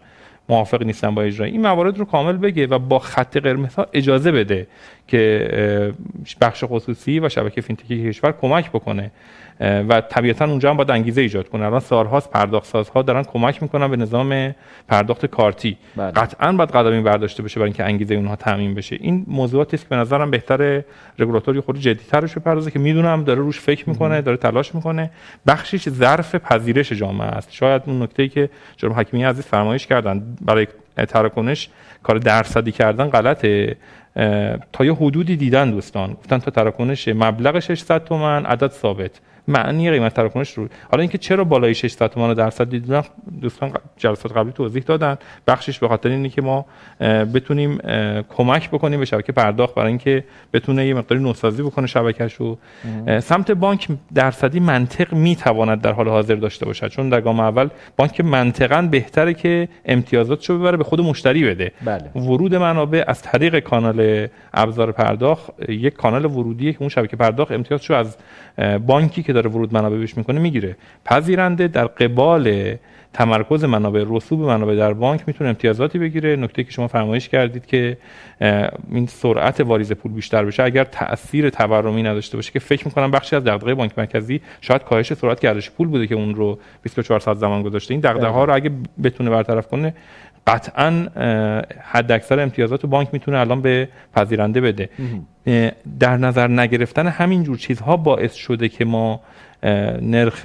[0.52, 4.32] موافق نیستن با اجرای این موارد رو کامل بگه و با خط قرمز ها اجازه
[4.32, 4.68] بده
[5.08, 5.94] که
[6.42, 9.12] بخش خصوصی و شبکه فینتکی کشور کمک بکنه.
[9.62, 11.66] و طبیعتا اونجا هم باید انگیزه ایجاد کنه.
[11.66, 14.56] الان سالهاست پرداخت سازها دارن کمک می‌کنن به نظام
[14.88, 15.78] پرداخت کارتی.
[15.96, 16.12] بله.
[16.12, 18.98] قطعا باید قدمی برداشته بشه برای اینکه انگیزه اونها تعمین بشه.
[19.00, 20.82] این موضوعاتی است که به نظرم بهتر
[21.20, 25.12] رگولاتوری خود جدی‌ترش بپردازه که می‌دونم داره روش فکر می‌کنه داره تلاش می‌کنه.
[25.48, 27.52] بخشش ظرف پذیرش جامعه است.
[27.52, 30.68] شاید اون نکته‌ای که جناب حکیمی عزیز فرمایش کردن برای
[31.08, 31.70] تراکنش
[32.04, 33.76] کار درصدی کردن غلطه.
[34.74, 36.14] تا یه حدودی دیدن دوستان.
[36.14, 39.12] گفتن تا تراکنش مبلغ 600 تومن عدد ثابت.
[39.48, 40.68] معنی قیمت تراکنش رو.
[40.92, 43.04] حالا اینکه چرا بالای 600 تومان درصد دیدن
[43.42, 45.18] دوستان جلسات قبلی توضیح دادن.
[45.48, 46.66] بخشش به خاطر اینه که ما
[47.34, 47.78] بتونیم
[48.30, 50.24] کمک بکنیم به شبکه پرداخت برای اینکه
[50.54, 52.58] بتونه یه مقداری نوسازی بکنه شبکهش رو.
[53.20, 56.88] سمت بانک درصدی منطق می‌تواند در حال حاضر داشته باشد.
[56.88, 61.72] چون در گام اول بانک منطقا بهتره که امتیازات رو ببره به خود مشتری بده.
[61.86, 62.12] بله.
[62.16, 67.52] ورود منابع از طریق کانال کانال ابزار پرداخت یک کانال ورودی که اون شبکه پرداخت
[67.52, 68.18] امتیازشو از
[68.86, 70.76] بانکی که داره ورود منابع بهش می‌کنه می‌گیره.
[71.06, 72.76] پذیرنده در قبال
[73.14, 76.36] تمرکز منابع رسوب منابع در بانک می‌تونه امتیازاتی بگیره.
[76.36, 77.98] نکته که شما فرمایش کردید که
[78.92, 80.64] این سرعت واریز پول بیشتر بشه.
[80.64, 85.14] اگر تاثیر تورمی نداشته باشه که فکر می‌کنم بخشی از دغدغه بانک مرکزی شاید کاهش
[85.14, 87.94] سرعت گردش پول بوده که اون رو 24 ساعت زمان گذاشته.
[87.94, 88.72] این دغدغه ها رو اگه
[89.04, 89.94] بتونه برطرف کنه
[90.48, 91.08] قطعا
[91.82, 94.90] حد اکثر امتیازات بانک می‌تونه الان به پذیرنده بده.
[96.00, 99.22] در نظر نگرفتن همین جور چیزها باعث شده که ما
[100.02, 100.42] نرخ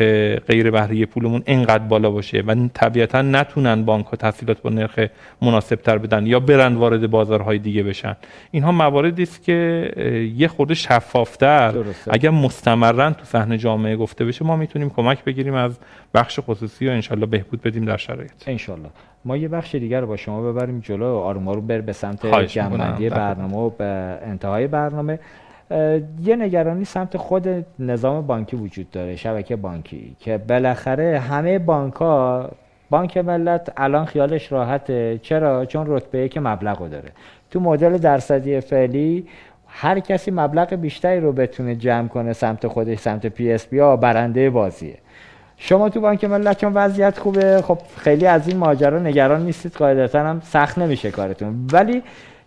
[0.49, 5.01] غیر بهره پولمون اینقدر بالا باشه و طبیعتا نتونن بانک ها تسهیلات با نرخ
[5.43, 8.17] مناسب تر بدن یا برن وارد بازارهای دیگه بشن.
[8.51, 9.91] اینها مواردی است که
[10.37, 11.75] یه خورده شفافتر
[12.11, 15.79] اگر مستمرا تو صحنه جامعه گفته بشه ما می‌تونیم کمک بگیریم از
[16.15, 18.33] بخش خصوصی و انشالله بهبود بدیم در شرایط.
[18.47, 18.89] انشالله.
[19.27, 23.09] ما یه بخش دیگر رو با شما ببریم جلو آروم آروم بر به سمت جمعبندی
[23.09, 25.19] برنامه و به انتهای برنامه.
[26.25, 32.51] یه نگرانی سمت خود نظام بانکی وجود داره شبکه بانکی که بالاخره همه بانک ها
[32.91, 35.19] بانک ملت الان خیالش راحته.
[35.23, 37.09] چرا؟ چون رتبه که مبلغ داره.
[37.51, 39.27] تو مدل درصدی فعلی
[39.69, 44.99] هر کسی مبلغ بیشتری رو بتونه جمع کنه سمت خودش سمت PSP ها برنده بازیه.
[45.59, 50.21] شما تو بانک ملت چون وضعیت خوبه خب خیلی از این ماجرا نگران نیستید قاعدتا
[50.21, 51.67] هم سخت نمیشه کارتون.
[51.73, 52.03] ولی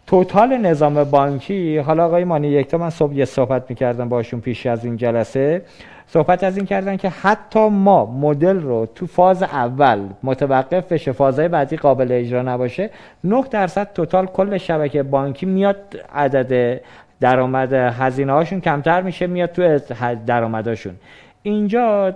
[0.08, 4.86] توتال نظام بانکی حالا آقای مانی یکتا من صبح یه صحبت می‌کردم باشون پیش از
[4.86, 5.62] این جلسه.
[6.08, 11.48] صحبت از این کردن که حتی ما مدل رو تو فاز اول متوقف بشه فازهای
[11.48, 12.90] بعدی قابل اجرا نباشه
[13.24, 15.78] 9 درصد توتال کل شبکه بانکی میاد
[16.16, 16.82] عدد
[17.20, 19.80] درآمد هزینه هاشون کمتر میشه میاد تو
[20.26, 20.96] درآمداشون.
[21.44, 22.16] اینجا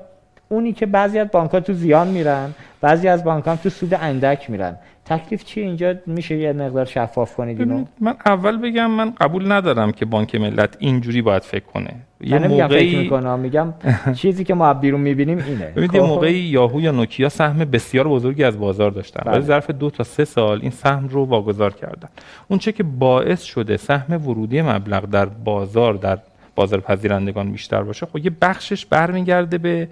[0.54, 3.94] اونی که بعضی از بانک ها تو زیان میرن بعضی از بانک ها تو سود
[3.94, 4.76] اندک میرن.
[5.06, 7.86] تکلیف چی اینجا میشه یه مقدار شفاف کنید اینو.
[8.00, 11.90] من اول بگم من قبول ندارم که بانک ملت اینجوری باید فکر کنه.
[12.22, 13.40] یه موقعی فکر می‌کنم.
[13.40, 13.74] میگم
[14.22, 15.66] چیزی که ما بیرون می‌بینیم اینه.
[15.66, 16.08] ببینید یه خب.
[16.08, 19.22] موقعی یاهو یا نوکیا سهم بسیار بزرگی از بازار داشتن.
[19.26, 19.46] ولی بله.
[19.46, 22.10] ظرف دو تا سه سال این سهم رو واگذار کردن.
[22.48, 26.18] اون چه که باعث شده سهم ورودی مبلغ در بازار در
[26.56, 29.88] بازار پذیرندگان بیشتر باشه خب یه بخشش برمیگرده به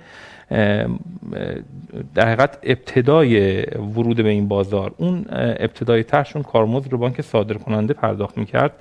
[2.16, 7.94] در حقیقت ابتدای ورود به این بازار اون ابتدای ترشون کارمزد رو بانک صادر کننده
[7.94, 8.72] پرداخت می‌کرد.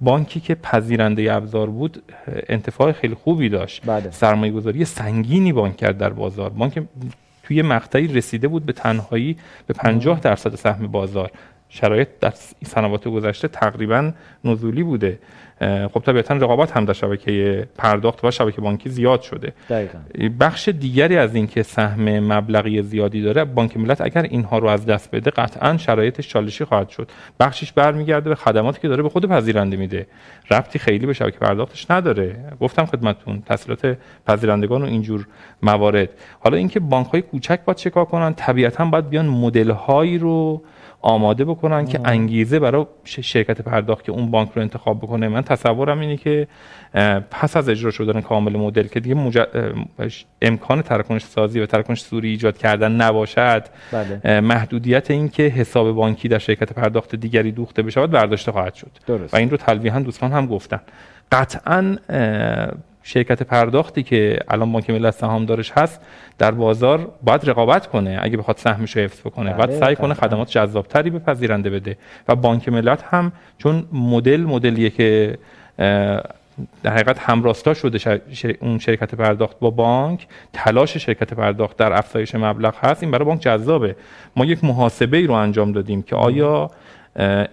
[0.00, 2.02] بانکی که پذیرنده ابزار بود
[2.48, 3.82] انتفاع خیلی خوبی داشت.
[3.86, 4.10] بله.
[4.10, 6.50] سرمایه گذاری سنگینی بانک کرد در بازار.
[6.50, 6.82] بانک
[7.42, 9.36] توی مقطعی رسیده بود به تنهایی
[9.66, 11.30] به 50 درصد سهم بازار.
[11.72, 12.32] شرایط در
[12.66, 14.12] سنوات گذشته تقریبا
[14.44, 15.18] نزولی بوده.
[15.92, 19.52] خب طبیعتا رقابت هم در شبکه پرداخت و شبکه بانکی زیاد شده.
[19.70, 19.98] دقیقا.
[20.40, 25.10] بخش دیگری از اینکه سهم مبلغی زیادی داره بانک ملت اگر اینها رو از دست
[25.10, 27.10] بده قطعا شرایطش چالشی خواهد شد.
[27.40, 30.06] بخشش برمیگرده به خدماتی که داره به خود پذیرنده میده.
[30.50, 32.36] ربطی خیلی به شبکه پرداختش نداره.
[32.60, 35.26] گفتم خدمتتون تسهیلات پذیرندگان و اینجور
[35.62, 36.08] موارد.
[36.40, 40.62] حالا اینکه بانک های کوچک باید چکار کنن؟ طبیعتا باید بیان مدل هایی رو
[41.02, 45.28] آماده بکنن که انگیزه برای شرکت پرداخت که اون بانک رو انتخاب بکنه.
[45.28, 46.46] من تصورم اینه که
[47.30, 49.46] پس از اجرا شدن کامل مدل که دیگه
[50.42, 53.64] امکان تراکنش سازی و تراکنش سوری ایجاد کردن نباشد.
[53.92, 54.40] بله.
[54.40, 58.90] محدودیت این که حساب بانکی در شرکت پرداخت دیگری دوخته بشه برداشته خواهد شد.
[59.06, 59.34] درست.
[59.34, 60.80] و این رو تلویحا دوستان هم گفتن.
[61.32, 61.96] قطعا
[63.12, 66.00] شرکت پرداختی که الان بانک ملی سهامدارش هست
[66.38, 68.18] در بازار باید رقابت کنه.
[68.22, 71.96] اگه بخواد سهمش رو حفظ کنه باید بله، سعی کنه خدمات جذابتری به پذیرنده بده.
[72.28, 75.38] و بانک ملت هم چون مدل مدلیه که
[76.82, 78.20] در حقیقت همراستا شده
[78.60, 83.02] اون شرکت پرداخت با بانک تلاش شرکت پرداخت در افزایش مبلغ هست.
[83.02, 83.96] این برای بانک جذابه.
[84.36, 86.70] ما یک محاسبه ای رو انجام دادیم که آیا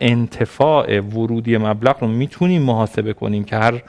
[0.02, 3.82] انتفاع ورودی مبلغ رو می‌تونیم محاسبه کنیم که هر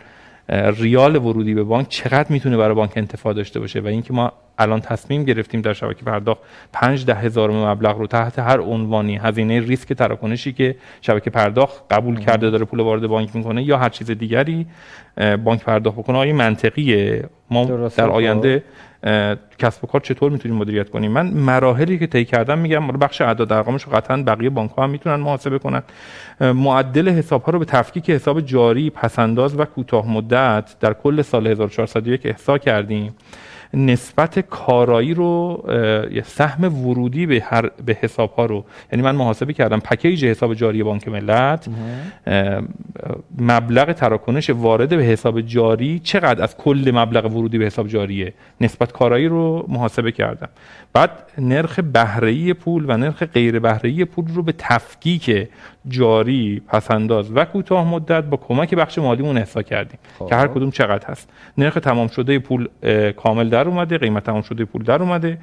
[0.51, 4.81] ریال ورودی به بانک چقدر می‌تونه برای بانک انتفاع داشته باشه؟ و اینکه ما الان
[4.81, 6.41] تصمیم گرفتیم در شبکه پرداخت
[6.73, 12.21] 5 ده هزار مبلغ رو تحت هر عنوانی هزینه ریسک تراکنشی که شبکه پرداخت قبول
[12.21, 14.67] کرده داره پول وارد بانک می‌کنه یا هر چیز دیگری
[15.45, 17.65] بانک پرداخت بکنه آیا منطقیه؟ ما
[17.97, 18.65] در آینده
[19.59, 23.53] کسب و کار چطور می‌تونیم مدیریت کنیم؟ من مراحلی که طی کردم میگم بخش اعداد
[23.53, 25.83] ارقامش رو قطعا بقیه بانک ها هم می‌تونن محاسبه کنن.
[26.41, 31.47] معدل حساب ها رو به تفکیک حساب جاری پسنداز و کوتاه مدت در کل سال
[31.47, 33.15] 1401 احصا کردیم.
[33.75, 35.65] نسبت کارایی رو
[36.25, 38.65] سهم ورودی به هر به حساب ها رو.
[38.93, 41.69] یعنی من محاسبه کردم پکیج حساب جاری بانک ملت
[43.39, 48.35] مبلغ تراکنش وارد به حساب جاری چقدر؟ از کل مبلغ ورودی به حساب جاریه.
[48.61, 50.49] نسبت کارایی رو محاسبه کردم.
[50.93, 55.49] بعد نرخ بهره‌ای پول و نرخ غیر بهره‌ای پول رو به تفکیک
[55.89, 60.27] جاری پسنداز و کوتاه مدت با کمک بخش مالیمون احسا کردیم خب.
[60.29, 61.31] که هر کدوم چقدر هست.
[61.59, 62.69] نرخ تمام شده پول
[63.13, 65.39] کامل در اومده قیمت تمام شده پول در اومده.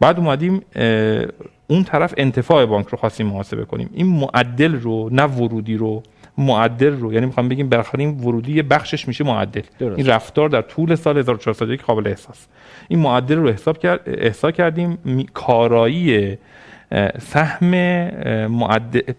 [0.00, 0.60] بعد اومدیم
[1.66, 3.90] اون طرف انتفاع بانک رو خواستیم محاسبه کنیم.
[3.94, 6.02] این معدل رو نه ورودی رو
[6.38, 9.62] معدل رو یعنی می‌خوام بگیم بالاخره این ورودی بخشش میشه معدل.
[9.78, 9.98] درست.
[9.98, 12.46] این رفتار در طول سال 1401 قابل احساس.
[12.88, 14.98] این معدل رو حساب کرد احسا کردیم
[15.34, 16.38] کارایی
[17.20, 17.70] سهم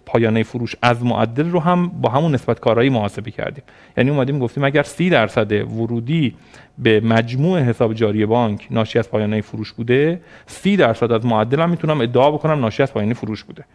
[0.06, 3.64] پایانه فروش از معدل رو هم با همون نسبت کارایی محاسبه کردیم.
[3.98, 6.36] یعنی اومدیم گفتیم اگر 30 درصد ورودی
[6.78, 11.70] به مجموع حساب جاری بانک ناشی از پایانه فروش بوده 30 درصد از معدل هم
[11.70, 13.66] می‌تونم ادعا بکنم ناشی از پایانه فروش بوده.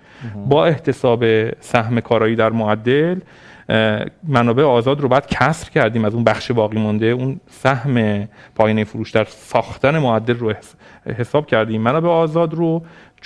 [0.49, 3.19] با احتساب سهم کارایی در معدل
[4.29, 6.05] منابع آزاد رو بعد کسر کردیم.
[6.05, 10.53] از اون بخش باقی مونده اون سهم پایانه فروش در ساختن معدل رو
[11.19, 11.81] حساب کردیم.
[11.81, 12.83] منابع آزاد رو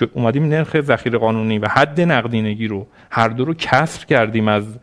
[0.07, 4.79] اومدیم نرخ ذخیره قانونی و حد نقدینگی رو هر دو رو کسر کردیم از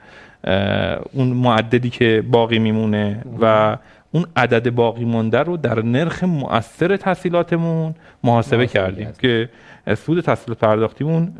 [1.13, 3.77] اون معدلی که باقی میمونه و
[4.11, 9.49] اون عدد باقی مونده رو در نرخ مؤثر تحصیلاتمون محاسبه کردیم که
[9.97, 11.33] سود تحصیلات پرداختیمون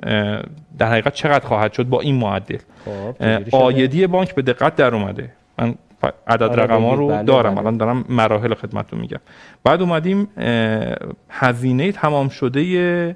[0.78, 2.58] در حقیقت چقدر خواهد شد با این معدل.
[2.86, 5.32] خب، آیدی بانک به دقت در اومده.
[5.60, 5.76] من
[6.28, 7.60] عدد آره، رقم ها رو بله دارم بله.
[7.60, 9.20] الان دارم مراحل خدمتتون میگم.
[9.64, 10.28] بعد اومدیم
[11.30, 13.16] هزینه تمام شده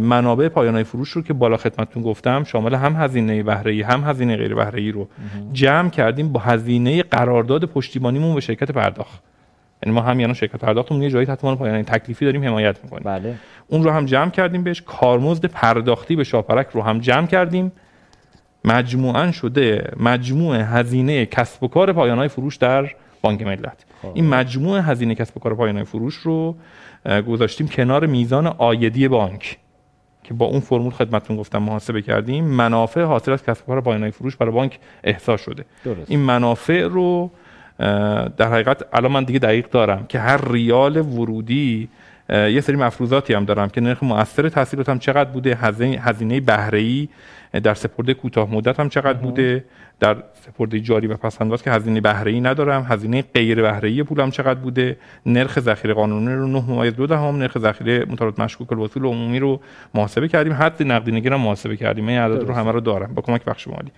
[0.00, 4.54] منابع پایانه فروش رو که بالا خدمتتون گفتم شامل هم هزینه بهره هم هزینه غیر
[4.54, 5.08] بهره رو
[5.52, 9.22] جمع کردیم با هزینه قرارداد پشتیبانیمون به شرکت پرداخت.
[9.82, 13.02] یعنی ما هم یعنی شرکت پرداختمون یه جایی تحت پایانه تکلیفی داریم حمایت می‌کنیم.
[13.04, 13.34] بله.
[13.68, 17.72] اون رو هم جمع کردیم بهش کارمزد پرداختی به شاپرک رو هم جمع کردیم.
[18.64, 22.90] مجموعا شده مجموع هزینه کسب و کار پایانه فروش در
[23.22, 23.84] بانک ملت.
[24.02, 24.10] خب.
[24.14, 26.56] این مجموع هزینه کسب و کار پایانه فروش رو
[27.04, 29.58] گذاشتیم کنار میزان آیدی بانک
[30.22, 34.36] که با اون فرمول خدمتتون گفتم محاسبه کردیم منافع حاصل از کسب کار پایانه فروش
[34.36, 36.10] برای بانک احساس شده درست.
[36.10, 37.30] این منافع رو
[38.36, 41.88] در حقیقت الان من دیگه دقیق دارم که هر ریال ورودی
[42.30, 45.58] یه سری مفروضاتی هم دارم که نرخ مؤثر تحصیلات هم چقدر بوده
[46.00, 47.08] هزینه بهره ای
[47.62, 49.64] در سپرده کوتاه مدت هم چقدر بوده
[50.00, 50.16] در
[50.46, 54.60] سپرده جاری و پسنداز که هزینه بهره ای ندارم هزینه غیر بهره ای پولم چقدر
[54.60, 54.96] بوده
[55.26, 59.60] نرخ ذخیره قانونی رو 9 ممیز دو دهم نرخ ذخیره متعارض مشکوک الوصول عمومی رو
[59.94, 60.52] محاسبه کردیم.
[60.52, 62.08] حد نقدینگی رو محاسبه کردیم.
[62.08, 63.14] این عدد رو همه رو دارم.
[63.14, 63.90] با کمک بخش مالی.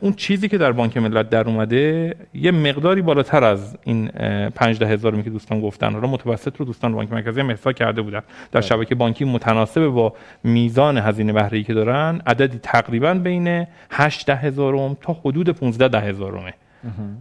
[0.00, 4.08] اون چیزی که در بانک ملت در اومده یه مقداری بالاتر از این
[4.54, 8.18] 15 هزار که دوستان گفتن رو متوسط رو دوستان بانک مرکزی هم احسا کرده بودن.
[8.18, 8.60] در بله.
[8.60, 10.14] شبکه بانکی متناسب با
[10.44, 16.54] میزان هزینه بهره که دارن عددی تقریبا بین 8 هزارم تا حدود 15 ده هزارمه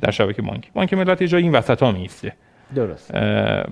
[0.01, 0.69] در شبکه بانکی.
[0.73, 2.33] بانک ملت یه جایی این وسط ها میسته
[2.75, 3.13] درست.
[3.13, 3.19] و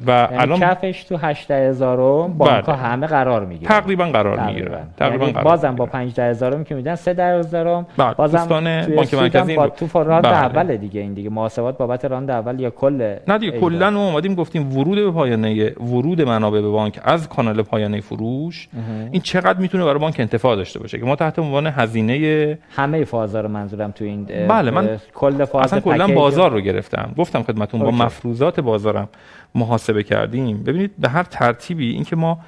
[0.07, 2.76] یعنی الان کفش تو 18000 بانک بله.
[2.76, 3.70] همه قرار می‌گیرن.
[3.70, 4.88] تقریبا قرار می‌گیرن.
[4.98, 8.14] تقریبا یعنی بازم با 15000 که میدن 3000 بله.
[8.14, 10.34] بازم بانک مرکزی با تو راند بله.
[10.34, 11.30] اول دیگه این دیگه.
[11.30, 15.70] محاسبات بابت راند اول یا کل نه دیگه کلا ما اومدیم گفتیم ورود به پایانه
[15.70, 18.68] ورود منابع به بانک از کانال پایانه فروش.
[19.11, 23.41] این چقدر می‌تونه برای بانک انتفاع داشته باشه که ما تحت عنوان هزینه همه فازا
[23.41, 27.14] رو منظورم تو این بله من کل فاز اصلا کلا بازار رو گرفتم.
[27.18, 29.10] گفتم خدمتتون با مفروضات بازار بازارم
[29.56, 30.64] محاسبه کردیم.
[30.64, 32.40] ببینید به هر ترتیبی اینکه ما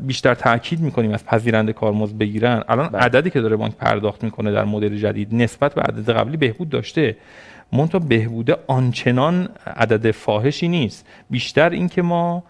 [0.00, 3.02] بیشتر تاکید می‌کنیم از پذیرنده کارمزد بگیرن الان بله.
[3.02, 7.16] عددی که داره بانک پرداخت می‌کنه در مدل جدید نسبت به عدد قبلی بهبود داشته.
[7.72, 11.06] منتها بهبوده آنچنان عدد فاحشی نیست.
[11.30, 12.44] بیشتر اینکه ما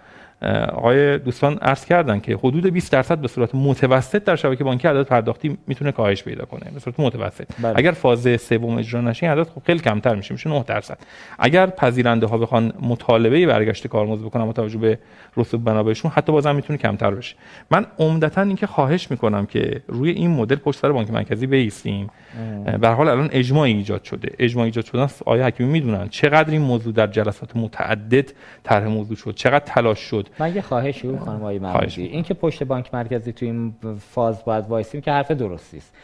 [0.72, 5.02] آقای دوستان عرض کردن که حدود 20 درصد به صورت متوسط در شبکه بانکی عدد
[5.02, 7.46] پرداختی می‌تونه کاهش پیدا کنه به صورت متوسط.
[7.62, 7.74] بله.
[7.76, 10.98] اگر فاز سوم اجرا نشه عدد خب خیلی کمتر میشه میشه 9 درصد.
[11.38, 14.98] اگر پذیرنده ها بخوان مطالبه برگشت کارمزد بکنن با توجه به
[15.36, 17.36] رسوب بنابهشون حتی بازم می‌تونه کمتر بشه.
[17.70, 22.10] من عمدتا اینکه خواهش می‌کنم که روی این مدل پشت سر بانک مرکزی بیستیم.
[22.80, 24.28] به حال الان اجماع ایجاد شده.
[24.38, 28.30] اجماع ایجاد شدن آیا حکیمی می‌دونن چقدر این موضوع در جلسات متعدد
[28.64, 30.23] طرح موضوع شد چقدر تلاش شد.
[30.38, 32.02] من یه خواهشی رو خانم آقای محمودی.
[32.02, 35.94] این که پشت بانک مرکزی تو این فاز باید وایسیم که حرف درستی است.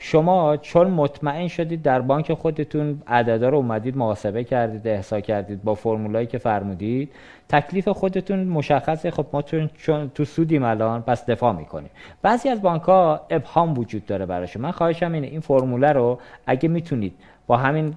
[0.00, 5.74] شما چون مطمئن شدید در بانک خودتون عددا رو اومدید محاسبه کردید احسا کردید با
[5.74, 7.10] فرمولایی که فرمودید
[7.48, 9.10] تکلیف خودتون مشخصه.
[9.10, 9.42] خب ما
[9.76, 11.90] چون تو سودیم الان پس دفاع می‌کنیم.
[12.22, 16.68] بعضی از بانک ها ابهام وجود داره براشون من خواهشم اینه این فرموله رو اگه
[16.68, 17.14] می‌تونید
[17.48, 17.94] با همین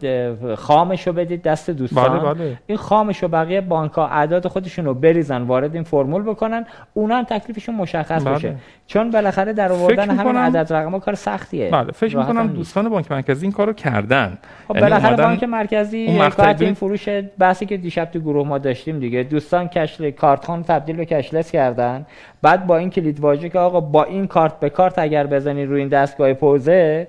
[0.56, 2.20] خامش رو بدید دست دوستان.
[2.20, 2.58] بله بله.
[2.68, 7.18] این خامش رو بقیه بانک ها اعداد خودشون رو بریزن وارد این فرمول بکنن اونا
[7.18, 8.36] هم تکلیفشون مشخص بله.
[8.36, 8.56] بشه.
[8.88, 11.70] چون بالاخره در آوردن همین عدد رقم کار سختیه.
[11.70, 14.38] بله فکر می‌کنم دوستان بانک مرکزی این کارو کردن.
[14.68, 17.10] خب یعنی بالاخره بانک مرکزی بعد این فروش
[17.40, 19.24] بحثی که دیشب تو گروه ما داشتیم دیگه.
[19.24, 22.06] دوستان کشل کارت تبدیل به کشلس کردن.
[22.42, 25.80] بعد با این کلید واژه که آقا با این کارت به کارت اگر بزنی روی
[25.80, 27.08] این دستگاه پوزه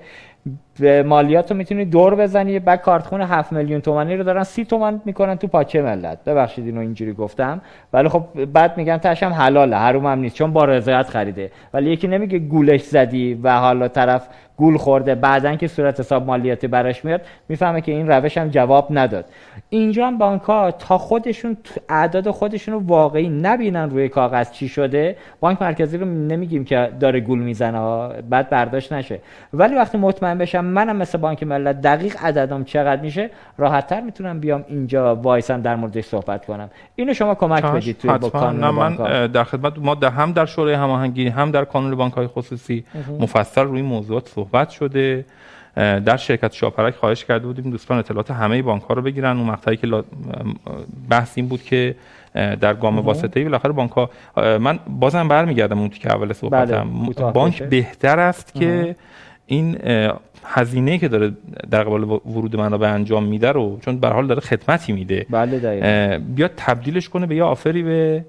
[0.80, 5.00] به مالیات رو می‌تونی دور بزنی بعد کارتخون 7 میلیون تومانی رو دارن 30 تومن
[5.04, 6.24] می‌کنن تو پاچه ملت.
[6.24, 7.60] ببخشید اینو اینجوری گفتم.
[7.92, 11.50] ولی خب بعد میگن تاشم حلاله حروم هم نیست چون با رضایت خریده.
[11.74, 14.28] ولی یکی نمیگه گولش زدی و حالا طرف
[14.62, 15.14] گول خورده.
[15.14, 19.24] بعدا که صورت حساب مالیاتی براش میاد می‌فهمه که این روش هم جواب نداد.
[19.70, 21.56] اینجا هم بانک ها تا خودشون
[21.88, 25.16] اعداد خودشون رو واقعی نبینن روی کاغذ چی شده.
[25.40, 29.20] بانک مرکزی رو نمیگیم که داره گول می‌زنه بعد برداشت نشه.
[29.52, 34.40] ولی وقتی مطمئن بشم منم مثل بانک ملت دقیق عددم چقدر میشه راحت تر می‌تونم
[34.40, 36.70] بیام اینجا وایسم در موردش صحبت کنم.
[36.96, 40.74] اینو شما کمک بدید توی با کانون من در خدمت ما در هم در شورای
[40.74, 42.84] هماهنگی هم در کانون بانک های خصوصی
[43.20, 45.24] مفصل روی موضوعات صحبت شده
[45.76, 49.36] در شرکت شاپرک خواهش کرده بودیم دوستان اطلاعات همه بانک ها رو بگیرن.
[49.36, 50.04] اون مقطعی که
[51.10, 51.94] بحث این بود که
[52.34, 54.10] در گام واسطه ای بالاخره بانک ها
[54.58, 57.32] من بازم برمیگردم اون که اول صحبتم بله.
[57.32, 58.96] بانک بهتر است که
[59.46, 59.78] این
[60.44, 61.32] هزینه که داره
[61.70, 65.26] در قبال ورود من به انجام میده رو چون به حال داره خدمتی میده.
[65.30, 68.24] بله بیاد تبدیلش کنه به یه آفری به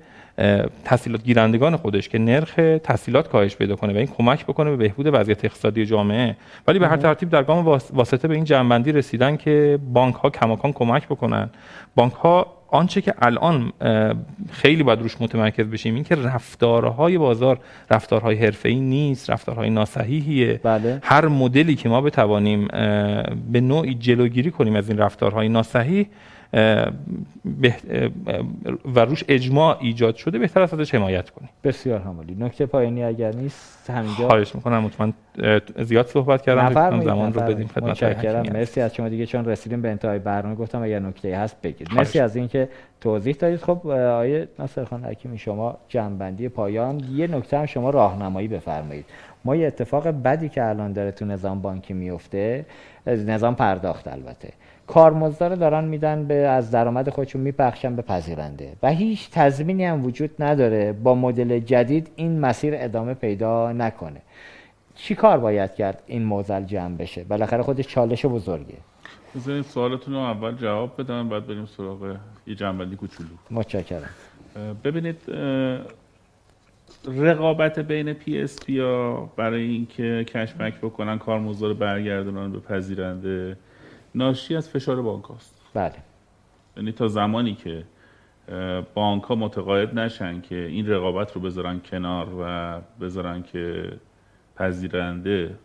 [0.86, 5.10] تحصیلات گیرندگان خودش که نرخ تحصیلات کاهش پیدا کنه و این کمک بکنه به بهبود
[5.14, 6.36] وضعیت اقتصادی جامعه.
[6.68, 10.74] ولی به هر ترتیب در گام واسطه به این جنبندی رسیدن که بانک ها کماکان
[10.74, 11.50] کمک بکنن.
[11.96, 13.74] بانک ها آنچه که الان
[14.52, 17.60] خیلی باید روش متمرکز بشیم این که رفتارهای بازار
[17.92, 21.00] رفتارهای حرفه‌ای نیست رفتارهای ناصحیحیه بله.
[21.04, 22.68] هر مدلی که ما بتوانیم
[23.52, 26.08] به نوعی جلوگیری کنیم از این رفتارهای ناصحیح
[28.96, 33.36] و روش اجماع ایجاد شده بهتر است ازش حمایت کنیم بسیار همالی نکته پایانی اگر
[33.36, 35.14] نیست همینجا خواهش می‌کنم مطمئن
[35.84, 38.04] زیاد صحبت کردم زمان رو بدیم خدمت
[38.52, 40.56] مرسی از شما دیگه چون رسیدیم به انتهای برنامه.
[40.56, 41.94] گفتم اگر نکته هست بگید.
[41.94, 42.70] مرسی از اینکه
[43.02, 43.60] توضیح دادید.
[43.60, 47.02] خب آیه ناصر خان حکیمی شما جنبندی پایان.
[47.14, 49.06] یه نکته هم شما راهنمایی بفرمایید.
[49.46, 52.66] ما یه اتفاق بدی که الان داره تو نظام بانکی میفته
[53.08, 54.50] نظام پرداخت البته.
[54.88, 58.74] کارمزدا رو دارن میدن به از درآمد خودشون میپخشن به پذیرنده.
[58.84, 64.22] و هیچ تضمینی هم وجود نداره با مدل جدید این مسیر ادامه پیدا نکنه.
[64.96, 68.78] چی کار باید کرد این معضل جمع بشه؟ بالاخره خودش چالش بزرگه.
[69.36, 72.16] بذارید سوالتون رو اول جواب بدم بعد بریم سراغ
[72.48, 73.30] یه جمعبندی کوچولو.
[73.52, 74.10] متشکرم.
[74.84, 75.22] ببینید
[77.08, 83.58] رقابت بین PSP ها برای اینکه cashback بکنن کارمزد رو برگردونن به پذیرنده
[84.16, 85.62] ناشی از فشار بانک هاست.
[85.74, 85.96] بله.
[86.78, 87.84] یعنی تا زمانی که
[88.94, 93.94] بانک ها متقاعد نشن که این رقابت رو بذارن کنار و بذارن که
[94.56, 95.56] پذیرنده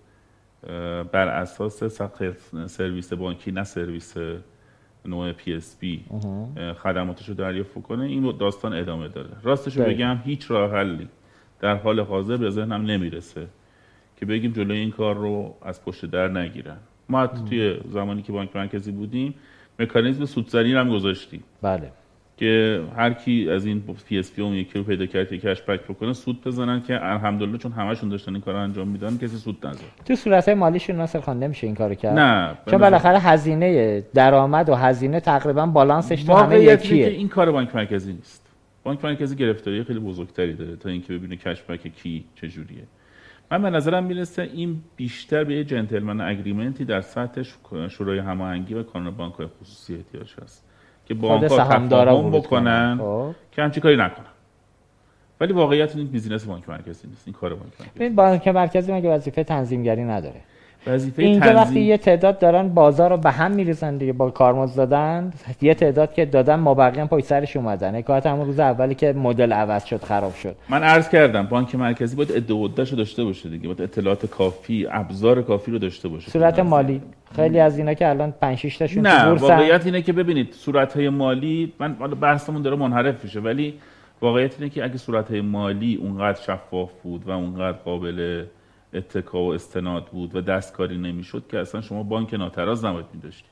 [1.13, 1.85] بر اساس
[2.67, 4.15] سرویس بانکی نه سرویس
[5.05, 6.05] نوع PSP
[6.83, 9.29] خدماتش رو دریافت کنه این داستان ادامه داره.
[9.43, 11.09] راستش رو بگم هیچ راه حلی
[11.61, 13.47] در حال حاضر به ذهنم نمی‌رسه
[14.17, 16.79] که بگیم جلوی این کار رو از پشت در نگیرن.
[17.09, 19.35] ما توی زمانی که بانک مرکزی بودیم
[19.79, 21.45] مکانیزم سوت‌زنی هم گذاشتیم.
[21.63, 21.93] بله.
[22.37, 26.45] که هر کی از این PSP اون یکی رو پیدا کرد که cashback بکنه سود
[26.45, 29.81] بزنن که الحمدلله چون همشون داشتن این کار انجام میدن کسی سود نزد.
[30.05, 34.75] تو صورت مالیشون ناصر خان نمیشه این کارو کرد؟ نه چون بالاخره هزینه درآمد و
[34.75, 37.05] هزینه تقریبا بالانسش تو همه یکیه.
[37.05, 38.47] که این کار بانک مرکزی نیست.
[38.85, 42.83] بانک مرکزی گرفتاری خیلی بزرگتری داره تا اینکه ببینه cashback کی چجوریه.
[43.51, 47.43] من به نظرم می‌رسه این بیشتر به یه gentleman agreement ی در سطح
[47.89, 50.65] شورای هماهنگی و کانون بانک های خصوصی احتیاج هست
[51.07, 53.35] که بانک ها تفاهم بکنن خب.
[53.53, 54.27] که همچی کاری نکنن.
[55.41, 59.45] ولی واقعیت این business بانک مرکزی نیست این کار بانک مرکزی بانک مرکزی مگه وظیفه
[59.45, 60.41] تنظیمگری نداره؟
[60.87, 61.57] اینجا تنظیم...
[61.57, 66.15] وقتی یه تعداد دارن بازار رو به هم میریزن دیگه با کارمزد دادن یه تعداد
[66.15, 67.95] که دادن ما بقیه پای سرش اومدن.
[67.95, 70.57] حکایت همون روز اولی که مدل عوض شد خراب شد.
[70.69, 73.67] من عرض کردم بانک مرکزی باید ادواتش داشته باشه دیگه.
[73.67, 76.31] باید اطلاعات کافی ابزار کافی رو داشته باشه.
[76.31, 77.03] صورت مالی.
[77.37, 81.09] خیلی از اینا که الان 5 6 تاشون نه واقعیت اینه که ببینید صورت های
[81.09, 83.75] مالی من حالا بحثمون داره منحرف میشه ولی
[84.21, 88.45] واقعیت اینه که اگه صورت های مالی اونقدر شفاف بود و اونقدر قابل
[88.95, 93.51] اتکا و استناد بود و دستکاری نمی‌شد که اصلا شما بانک ناتراز نباید میداشتید.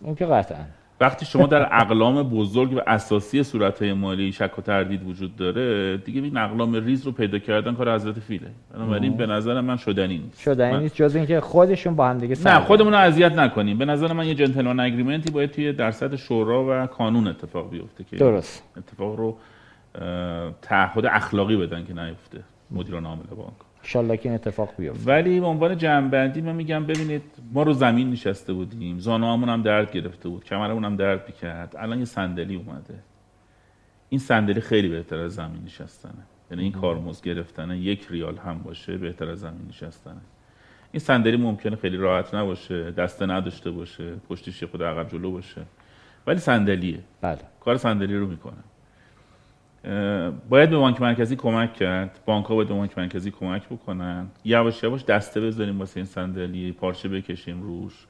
[0.00, 0.64] اون که قطعا.
[1.00, 5.96] وقتی شما در اقلام بزرگ و اساسی صورت های مالی شک و تردید وجود داره
[5.96, 8.50] دیگه این اقلام ریز رو پیدا کردن کار حضرت فیله.
[8.74, 10.40] بنابراین به نظر من شدنی نیست.
[10.40, 10.94] شدنی نیست.
[10.94, 13.78] جز اینکه خودشون با هم دیگه نه خودمون رو اذیت نکنیم.
[13.78, 18.16] به نظر من یه جنتلمن اگریمنتی باید توی درصد شورا و کانون اتفاق بیفته که
[18.16, 18.62] درست.
[18.76, 19.36] اتفاق رو
[20.62, 22.40] تعهد اخلاقی بدن که نیفته
[22.70, 23.52] مدیران عامل بانک.
[23.82, 25.10] انشالله که این اتفاق بیفته.
[25.10, 29.92] ولی به عنوان جنبندی من میگم ببینید ما رو زمین نشسته بودیم زانوامون هم درد
[29.92, 31.74] گرفته بود کمرمون هم درد می‌کرد.
[31.78, 32.94] الان یه صندلی اومده.
[34.08, 36.22] این صندلی خیلی بهتر از زمین نشستنه.
[36.50, 40.20] یعنی این کارمز گرفتنه یک ریال هم باشه بهتر از زمین نشستنه.
[40.92, 45.62] این صندلی ممکنه خیلی راحت نباشه دسته نداشته باشه پشتش خود عقب جلو باشه.
[46.26, 46.98] ولی صندلیه.
[47.20, 47.38] بله.
[47.60, 48.62] کار صندلی رو می‌کنه.
[50.48, 54.26] باید به بانک مرکزی کمک کرد بانک ها باید به بانک مرکزی کمک بکنن.
[54.44, 58.06] یواش یواش دسته بذاریم واسه این صندلی پارچه بکشیم روش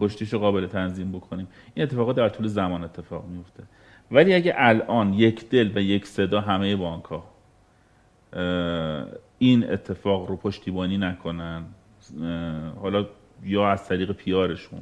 [0.00, 1.48] پشتیش رو قابل تنظیم بکنیم.
[1.74, 3.62] این اتفاقات در طول زمان اتفاق میفته
[4.10, 7.24] ولی اگه الان یک دل و یک صدا همه بانک ها
[9.38, 11.64] این اتفاق رو پشتیبانی نکنن
[12.80, 13.06] حالا
[13.44, 14.80] یا از طریق پیارشون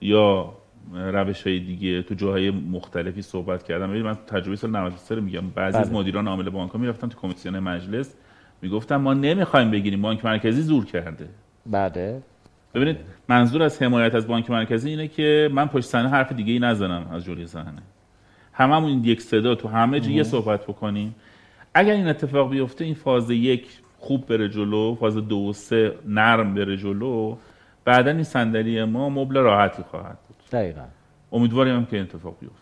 [0.00, 0.52] یا
[0.94, 3.90] روش های دیگه تو جاهای مختلفی صحبت کردم.
[3.90, 5.50] من تجربه سال 93 رو میگم.
[5.54, 5.98] بعضی از بله.
[5.98, 8.14] مدیران عامل بانک ها می‌رفتن تو کمیسیون مجلس
[8.62, 11.28] می‌گفتن ما نمی‌خوایم بگیریم بانک مرکزی زور کرده.
[11.66, 12.22] بعده
[12.74, 12.96] ببینید
[13.28, 17.06] منظور از حمایت از بانک مرکزی اینه که من پشت صحنه حرف دیگه ای نزنم
[17.12, 17.82] از جوری صحنه.
[18.52, 21.14] هممون این یک صدا تو همه جا یه صحبت بکنیم.
[21.74, 23.66] اگر این اتفاق بیفته این فاز یک
[23.98, 27.36] خوب بره جلو فاز دو و سه نرم بره جلو
[27.84, 30.18] بعدا این صندلی ما مبل راحتی خواهد
[30.50, 30.84] دقیقا.
[31.32, 32.56] امیدواریم هم که این اتفاق بیفته.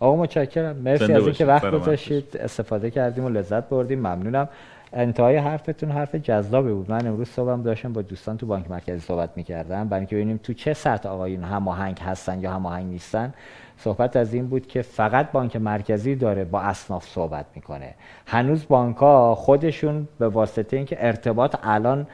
[0.00, 0.76] آقا متشکرم.
[0.76, 2.36] مرسی از اینکه وقت گذاشتید.
[2.36, 3.98] استفاده کردیم و لذت بردیم.
[3.98, 4.48] ممنونم.
[4.92, 6.90] انتهای حرفتون حرف جذابی بود.
[6.90, 9.88] من امروز صبحم داشتم با دوستان تو بانک مرکزی صحبت می‌کردم.
[9.88, 13.34] برای اینکه ببینیم تو چه سطح آقایون هماهنگ هستن یا هماهنگ نیستن.
[13.78, 17.94] صحبت از این بود که فقط بانک مرکزی داره با اصناف صحبت می‌کنه.
[18.26, 22.06] هنوز بانک ها خودشون به واسطه اینکه ارتباط الان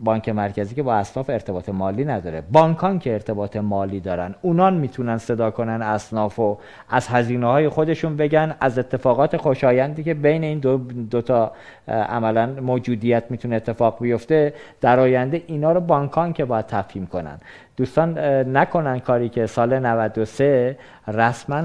[0.00, 2.42] بانک مرکزی که با اصناف ارتباط مالی نداره.
[2.52, 6.58] بانکان که ارتباط مالی دارن اونان می‌تونن صدا کنن اصناف و
[6.88, 10.78] از هزینه های خودشون بگن از اتفاقات خوشایندی که بین این دو,
[11.10, 11.52] دو تا
[11.88, 17.38] عملا موجودیت می‌تونه اتفاق بیفته در آینده اینا رو بانکان که باید تفهیم کنن.
[17.78, 18.18] دوستان
[18.56, 20.76] نکنن کاری که سال 93
[21.08, 21.62] رسما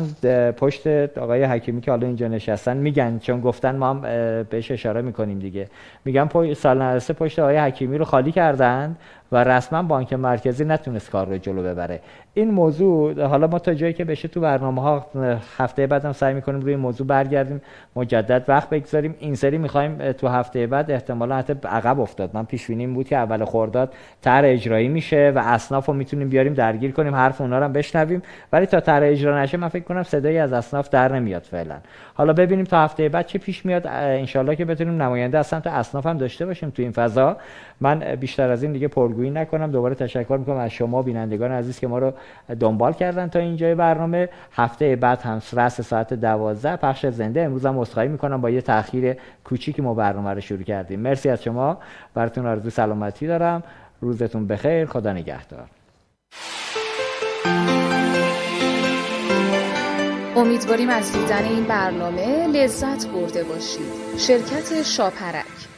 [0.57, 0.87] پشت
[1.17, 4.01] آقای حکیمی که حالا اینجا نشستن میگن چون گفتن ما هم
[4.49, 5.67] بهش اشاره می‌کنیم دیگه.
[6.05, 8.95] میگن سال 93 پشت آقای حکیمی رو خالی کردن.
[9.33, 11.99] و رسما بانک مرکزی نتونست کار رو جلو ببره.
[12.33, 15.05] این موضوع حالا ما تا جایی که بشه تو برنامه ها
[15.57, 17.61] هفته بعد هم سعی می‌کنیم روی موضوع برگردیم
[17.95, 19.15] مجدد وقت بگذاریم.
[19.19, 22.29] این سری می‌خوایم تو هفته بعد احتمالا حتی عقب افتاد.
[22.33, 26.53] من پیش بینیم بود که اول خرداد طرح اجرایی میشه و اصناف رو می‌تونیم بیاریم
[26.53, 28.21] درگیر کنیم حرف اونا رو هم بشنویم.
[28.53, 31.75] ولی تا طرح اجرا نشه من فکر کنم صدایی از اصناف در نمیاد فعلا.
[32.13, 33.87] حالا ببینیم تا هفته بعد چه پیش میاد.
[33.87, 37.37] انشالله که بتونیم نماینده از سمت اصناف هم داشته باشیم تو این فضا.
[37.83, 39.71] من بیشتر از این دیگه پرگویی نکنم.
[39.71, 42.13] دوباره تشکر می‌کنم از شما بینندگان عزیز که ما رو
[42.59, 44.29] دنبال کردن تا اینجای برنامه.
[44.51, 46.75] هفته بعد هم رأس ساعت دوازده.
[46.75, 47.41] پخش زنده.
[47.41, 50.99] امروز هم عذرخواهی می‌کنم با یه تاخیر کوچیکی ما برنامه رو شروع کردیم.
[50.99, 51.77] مرسی از شما.
[52.13, 53.63] براتون آرزو سلامتی دارم.
[54.01, 54.85] روزتون بخیر.
[54.85, 55.65] خدا نگهدار.
[60.35, 64.17] امیدواریم از دیدن این برنامه لذت برده باشید.
[64.17, 65.72] شرکت شاپرک.